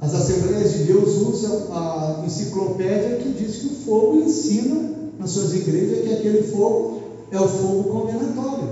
As 0.00 0.12
Assembleias 0.12 0.72
de 0.72 0.84
Deus 0.84 1.14
usam 1.14 1.72
a 1.72 2.22
enciclopédia 2.26 3.18
que 3.18 3.30
diz 3.30 3.56
que 3.58 3.66
o 3.66 3.84
fogo 3.84 4.16
ensina 4.16 4.90
nas 5.18 5.30
suas 5.30 5.54
igrejas 5.54 6.00
que 6.00 6.12
aquele 6.12 6.42
fogo 6.42 7.02
é 7.30 7.38
o 7.38 7.46
fogo 7.46 7.84
condenatório. 7.84 8.68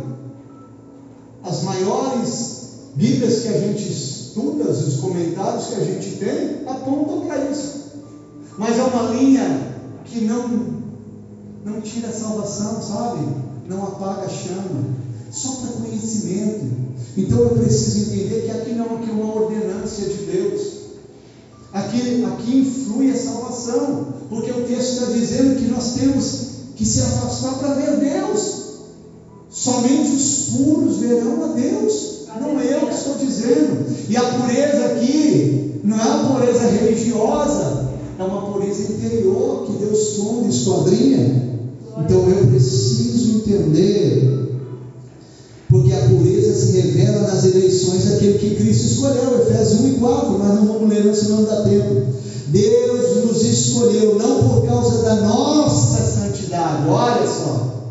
As 1.44 1.62
maiores 1.62 2.61
Bíblias 2.95 3.40
que 3.40 3.49
a 3.49 3.59
gente 3.59 3.90
estuda, 3.90 4.70
os 4.70 5.01
comentários 5.01 5.66
que 5.66 5.74
a 5.74 5.84
gente 5.84 6.16
tem, 6.16 6.66
apontam 6.66 7.26
para 7.26 7.51
isso. 7.51 7.82
Mas 8.59 8.78
é 8.78 8.82
uma 8.82 9.11
linha 9.14 9.74
que 10.05 10.22
não, 10.22 10.49
não 11.64 11.80
tira 11.80 12.09
a 12.09 12.12
salvação, 12.12 12.82
sabe? 12.82 13.43
não 13.68 13.84
apaga 13.84 14.26
a 14.26 14.28
chama, 14.28 14.84
só 15.30 15.53
para 15.53 15.84
conhecimento. 15.84 16.66
Então 17.16 17.38
eu 17.38 17.51
preciso 17.51 18.12
entender 18.12 18.43
que 18.43 18.51
aqui 18.51 18.72
não 18.72 18.86
é 18.86 19.12
uma 19.12 19.34
ordenância 19.34 20.09
de 20.09 20.24
Deus. 20.24 20.72
Aqui, 21.72 22.24
aqui 22.24 22.59
influi 22.59 23.11
a 23.11 23.16
salvação, 23.16 24.07
porque 24.28 24.51
o 24.51 24.64
texto 24.66 24.93
está 24.93 25.07
dizendo 25.07 25.57
que 25.57 25.68
nós 25.68 25.95
temos 25.95 26.47
que 26.76 26.84
se 26.84 27.01
afastar 27.01 27.59
para 27.59 27.74
ver 27.74 27.97
Deus. 27.99 28.62
Somente 29.51 30.14
os 30.14 30.51
puros 30.51 30.97
verão 30.97 31.45
a 31.45 31.49
Deus. 31.55 32.11
Não 32.40 32.60
é 32.60 32.74
eu 32.74 32.86
que 32.86 32.94
estou 32.94 33.14
dizendo. 33.16 33.86
E 34.08 34.16
a 34.16 34.22
pureza 34.22 34.86
aqui 34.86 35.80
não 35.84 36.00
é 36.00 36.04
uma 36.04 36.34
pureza 36.34 36.66
religiosa, 36.66 37.88
é 38.18 38.22
uma 38.22 38.52
pureza 38.52 38.92
interior 38.92 39.66
que 39.66 39.84
Deus 39.84 39.98
sonda, 40.16 40.48
esquadrinha. 40.48 41.42
Então 41.98 42.28
eu 42.28 42.46
preciso 42.46 43.36
entender, 43.36 44.58
porque 45.68 45.92
a 45.92 46.08
pureza 46.08 46.54
se 46.54 46.80
revela 46.80 47.28
nas 47.28 47.44
eleições 47.44 48.04
daquele 48.04 48.38
que 48.38 48.54
Cristo 48.56 48.86
escolheu, 48.86 49.40
Efésios 49.42 49.80
1 49.80 49.88
e 49.88 49.92
4, 49.94 50.38
mas 50.38 50.54
não 50.54 50.66
vamos 50.66 50.88
ler, 50.88 51.14
senão 51.14 51.42
não 51.42 51.44
dá 51.44 51.62
tempo. 51.62 52.02
Deus 52.48 53.24
nos 53.24 53.44
escolheu 53.44 54.18
não 54.18 54.48
por 54.48 54.66
causa 54.66 55.02
da 55.02 55.14
nossa 55.16 56.02
santidade, 56.02 56.88
olha 56.88 57.26
só, 57.26 57.81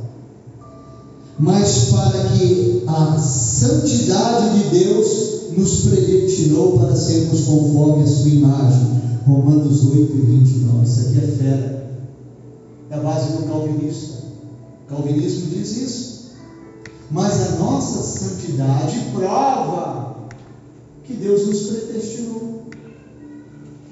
mas 1.42 1.86
para 1.86 2.30
que 2.30 2.84
a 2.86 3.18
santidade 3.18 4.60
de 4.60 4.80
Deus 4.80 5.32
nos 5.58 5.86
predestinou 5.86 6.78
para 6.78 6.96
sermos 6.96 7.42
conforme 7.46 8.04
a 8.04 8.08
sua 8.08 8.30
imagem. 8.30 9.02
Romanos 9.26 9.86
8 9.86 9.98
e 9.98 10.22
29. 10.22 10.84
Isso 10.86 11.00
aqui 11.02 11.18
é 11.18 11.28
fera 11.38 11.82
é 12.92 12.96
a 12.96 13.00
base 13.00 13.38
do 13.38 13.48
calvinista. 13.48 14.20
O 14.86 14.96
calvinismo 14.96 15.50
diz 15.50 15.78
isso. 15.78 16.22
Mas 17.10 17.42
a 17.42 17.56
nossa 17.56 18.04
santidade 18.04 19.00
prova 19.14 20.28
que 21.04 21.14
Deus 21.14 21.48
nos 21.48 21.60
predestinou. 21.62 22.66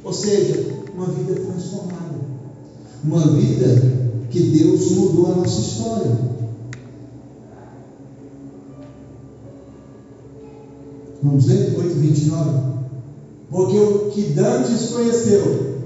Ou 0.03 0.13
seja, 0.13 0.83
uma 0.93 1.07
vida 1.07 1.33
transformada. 1.33 2.19
Uma 3.03 3.21
vida 3.27 3.81
que 4.29 4.39
Deus 4.39 4.91
mudou 4.91 5.31
a 5.31 5.35
nossa 5.37 5.61
história. 5.61 6.38
Vamos 11.22 11.47
ler 11.47 11.76
8,29? 11.78 12.70
Porque 13.49 13.78
o 13.78 14.11
que 14.11 14.22
Dantes 14.34 14.89
conheceu, 14.91 15.80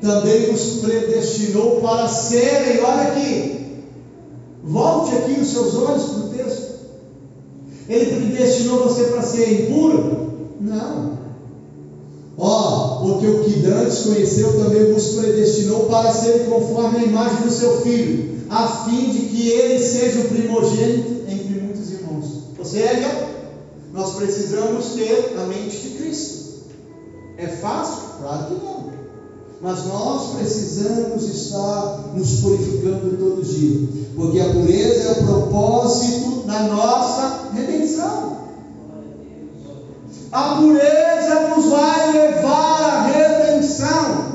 também 0.00 0.52
os 0.52 0.80
predestinou 0.80 1.80
para 1.80 2.06
serem, 2.06 2.80
olha 2.82 3.02
aqui, 3.02 3.82
volte 4.62 5.16
aqui 5.16 5.40
os 5.40 5.48
seus 5.48 5.74
olhos 5.74 6.04
para 6.04 6.24
o 6.24 6.28
texto. 6.28 6.72
Ele 7.88 8.26
predestinou 8.26 8.84
você 8.84 9.04
para 9.04 9.22
ser 9.22 9.62
impuro? 9.62 10.32
Não. 10.60 11.12
Ó, 12.38 13.00
porque 13.02 13.26
o 13.26 13.44
que 13.44 13.66
antes 13.66 14.00
conheceu 14.00 14.52
também 14.62 14.92
vos 14.92 15.08
predestinou 15.08 15.84
para 15.86 16.12
ser 16.12 16.46
conforme 16.48 16.98
a 16.98 17.04
imagem 17.04 17.42
do 17.42 17.50
seu 17.50 17.80
filho, 17.82 18.42
a 18.48 18.66
fim 18.84 19.10
de 19.10 19.18
que 19.26 19.48
ele 19.48 19.78
seja 19.78 20.20
o 20.20 20.28
primogênito 20.28 21.22
entre 21.28 21.60
muitos 21.60 21.90
irmãos. 21.92 22.42
Ou 22.58 22.64
seja, 22.64 23.31
nós 23.92 24.14
precisamos 24.14 24.92
ter 24.94 25.36
a 25.38 25.44
mente 25.44 25.76
de 25.76 25.90
Cristo. 25.98 26.42
É 27.36 27.46
fácil? 27.46 28.02
Claro 28.20 28.46
que 28.46 28.64
não. 28.64 28.92
Mas 29.60 29.86
nós 29.86 30.34
precisamos 30.34 31.22
estar 31.22 32.10
nos 32.14 32.40
purificando 32.40 33.16
todos 33.16 33.48
os 33.48 33.56
dias, 33.56 33.88
porque 34.16 34.40
a 34.40 34.50
pureza 34.50 35.08
é 35.08 35.12
o 35.12 35.26
propósito 35.26 36.46
da 36.46 36.62
nossa 36.64 37.50
redenção. 37.54 38.38
A 40.32 40.56
pureza 40.56 41.48
nos 41.54 41.66
vai 41.66 42.12
levar 42.12 42.82
à 42.82 43.02
redenção. 43.02 44.32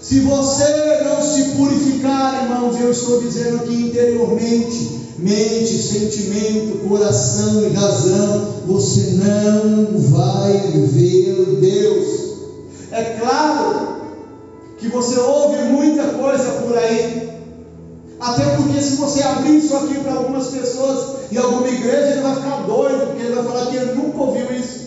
Se 0.00 0.20
você 0.20 1.00
não 1.04 1.22
se 1.22 1.56
purificar, 1.56 2.44
irmãos, 2.44 2.80
eu 2.80 2.90
estou 2.90 3.20
dizendo 3.20 3.56
aqui 3.56 3.74
interiormente, 3.74 5.01
mente, 5.22 5.80
sentimento, 5.80 6.88
coração 6.88 7.62
e 7.62 7.68
razão, 7.68 8.46
você 8.66 9.12
não 9.12 9.98
vai 10.10 10.52
ver 10.92 11.58
Deus. 11.60 12.32
É 12.90 13.02
claro 13.20 14.02
que 14.78 14.88
você 14.88 15.18
ouve 15.20 15.62
muita 15.70 16.04
coisa 16.08 16.50
por 16.62 16.76
aí. 16.76 17.30
Até 18.20 18.56
porque 18.56 18.80
se 18.80 18.96
você 18.96 19.22
abrir 19.22 19.58
isso 19.58 19.76
aqui 19.76 19.94
para 20.00 20.14
algumas 20.14 20.48
pessoas 20.48 21.30
em 21.30 21.36
alguma 21.36 21.68
igreja, 21.68 22.12
ele 22.12 22.22
vai 22.22 22.34
ficar 22.36 22.66
doido, 22.66 23.06
porque 23.06 23.22
ele 23.22 23.34
vai 23.34 23.44
falar 23.44 23.66
que 23.66 23.76
ele 23.76 23.94
nunca 23.94 24.18
ouviu 24.18 24.52
isso. 24.52 24.82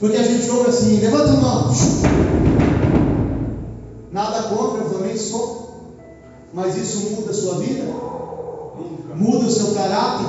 Porque 0.00 0.16
a 0.16 0.22
gente 0.22 0.48
ouve 0.50 0.70
assim, 0.70 1.00
levanta 1.00 1.30
a 1.30 1.36
mão. 1.36 1.74
Nada 4.12 4.42
contra, 4.44 4.84
eu 4.84 4.90
também 4.90 5.16
sou. 5.16 5.68
Mas 6.54 6.76
isso 6.76 7.10
muda 7.10 7.30
a 7.30 7.34
sua 7.34 7.58
vida? 7.58 7.84
Muda 9.14 9.46
o 9.46 9.50
seu 9.50 9.68
caráter? 9.74 10.26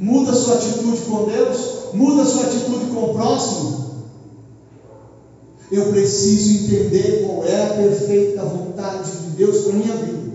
Muda 0.00 0.32
a 0.32 0.34
sua 0.34 0.54
atitude 0.54 1.00
com 1.02 1.24
Deus? 1.24 1.58
Muda 1.94 2.22
a 2.22 2.26
sua 2.26 2.44
atitude 2.44 2.86
com 2.94 3.04
o 3.04 3.14
próximo? 3.14 3.88
Eu 5.70 5.86
preciso 5.86 6.64
entender 6.64 7.26
qual 7.26 7.44
é 7.44 7.64
a 7.64 7.74
perfeita 7.74 8.42
vontade 8.42 9.10
de 9.10 9.36
Deus 9.36 9.64
para 9.64 9.72
minha 9.74 9.96
vida. 9.96 10.28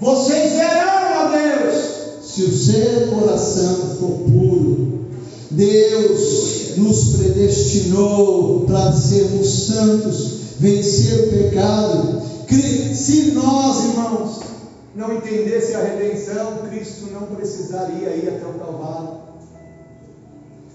Vocês 0.00 0.52
verão 0.52 1.20
a 1.20 1.32
Deus 1.36 1.84
se 2.22 2.42
o 2.42 2.56
seu 2.56 3.08
coração 3.08 3.76
for 4.00 4.30
puro. 4.30 5.04
Deus 5.50 6.76
nos 6.76 7.16
predestinou 7.16 8.64
para 8.66 8.92
sermos 8.92 9.66
santos, 9.66 10.30
vencer 10.58 11.26
o 11.26 11.30
pecado. 11.30 12.22
Se 12.94 13.32
nós, 13.32 13.84
irmãos, 13.84 14.40
não 14.94 15.12
entendesse 15.12 15.74
a 15.74 15.80
redenção, 15.80 16.58
Cristo 16.68 17.06
não 17.08 17.34
precisaria 17.34 18.14
ir 18.14 18.28
até 18.28 18.46
o 18.46 18.58
Calvário. 18.58 19.08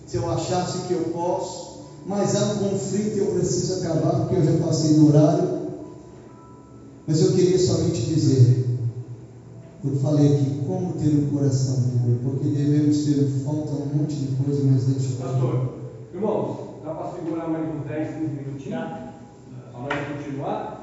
Se 0.05 0.17
eu 0.17 0.29
achasse 0.29 0.79
que 0.87 0.93
eu 0.93 1.03
posso, 1.13 1.69
mas 2.05 2.35
há 2.35 2.45
um 2.45 2.59
conflito 2.59 3.17
e 3.17 3.19
eu 3.19 3.27
preciso 3.27 3.81
acabar 3.81 4.21
porque 4.21 4.35
eu 4.37 4.43
já 4.43 4.65
passei 4.65 4.93
do 4.93 5.07
horário. 5.07 5.47
Mas 7.07 7.21
eu 7.21 7.31
queria 7.31 7.57
somente 7.59 8.03
dizer, 8.03 8.65
eu 9.83 9.95
falei 9.95 10.27
aqui, 10.27 10.59
como 10.67 10.93
ter 10.93 11.15
um 11.15 11.25
coração 11.31 11.75
puro, 11.75 12.17
porque 12.21 12.47
devemos 12.47 13.03
ter 13.03 13.23
falta 13.45 13.73
um 13.73 13.85
monte 13.85 14.17
de 14.17 14.27
coisa, 14.35 14.61
mas 14.63 14.83
deixa 14.85 15.11
eu. 15.11 15.15
Pastor, 15.15 15.69
irmãos, 16.13 16.49
dá 16.83 16.93
para 16.93 17.11
segurar 17.13 17.47
mais 17.47 17.65
uns 17.65 17.85
10, 17.85 18.09
15 18.09 18.31
minutinhos? 18.31 18.89
Para 19.71 19.81
nós 19.81 20.07
continuar? 20.07 20.79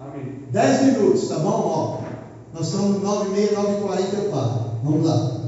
Amém. 0.00 0.32
10 0.50 0.82
minutos, 0.84 1.28
tá 1.28 1.38
bom? 1.38 1.62
Ó, 1.64 2.11
nós 2.54 2.66
estamos 2.66 2.96
no 2.96 3.00
9 3.00 3.30
e 3.30 3.32
meia, 3.32 3.52
9 3.52 3.78
e 3.78 3.80
40 3.80 4.16
eu 4.16 4.30
paro. 4.30 4.60
Vamos 4.84 5.06
lá. 5.06 5.42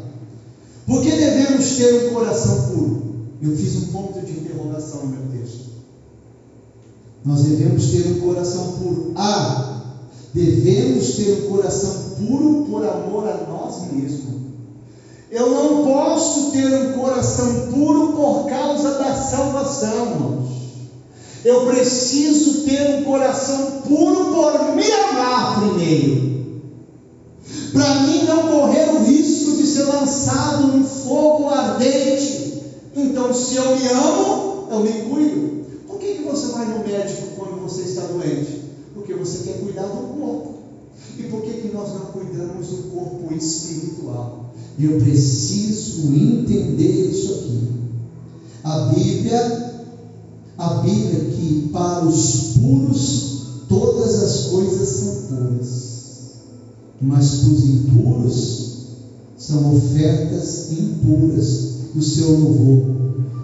Por 0.86 1.02
que 1.02 1.10
devemos 1.10 1.76
ter 1.76 2.08
um 2.08 2.14
coração 2.14 2.62
puro? 2.68 3.14
Eu 3.42 3.56
fiz 3.56 3.76
um 3.76 3.92
ponto 3.92 4.20
de 4.20 4.32
interrogação 4.32 5.06
no 5.06 5.16
meu 5.16 5.40
texto. 5.40 5.64
Nós 7.24 7.42
devemos 7.42 7.90
ter 7.90 8.06
um 8.12 8.20
coração 8.20 8.72
puro. 8.72 9.12
Ah, 9.16 9.82
devemos 10.32 11.16
ter 11.16 11.44
um 11.44 11.50
coração 11.50 12.16
puro 12.18 12.66
por 12.70 12.86
amor 12.86 13.28
a 13.28 13.50
nós 13.50 13.92
mesmos. 13.92 14.34
Eu 15.30 15.50
não 15.50 15.84
posso 15.84 16.52
ter 16.52 16.66
um 16.66 16.92
coração 16.92 17.72
puro 17.72 18.12
por 18.12 18.46
causa 18.48 18.98
da 18.98 19.14
salvação, 19.14 20.10
irmãos. 20.10 20.48
Eu 21.44 21.66
preciso 21.66 22.62
ter 22.62 23.00
um 23.00 23.04
coração 23.04 23.82
puro 23.82 24.32
por 24.32 24.74
me 24.74 24.90
amar 24.90 25.60
primeiro. 25.60 26.33
Para 27.74 28.02
mim 28.02 28.22
não 28.22 28.46
correr 28.46 28.88
o 28.90 29.04
risco 29.04 29.56
de 29.56 29.66
ser 29.66 29.82
lançado 29.82 30.68
num 30.68 30.84
fogo 30.84 31.50
ardente. 31.50 32.62
Então, 32.94 33.34
se 33.34 33.56
eu 33.56 33.76
me 33.76 33.88
amo, 33.88 34.68
eu 34.70 34.80
me 34.80 34.92
cuido. 35.10 35.64
Por 35.88 35.98
que, 35.98 36.14
que 36.14 36.22
você 36.22 36.52
vai 36.52 36.66
no 36.66 36.86
médico 36.86 37.34
quando 37.36 37.60
você 37.60 37.82
está 37.82 38.02
doente? 38.02 38.62
Porque 38.94 39.12
você 39.12 39.38
quer 39.38 39.58
cuidar 39.58 39.86
do 39.86 40.20
corpo. 40.20 40.54
E 41.18 41.24
por 41.24 41.42
que, 41.42 41.52
que 41.54 41.74
nós 41.74 41.88
não 41.94 42.06
cuidamos 42.12 42.68
do 42.68 42.82
corpo 42.94 43.34
espiritual? 43.34 44.54
E 44.78 44.84
eu 44.84 45.00
preciso 45.00 46.14
entender 46.14 47.10
isso 47.10 47.34
aqui. 47.34 47.68
A 48.62 48.78
Bíblia, 48.94 49.84
a 50.58 50.68
Bíblia 50.74 51.24
que 51.24 51.70
para 51.72 52.04
os 52.06 52.54
puros 52.56 53.34
todas 53.68 54.22
as 54.22 54.46
coisas 54.46 54.88
são 54.88 55.22
puras, 55.28 55.93
mas 57.00 57.36
para 57.36 57.50
os 57.50 57.64
impuros 57.64 58.64
são 59.36 59.74
ofertas 59.74 60.72
impuras 60.72 61.74
do 61.94 62.02
seu 62.02 62.30
louvor. 62.30 62.94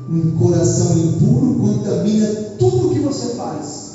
Um 0.08 0.36
coração 0.38 0.96
impuro 0.98 1.54
contamina 1.60 2.26
tudo 2.58 2.90
que 2.90 3.00
você 3.00 3.34
faz. 3.34 3.90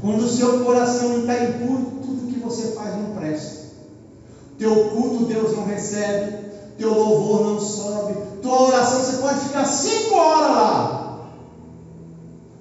Quando 0.00 0.24
o 0.24 0.28
seu 0.28 0.64
coração 0.64 1.20
está 1.20 1.44
impuro, 1.44 1.92
tudo 2.02 2.32
que 2.32 2.40
você 2.40 2.68
faz 2.68 2.94
não 2.96 3.14
presta. 3.14 3.66
Teu 4.58 4.90
culto 4.90 5.26
Deus 5.26 5.54
não 5.56 5.66
recebe, 5.66 6.46
teu 6.78 6.94
louvor 6.94 7.46
não 7.46 7.60
sobe, 7.60 8.14
tua 8.40 8.68
oração 8.68 9.00
você 9.00 9.16
pode 9.18 9.40
ficar 9.40 9.64
cinco 9.64 10.14
horas 10.14 10.50
lá. 10.50 11.18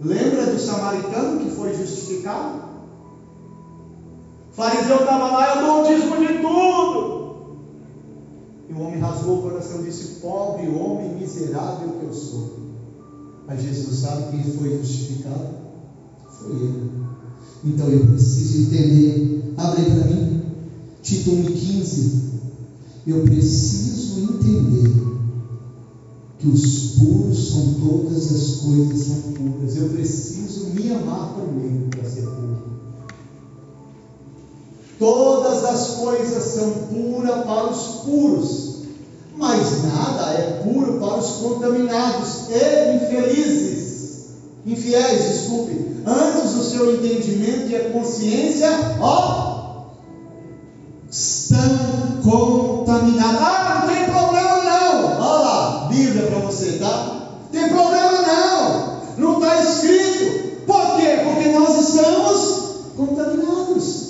Lembra 0.02 0.48
do 0.48 0.60
samaritano 0.60 1.40
que 1.40 1.50
foi 1.52 1.74
justificado? 1.74 2.65
Fariseu 4.56 5.00
estava 5.00 5.32
lá, 5.32 5.56
eu 5.56 5.66
dou 5.66 5.82
o 5.82 5.86
dízimo 5.86 6.18
de 6.18 6.40
tudo. 6.40 7.26
E 8.70 8.74
o 8.74 8.80
homem 8.80 9.00
rasgou 9.00 9.40
o 9.40 9.42
coração 9.42 9.82
e 9.82 9.86
disse: 9.86 10.22
Pobre 10.22 10.70
homem 10.70 11.16
miserável 11.20 11.90
que 11.90 12.06
eu 12.06 12.14
sou. 12.14 12.60
Mas 13.46 13.62
Jesus 13.62 14.00
sabe 14.00 14.32
quem 14.32 14.54
foi 14.54 14.78
justificado? 14.78 15.56
Foi 16.30 16.52
ele. 16.52 16.92
Então 17.66 17.88
eu 17.90 18.08
preciso 18.08 18.64
entender. 18.64 19.54
Abre 19.58 19.84
para 19.84 20.06
mim. 20.06 20.42
Tito 21.02 21.32
1,15. 21.32 22.26
Eu 23.06 23.24
preciso 23.24 24.22
entender 24.22 24.92
que 26.40 26.48
os 26.48 26.96
puros 26.96 27.52
são 27.52 27.74
todas 27.74 28.34
as 28.34 28.56
coisas 28.62 29.00
são 29.00 29.34
puras. 29.34 29.76
Eu 29.76 29.90
preciso 29.90 30.68
me 30.68 30.92
amar 30.92 31.36
primeiro 31.36 31.90
para 31.90 32.10
ser 32.10 32.22
puro. 32.22 32.75
Todas 34.98 35.66
as 35.66 35.88
coisas 35.98 36.44
são 36.44 36.72
puras 36.72 37.44
para 37.44 37.70
os 37.70 37.82
puros, 38.06 38.76
mas 39.36 39.84
nada 39.84 40.32
é 40.32 40.62
puro 40.64 41.00
para 41.00 41.18
os 41.18 41.32
contaminados 41.32 42.50
e 42.50 42.96
infelizes, 42.96 44.28
infiéis, 44.66 45.34
desculpe. 45.34 45.86
Antes 46.06 46.54
o 46.54 46.64
seu 46.64 46.96
entendimento 46.96 47.70
e 47.70 47.76
a 47.76 47.90
consciência, 47.90 48.70
ó, 49.02 49.56
estão 51.12 52.22
contaminados. 52.24 53.42
Ah, 53.42 53.82
não 53.82 53.94
tem 53.94 54.06
problema 54.06 54.64
não. 54.64 55.06
Olha 55.06 55.44
lá, 55.44 55.88
Bíblia 55.90 56.28
para 56.28 56.40
você, 56.40 56.74
tá? 56.74 57.32
Tem 57.52 57.68
problema 57.70 58.22
não. 58.22 58.96
Não 59.18 59.34
está 59.42 59.62
escrito. 59.62 60.66
Por 60.66 60.96
quê? 60.96 61.20
Porque 61.24 61.50
nós 61.50 61.90
estamos 61.90 62.66
contaminados. 62.96 64.06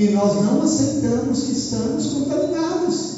E 0.00 0.08
nós 0.12 0.34
não 0.42 0.62
aceitamos 0.62 1.42
que 1.42 1.52
estamos 1.52 2.06
contaminados. 2.06 3.16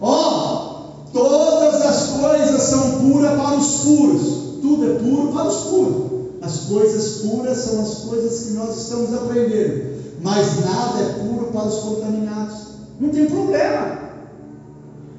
Ó, 0.00 1.02
oh, 1.10 1.12
todas 1.12 1.82
as 1.82 2.20
coisas 2.20 2.62
são 2.62 3.00
puras 3.00 3.32
para 3.32 3.56
os 3.56 3.66
puros. 3.78 4.22
Tudo 4.62 4.92
é 4.92 4.94
puro 4.94 5.32
para 5.32 5.48
os 5.48 5.56
puros. 5.64 6.12
As 6.40 6.56
coisas 6.68 7.22
puras 7.22 7.58
são 7.58 7.82
as 7.82 7.94
coisas 7.94 8.44
que 8.44 8.52
nós 8.52 8.80
estamos 8.80 9.12
aprendendo. 9.12 10.20
Mas 10.22 10.60
nada 10.64 11.00
é 11.00 11.12
puro 11.14 11.46
para 11.46 11.66
os 11.66 11.78
contaminados. 11.80 12.58
Não 13.00 13.08
tem 13.08 13.26
problema. 13.26 13.98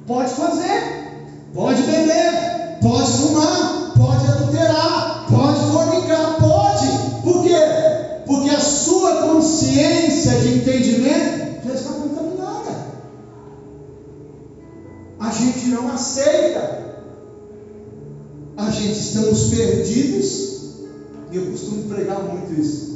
Pode 0.06 0.30
fazer, 0.30 1.28
pode 1.52 1.82
beber, 1.82 2.78
pode 2.80 3.12
fumar, 3.12 3.92
pode 3.98 4.26
adulterar, 4.28 5.26
pode 5.28 5.60
fornicar, 5.70 5.93
gente 15.64 15.70
não 15.70 15.90
aceita. 15.90 16.84
A 18.56 18.70
gente 18.70 18.98
estamos 18.98 19.44
perdidos. 19.48 20.54
E 21.32 21.36
eu 21.36 21.46
costumo 21.46 21.88
pregar 21.88 22.22
muito 22.22 22.60
isso. 22.60 22.94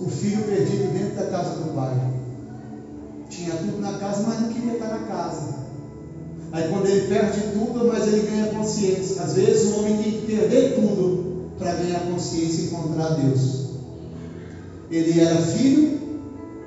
O 0.00 0.08
filho 0.08 0.44
perdido 0.44 0.92
dentro 0.92 1.16
da 1.16 1.26
casa 1.26 1.56
do 1.56 1.74
pai. 1.74 1.94
Tinha 3.28 3.56
tudo 3.56 3.80
na 3.80 3.98
casa, 3.98 4.24
mas 4.26 4.40
não 4.40 4.48
queria 4.52 4.74
estar 4.74 4.88
na 4.88 5.06
casa. 5.06 5.56
Aí 6.52 6.68
quando 6.70 6.86
ele 6.86 7.08
perde 7.08 7.40
tudo, 7.52 7.86
mas 7.92 8.06
ele 8.06 8.28
ganha 8.30 8.54
consciência. 8.54 9.22
Às 9.22 9.34
vezes 9.34 9.72
o 9.72 9.80
homem 9.80 10.02
tem 10.02 10.12
que 10.12 10.26
perder 10.26 10.76
tudo 10.76 11.50
para 11.58 11.74
ganhar 11.74 12.00
consciência 12.06 12.62
e 12.62 12.66
encontrar 12.66 13.14
Deus. 13.14 13.66
Ele 14.90 15.20
era 15.20 15.36
filho 15.36 15.98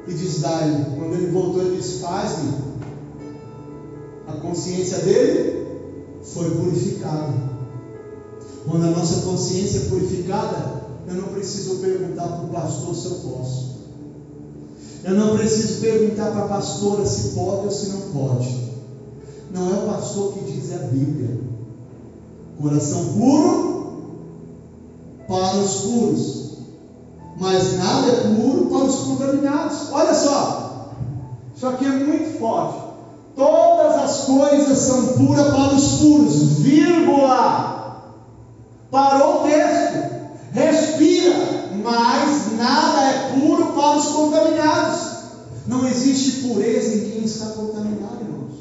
e 0.08 0.14
diz 0.14 0.42
dai 0.42 0.86
Quando 0.98 1.14
ele 1.14 1.32
voltou, 1.32 1.62
ele 1.62 1.78
disse: 1.78 2.00
Faz-me. 2.00 2.69
A 4.30 4.40
consciência 4.42 5.00
dele 5.00 5.66
foi 6.24 6.50
purificada. 6.52 7.34
Quando 8.66 8.86
a 8.86 8.92
nossa 8.92 9.22
consciência 9.22 9.80
é 9.80 9.90
purificada, 9.90 10.84
eu 11.08 11.16
não 11.16 11.30
preciso 11.30 11.78
perguntar 11.78 12.28
para 12.28 12.46
o 12.46 12.50
pastor 12.50 12.96
se 12.96 13.06
eu 13.06 13.16
posso. 13.16 13.70
Eu 15.04 15.16
não 15.16 15.38
preciso 15.38 15.82
perguntar 15.82 16.32
para 16.32 16.46
a 16.46 16.48
pastora 16.48 17.06
se 17.06 17.30
pode 17.30 17.66
ou 17.66 17.72
se 17.72 17.90
não 17.90 18.02
pode. 18.12 18.70
Não 19.52 19.70
é 19.70 19.84
o 19.84 19.88
pastor 19.88 20.34
que 20.34 20.52
diz, 20.52 20.72
é 20.72 20.76
a 20.76 20.88
Bíblia. 20.88 21.40
Coração 22.58 23.14
puro 23.14 24.04
para 25.28 25.58
os 25.58 25.76
puros 25.82 26.50
mas 27.40 27.78
nada 27.78 28.12
é 28.12 28.36
puro 28.36 28.66
para 28.66 28.84
os 28.84 28.96
contaminados. 28.96 29.92
Olha 29.92 30.14
só, 30.14 30.92
isso 31.56 31.68
aqui 31.68 31.86
é 31.86 31.90
muito 31.90 32.38
forte. 32.38 32.89
Todas 33.36 33.96
as 33.96 34.26
coisas 34.26 34.78
são 34.78 35.08
puras 35.14 35.48
para 35.48 35.76
os 35.76 35.88
puros, 36.00 36.60
vírgula. 36.60 38.04
Parou 38.92 39.42
o 39.42 39.48
texto. 39.48 40.10
Respira, 40.52 41.72
mas 41.84 42.58
nada 42.58 43.02
é 43.02 43.40
puro 43.40 43.68
para 43.74 43.98
os 43.98 44.08
contaminados. 44.08 45.10
Não 45.68 45.88
existe 45.88 46.48
pureza 46.48 46.96
em 46.96 47.12
quem 47.12 47.24
está 47.24 47.46
contaminado, 47.48 48.18
irmãos. 48.22 48.56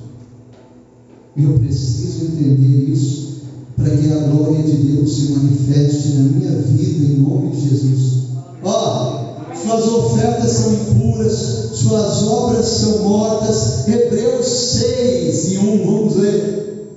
Eu 1.37 1.59
preciso 1.59 2.27
entender 2.27 2.91
isso 2.91 3.43
para 3.77 3.97
que 3.97 4.13
a 4.13 4.19
glória 4.29 4.63
de 4.63 4.73
Deus 4.73 5.17
se 5.17 5.33
manifeste 5.33 6.09
na 6.09 6.23
minha 6.25 6.51
vida 6.61 7.05
em 7.05 7.19
nome 7.21 7.51
de 7.51 7.69
Jesus. 7.69 8.25
Ó, 8.63 9.28
suas 9.69 9.87
ofertas 9.87 10.51
são 10.51 10.73
impuras, 10.73 11.33
suas 11.75 12.23
obras 12.23 12.67
são 12.67 12.99
mortas. 13.01 13.87
Hebreus 13.87 14.47
6 14.47 15.53
e 15.53 15.59
1, 15.59 15.85
vamos 15.85 16.17
ler. 16.17 16.89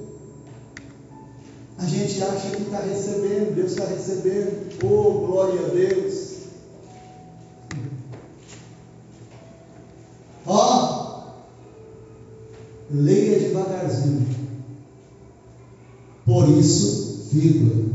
A 1.78 1.86
gente 1.86 2.24
acha 2.24 2.56
que 2.56 2.62
está 2.62 2.80
recebendo, 2.80 3.56
Deus 3.56 3.72
está 3.72 3.86
recebendo. 3.86 4.72
Oh, 4.86 5.28
glória 5.28 5.66
a 5.66 5.70
Deus. 5.70 6.32
Ó, 10.46 11.24
leia 12.90 13.40
devagarzinho. 13.40 14.28
Por 16.26 16.48
isso, 16.48 17.28
vírgula 17.32 17.91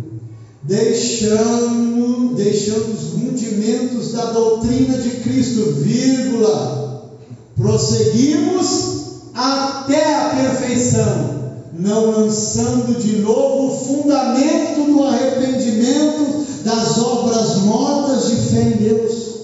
deixamos, 0.66 2.36
deixamos 2.36 3.02
os 3.02 3.22
rudimentos 3.22 4.12
da 4.12 4.32
doutrina 4.32 4.98
de 4.98 5.10
Cristo, 5.20 5.72
vírgula, 5.74 7.10
prosseguimos 7.56 8.96
até 9.32 10.14
a 10.14 10.30
perfeição, 10.30 11.36
não 11.72 12.10
lançando 12.10 12.98
de 12.98 13.18
novo 13.18 13.66
o 13.66 13.78
fundamento 13.78 14.90
do 14.90 15.04
arrependimento 15.04 16.46
das 16.64 16.98
obras 16.98 17.58
mortas 17.58 18.28
de 18.28 18.36
fé 18.36 18.62
em 18.62 18.70
Deus. 18.72 19.36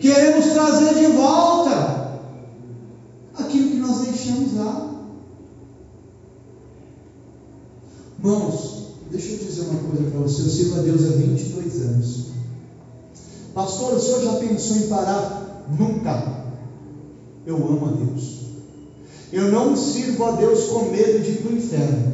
Queremos 0.00 0.46
trazer 0.46 0.94
de 0.94 1.06
volta 1.12 2.20
aquilo 3.38 3.70
que 3.70 3.76
nós 3.76 3.98
deixamos 4.00 4.56
lá. 4.56 4.88
Irmãos, 8.18 8.78
deixa 9.10 9.32
eu 9.32 9.38
dizer 9.38 9.62
uma 9.62 9.80
coisa 9.80 10.10
para 10.10 10.20
você. 10.20 10.42
Eu 10.42 10.48
sirvo 10.48 10.78
a 10.78 10.82
Deus 10.82 11.04
há 11.04 11.16
22 11.16 11.82
anos. 11.82 12.26
Pastor, 13.54 13.94
o 13.94 14.00
senhor 14.00 14.22
já 14.22 14.32
pensou 14.34 14.76
em 14.76 14.88
parar? 14.88 15.66
Nunca. 15.78 16.46
Eu 17.46 17.56
amo 17.56 17.86
a 17.86 17.90
Deus. 17.92 18.38
Eu 19.32 19.50
não 19.50 19.76
sirvo 19.76 20.24
a 20.24 20.32
Deus 20.32 20.64
com 20.64 20.90
medo 20.90 21.22
de 21.22 21.30
ir 21.32 21.42
para 21.42 21.52
o 21.52 21.56
inferno. 21.56 22.12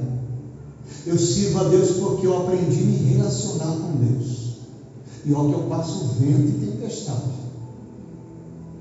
Eu 1.07 1.19
sirvo 1.19 1.61
a 1.61 1.65
Deus 1.65 1.91
porque 1.93 2.27
eu 2.27 2.37
aprendi 2.37 2.83
a 2.83 2.87
me 2.87 2.97
relacionar 2.97 3.77
com 3.77 3.97
Deus. 3.97 4.55
E 5.25 5.33
olha 5.33 5.55
que 5.55 5.61
eu 5.61 5.69
passo 5.69 6.15
vento 6.19 6.49
e 6.49 6.67
tempestade. 6.67 7.45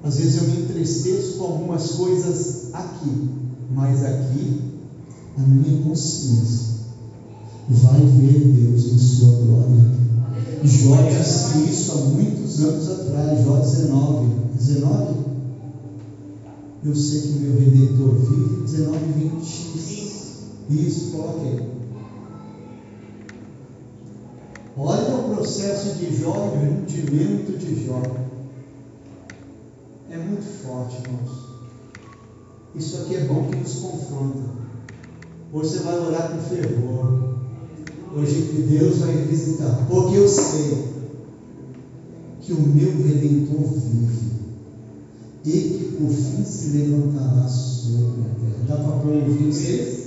Às 0.03 0.17
vezes 0.17 0.41
eu 0.41 0.49
me 0.49 0.63
entristeço 0.63 1.37
com 1.37 1.45
algumas 1.45 1.91
coisas 1.91 2.73
aqui, 2.73 3.29
mas 3.71 4.03
aqui 4.03 4.61
a 5.37 5.41
minha 5.41 5.81
consciência 5.83 6.73
vai 7.69 7.99
ver 7.99 8.39
Deus 8.39 8.85
em 8.85 8.97
sua 8.97 9.31
glória. 9.37 9.93
Jó 10.63 10.95
disse 11.09 11.69
isso 11.69 11.91
há 11.91 11.95
muitos 11.95 12.59
anos 12.63 12.89
atrás, 12.89 13.43
Jó 13.43 13.57
19. 13.57 14.27
19? 14.55 15.13
Eu 16.85 16.95
sei 16.95 17.21
que 17.21 17.39
meu 17.39 17.59
Redentor 17.59 18.15
vive, 18.15 18.61
19, 18.63 18.97
20. 19.13 19.73
Isso, 20.69 21.11
coloquei. 21.11 21.73
Olha 24.75 25.15
o 25.15 25.35
processo 25.35 25.95
de 25.97 26.17
Jó, 26.19 26.31
o 26.31 26.59
rendimento 26.59 27.57
de 27.57 27.85
Jó. 27.85 28.01
É 30.09 30.17
muito 30.17 30.43
forte, 30.63 31.01
irmãos. 31.03 31.53
Isso 32.75 32.97
aqui 32.97 33.15
é 33.15 33.25
bom 33.25 33.47
que 33.49 33.55
nos 33.55 33.75
confronta. 33.75 34.43
Hoje 35.53 35.69
você 35.69 35.79
vai 35.83 35.99
orar 35.99 36.31
com 36.31 36.39
fervor. 36.39 37.32
Hoje 38.15 38.43
que 38.43 38.61
Deus 38.77 38.99
vai 38.99 39.13
visitar. 39.23 39.87
Porque 39.89 40.17
eu 40.17 40.27
sei 40.27 40.93
que 42.41 42.53
o 42.53 42.61
meu 42.61 43.03
Redentor 43.03 43.63
vive. 43.73 44.33
E 45.45 45.51
que 45.51 45.97
por 45.97 46.11
fim 46.11 46.45
se 46.45 46.77
levantará 46.77 47.47
sobre 47.47 48.21
a 48.21 48.29
terra. 48.39 48.65
Dá 48.67 48.75
para 48.77 49.09
ouvir 49.09 49.51
vocês? 49.51 50.03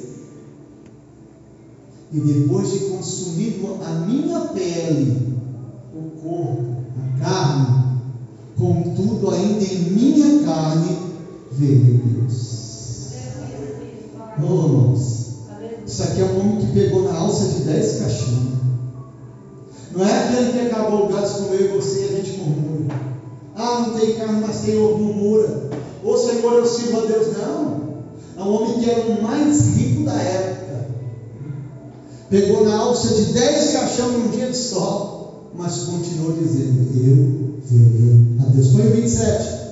E 2.13 2.21
depois 2.21 2.71
de 2.71 2.79
consumido 2.91 3.85
a 3.85 3.91
minha 4.07 4.41
pele, 4.47 5.35
o 5.93 6.21
corpo, 6.23 6.63
a 6.97 7.19
carne, 7.19 8.01
contudo, 8.57 9.31
ainda 9.31 9.65
em 9.65 9.91
minha 9.91 10.45
carne 10.45 10.97
verei 11.51 12.01
Deus. 12.05 12.57
Oh, 14.41 15.16
isso 15.87 16.03
aqui 16.03 16.21
é 16.21 16.25
um 16.25 16.41
homem 16.41 16.67
que 16.67 16.73
pegou 16.73 17.03
na 17.03 17.17
alça 17.17 17.47
de 17.47 17.61
dez 17.61 18.01
caixões. 18.01 18.57
Não 19.93 20.05
é 20.05 20.25
aquele 20.25 20.53
que 20.53 20.67
acabou 20.67 21.05
o 21.05 21.09
gás 21.09 21.31
com 21.33 21.55
eu 21.55 21.65
e 21.65 21.69
você 21.69 22.01
e 22.01 22.05
a 22.05 22.17
gente 22.17 22.39
murmura. 22.39 22.95
Ah, 23.55 23.87
não 23.87 23.99
tem 23.99 24.15
carne, 24.15 24.45
mas 24.47 24.61
tem 24.61 24.77
ovo, 24.77 24.99
murmura. 24.99 25.71
Ô 26.05 26.17
Senhor, 26.17 26.55
eu 26.55 26.67
sirvo 26.67 26.99
a 26.99 27.07
Deus. 27.07 27.37
Não. 27.39 27.87
É 28.37 28.43
um 28.43 28.55
homem 28.55 28.81
que 28.81 28.91
era 28.91 29.01
o 29.01 29.23
mais 29.23 29.77
rico 29.77 30.05
da 30.05 30.15
época. 30.15 30.89
Pegou 32.29 32.65
na 32.65 32.77
alça 32.77 33.15
de 33.15 33.33
dez 33.33 33.73
caixões 33.73 34.13
num 34.13 34.29
dia 34.29 34.51
de 34.51 34.57
sol, 34.57 35.51
mas 35.55 35.85
continuou 35.85 36.33
dizendo: 36.33 36.81
Eu 36.97 37.61
verei 37.63 38.37
a 38.41 38.51
Deus. 38.51 38.69
Põe 38.73 38.87
o 38.87 38.91
27. 38.91 39.67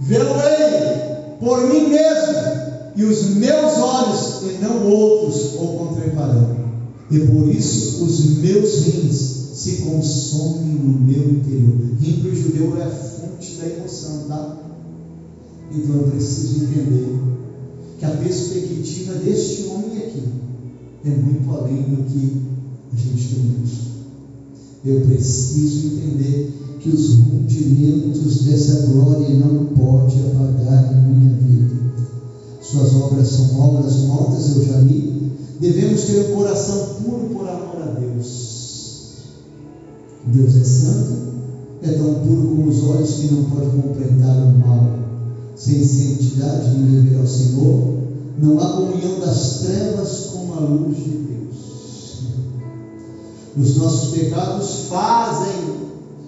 Vê-lo-ei 0.00 1.36
por 1.40 1.66
mim 1.66 1.88
mesmo, 1.88 2.69
e 2.96 3.04
os 3.04 3.24
meus 3.36 3.78
olhos, 3.78 4.42
e 4.42 4.58
não 4.62 4.86
outros, 4.86 5.54
o 5.54 5.66
contemplarão. 5.68 6.56
E 7.10 7.18
por 7.20 7.48
isso 7.48 8.04
os 8.04 8.38
meus 8.38 8.84
rins 8.84 9.40
se 9.54 9.76
consomem 9.82 10.74
no 10.74 11.00
meu 11.00 11.30
interior. 11.30 11.74
Rim 12.00 12.20
para 12.20 12.30
o 12.30 12.34
judeu 12.34 12.76
é 12.78 12.84
a 12.84 12.90
fonte 12.90 13.56
da 13.56 13.66
emoção, 13.66 14.24
tá? 14.28 14.58
Então 15.72 15.96
eu 15.96 16.02
preciso 16.04 16.64
entender 16.64 17.18
que 17.98 18.04
a 18.04 18.10
perspectiva 18.10 19.14
deste 19.14 19.66
homem 19.66 19.98
aqui 19.98 20.22
é 21.04 21.10
muito 21.10 21.50
além 21.50 21.82
do 21.82 22.04
que 22.04 22.42
a 22.92 22.96
gente 22.96 23.34
tem. 23.34 23.50
Eu 24.82 25.02
preciso 25.02 25.88
entender 25.88 26.52
que 26.80 26.88
os 26.88 27.16
rudimentos 27.16 28.44
dessa 28.44 28.86
glória 28.86 29.28
não 29.28 29.66
pode 29.66 30.20
apagar 30.20 30.90
em 30.90 31.12
minha 31.12 31.34
vida. 31.34 31.89
Suas 32.70 32.94
obras 32.94 33.26
são 33.26 33.60
obras 33.60 33.96
mortas, 34.02 34.54
eu 34.54 34.64
já 34.64 34.78
li. 34.78 35.32
Devemos 35.58 36.02
ter 36.04 36.30
um 36.30 36.36
coração 36.36 36.94
puro 37.02 37.28
por 37.30 37.48
amor 37.48 37.82
a 37.82 37.98
Deus. 37.98 39.06
Deus 40.26 40.56
é 40.56 40.64
santo, 40.64 41.16
é 41.82 41.92
tão 41.94 42.14
puro 42.14 42.48
como 42.48 42.68
os 42.68 42.84
olhos 42.84 43.14
que 43.14 43.34
não 43.34 43.44
podem 43.44 43.70
compreender 43.70 44.24
o 44.24 44.58
mal. 44.58 44.86
Sem 45.56 45.84
santidade 45.84 46.78
ninguém 46.78 47.10
verá 47.10 47.22
o 47.22 47.26
Senhor. 47.26 47.98
Não 48.38 48.60
há 48.60 48.72
comunhão 48.72 49.18
das 49.18 49.58
trevas 49.62 50.30
com 50.32 50.54
a 50.54 50.60
luz 50.60 50.96
de 50.96 51.10
Deus. 51.10 52.22
Os 53.58 53.76
nossos 53.78 54.10
pecados 54.16 54.84
fazem 54.88 55.74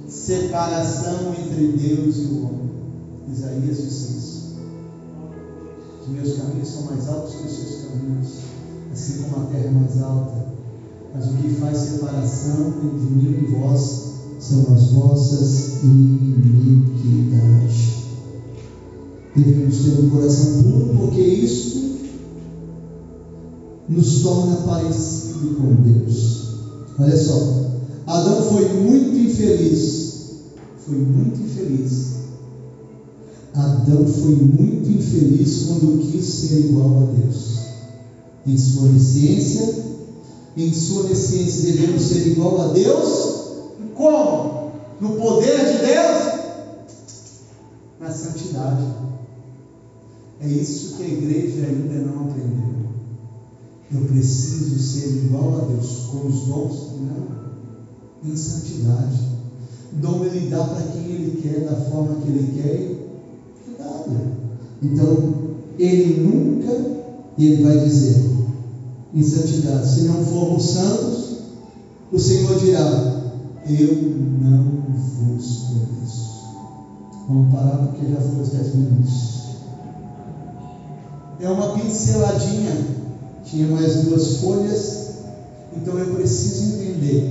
separação 0.09 1.34
entre 1.38 1.68
Deus 1.68 2.16
e 2.16 2.20
o 2.20 2.47
homem. 2.47 2.70
Isaías 3.32 3.76
disse 3.76 4.12
isso. 4.18 4.32
Os 6.03 6.09
meus 6.09 6.36
caminhos 6.36 6.68
são 6.68 6.82
mais 6.82 7.09
altos 7.09 7.36
que 7.36 7.46
os 7.46 7.53
seus 7.53 7.82
caminhos, 7.82 8.28
assim 8.92 9.22
como 9.22 9.36
a 9.36 9.46
terra 9.46 9.66
é 9.66 9.70
mais 9.70 10.03
alta. 10.03 10.46
Mas 11.14 11.28
o 11.28 11.34
que 11.34 11.55
faz 11.55 11.78
separação 11.78 12.74
entre 12.82 13.07
mim 13.07 13.44
e 13.44 13.55
vós 13.55 14.03
são 14.40 14.74
as 14.74 14.90
vossas 14.90 15.84
iniquidades. 15.84 16.82
Devemos 19.36 19.78
ter 19.78 19.90
um 19.90 20.11
coração 20.11 20.57
puro, 20.62 20.92
porque 20.98 21.20
isso 21.20 21.80
nos 23.88 24.22
torna 24.22 24.57
parecido 24.57 25.55
com 25.55 25.76
Deus. 25.76 26.48
Olha 26.98 27.16
só, 27.16 27.38
Adão 28.09 28.42
foi 28.42 28.72
muito 28.74 29.20
infeliz. 29.20 30.03
Foi 30.84 30.96
muito 30.96 31.40
infeliz. 31.40 32.21
Adão 33.55 34.07
foi 34.07 34.34
muito 34.34 34.90
infeliz 34.90 35.66
quando 35.66 36.11
quis 36.11 36.24
ser 36.24 36.59
igual 36.61 37.03
a 37.03 37.05
Deus. 37.12 37.59
Em 38.46 38.57
sua 38.57 38.84
onisciência, 38.84 39.84
em 40.57 40.72
sua 40.72 41.05
onisciência 41.05 41.72
devemos 41.72 42.03
ser 42.03 42.28
igual 42.28 42.61
a 42.61 42.72
Deus. 42.72 43.32
Como? 43.94 44.72
No 45.00 45.16
poder 45.16 45.59
de 45.66 45.86
Deus? 45.86 46.32
Na 48.00 48.11
santidade. 48.11 48.86
É 50.40 50.48
isso 50.48 50.96
que 50.96 51.03
a 51.03 51.09
igreja 51.09 51.66
ainda 51.66 51.94
não 52.11 52.30
aprendeu. 52.30 52.72
Eu 53.92 54.07
preciso 54.07 54.78
ser 54.78 55.09
igual 55.09 55.59
a 55.59 55.64
Deus 55.66 56.07
com 56.11 56.26
os 56.26 56.40
dons? 56.46 56.92
Não. 57.00 58.30
Em 58.30 58.36
santidade. 58.36 59.20
Dom 59.92 60.24
ele 60.24 60.48
dá 60.48 60.64
para 60.64 60.82
quem 60.82 61.05
ele 61.05 61.42
quer, 61.42 61.61
da 61.66 61.76
forma 61.76 62.16
que 62.22 62.28
ele 62.28 62.61
quer. 62.61 63.01
Então, 64.82 65.34
ele 65.78 66.11
nunca, 66.20 66.70
ele 67.38 67.62
vai 67.62 67.76
dizer, 67.76 68.20
em 69.14 69.22
santidade, 69.22 69.88
se 69.88 70.03
não 70.03 70.22
formos 70.22 70.70
santos, 70.70 71.36
o 72.12 72.18
Senhor 72.18 72.57
dirá, 72.57 73.64
eu 73.66 73.94
não 74.40 74.61
vos 75.34 75.59
conheço. 75.59 76.42
Vamos 77.28 77.53
parar 77.53 77.78
porque 77.78 78.11
já 78.11 78.20
foi 78.20 78.42
os 78.42 78.48
10 78.48 78.70
minutos. 78.74 79.42
É 81.40 81.48
uma 81.48 81.68
pinceladinha 81.68 83.03
tinha 83.44 83.66
mais 83.66 83.96
duas 83.96 84.36
folhas, 84.36 85.09
então 85.76 85.98
eu 85.98 86.09
preciso 86.09 86.64
entender 86.64 87.22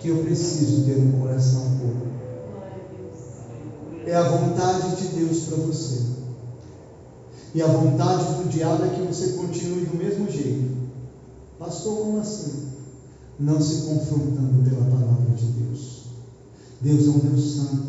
que 0.00 0.08
eu 0.08 0.16
preciso 0.16 0.80
ter 0.84 0.96
um 0.98 1.12
coração 1.12 1.62
puro. 1.78 2.10
É 4.10 4.16
a 4.16 4.28
vontade 4.28 4.96
de 4.96 5.08
Deus 5.20 5.38
para 5.44 5.58
você. 5.58 6.00
E 7.54 7.62
a 7.62 7.66
vontade 7.68 8.42
do 8.42 8.48
diabo 8.48 8.84
é 8.84 8.88
que 8.88 9.02
você 9.02 9.34
continue 9.34 9.84
do 9.84 9.96
mesmo 9.96 10.28
jeito. 10.28 10.68
Pastor, 11.60 11.96
como 11.96 12.18
assim? 12.18 12.70
Não 13.38 13.62
se 13.62 13.82
confrontando 13.82 14.68
pela 14.68 14.84
palavra 14.86 15.32
de 15.36 15.46
Deus. 15.46 16.00
Deus 16.80 17.06
é 17.06 17.10
um 17.10 17.18
Deus 17.20 17.52
santo 17.52 17.86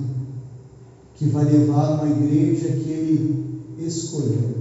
que 1.16 1.26
vai 1.26 1.46
levar 1.46 2.04
uma 2.04 2.08
igreja 2.08 2.68
que 2.68 2.90
Ele 2.92 3.64
escolheu. 3.80 4.58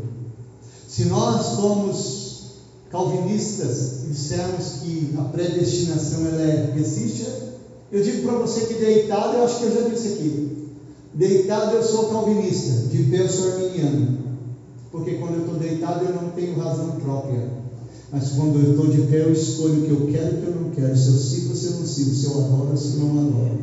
Se 0.89 1.05
nós 1.05 1.45
somos 1.45 2.53
calvinistas 2.89 4.05
e 4.05 4.07
dissermos 4.07 4.67
que 4.81 5.15
a 5.19 5.25
predestinação 5.25 6.25
ela 6.27 6.41
é, 6.41 6.75
existe, 6.79 7.27
eu 7.93 8.03
digo 8.03 8.23
para 8.23 8.39
você 8.39 8.63
que 8.63 8.75
deitado, 8.75 9.35
eu 9.35 9.45
acho 9.45 9.59
que 9.59 9.65
eu 9.67 9.75
já 9.75 9.89
disse 9.91 10.09
aqui, 10.15 10.60
deitado 11.15 11.75
eu 11.75 11.83
sou 11.83 12.05
calvinista, 12.05 12.73
de 12.91 13.01
pé 13.01 13.21
eu 13.21 13.29
sou 13.29 13.45
arminiano, 13.45 14.07
porque 14.91 15.15
quando 15.15 15.35
eu 15.35 15.41
estou 15.41 15.55
deitado 15.57 16.05
eu 16.05 16.11
não 16.11 16.29
tenho 16.31 16.59
razão 16.59 16.91
própria. 17.01 17.61
Mas 18.13 18.29
quando 18.29 18.59
eu 18.59 18.73
estou 18.73 18.89
de 18.89 18.99
pé, 18.99 19.21
eu 19.21 19.31
escolho 19.31 19.79
o 19.79 19.83
que 19.83 19.91
eu 19.91 20.01
quero 20.11 20.31
e 20.31 20.33
o 20.33 20.39
que 20.41 20.45
eu 20.47 20.51
não 20.51 20.71
quero. 20.71 20.97
Se 20.97 21.09
eu 21.09 21.17
sigo, 21.17 21.55
se 21.55 21.67
eu 21.67 21.73
não 21.75 21.87
sigo, 21.87 22.13
se 22.13 22.27
eu 22.27 22.37
adoro, 22.41 22.77
se 22.77 22.91
eu 22.93 22.99
não 22.99 23.17
adoro. 23.17 23.57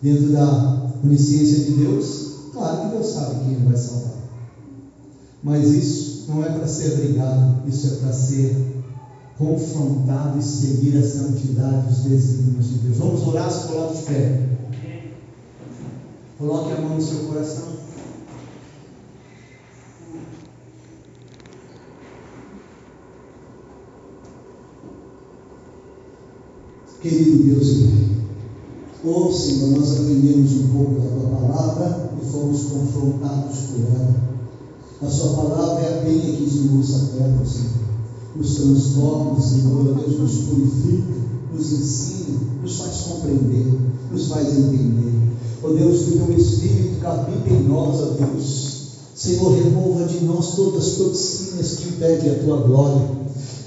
Dentro 0.00 0.30
da 0.30 0.72
onisciência 1.02 1.58
de 1.58 1.72
Deus, 1.72 2.28
claro 2.52 2.78
que 2.78 2.86
Deus 2.86 3.08
sabe 3.08 3.34
quem 3.44 3.56
vai 3.64 3.76
salvar. 3.76 4.14
Mas 5.42 5.70
isso 5.70 6.24
não 6.28 6.44
é 6.44 6.48
para 6.48 6.66
ser 6.68 6.92
brigado, 6.92 7.68
isso 7.68 7.88
é 7.88 7.90
para 7.90 8.12
ser 8.12 8.54
confrontado 9.36 10.38
e 10.38 10.42
seguir 10.42 10.96
a 10.96 11.02
santidade 11.02 11.86
dos 11.88 11.98
desígnios 12.00 12.68
de 12.68 12.74
Deus. 12.76 12.98
Vamos 12.98 13.22
orar, 13.22 13.50
se 13.50 13.66
coloque 13.66 13.96
de 13.96 14.02
pé. 14.02 14.53
Coloque 16.36 16.72
a 16.72 16.80
mão 16.80 16.96
no 16.96 17.00
seu 17.00 17.28
coração. 17.28 17.68
Querido 27.00 27.44
Deus 27.44 27.68
e 27.68 27.82
Pai, 27.82 29.12
oh 29.12 29.30
Senhor, 29.30 29.78
nós 29.78 29.92
aprendemos 29.92 30.52
um 30.54 30.68
pouco 30.68 31.00
da 31.00 31.10
tua 31.10 31.38
palavra 31.38 32.10
e 32.20 32.24
fomos 32.24 32.62
confrontados 32.64 33.58
por 33.58 33.80
ela. 33.80 34.14
A 35.02 35.06
sua 35.06 35.34
palavra 35.34 35.84
é 35.84 35.98
a 35.98 36.02
penha 36.02 36.36
que 36.36 36.44
esmiuça 36.44 36.96
a 36.96 37.18
terra, 37.18 37.44
Senhor. 37.44 37.84
Nos 38.34 38.54
transforma, 38.56 39.40
Senhor, 39.40 39.94
Deus 39.94 40.18
nos 40.18 40.34
purifica, 40.46 41.14
nos 41.52 41.72
ensina, 41.72 42.38
nos 42.60 42.78
faz 42.78 43.02
compreender, 43.02 43.78
nos 44.10 44.28
faz 44.28 44.48
entender. 44.48 45.33
Ó 45.64 45.68
oh 45.68 45.72
Deus, 45.72 46.02
que 46.02 46.10
o 46.10 46.26
teu 46.26 46.36
Espírito 46.36 47.06
habita 47.06 47.48
em 47.48 47.62
nós, 47.66 47.98
ó 47.98 48.06
Deus. 48.18 48.74
Senhor, 49.14 49.54
remova 49.54 50.04
de 50.04 50.22
nós 50.22 50.54
todas 50.54 50.86
as 50.86 50.92
toxinas 50.96 51.76
que 51.76 51.88
impedem 51.88 52.32
a 52.32 52.38
tua 52.40 52.58
glória. 52.58 53.08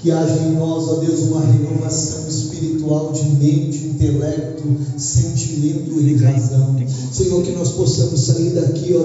Que 0.00 0.12
haja 0.12 0.44
em 0.44 0.52
nós, 0.52 0.86
ó 0.86 0.94
Deus, 1.00 1.22
uma 1.22 1.40
renovação 1.40 2.28
espiritual 2.28 3.10
de 3.10 3.24
mente, 3.30 3.78
intelecto, 3.88 4.62
sentimento 4.96 6.00
e 6.00 6.14
razão. 6.14 6.76
Senhor, 7.10 7.42
que 7.42 7.50
nós 7.50 7.72
possamos 7.72 8.20
sair 8.20 8.50
daqui, 8.50 8.94
ó 8.94 9.02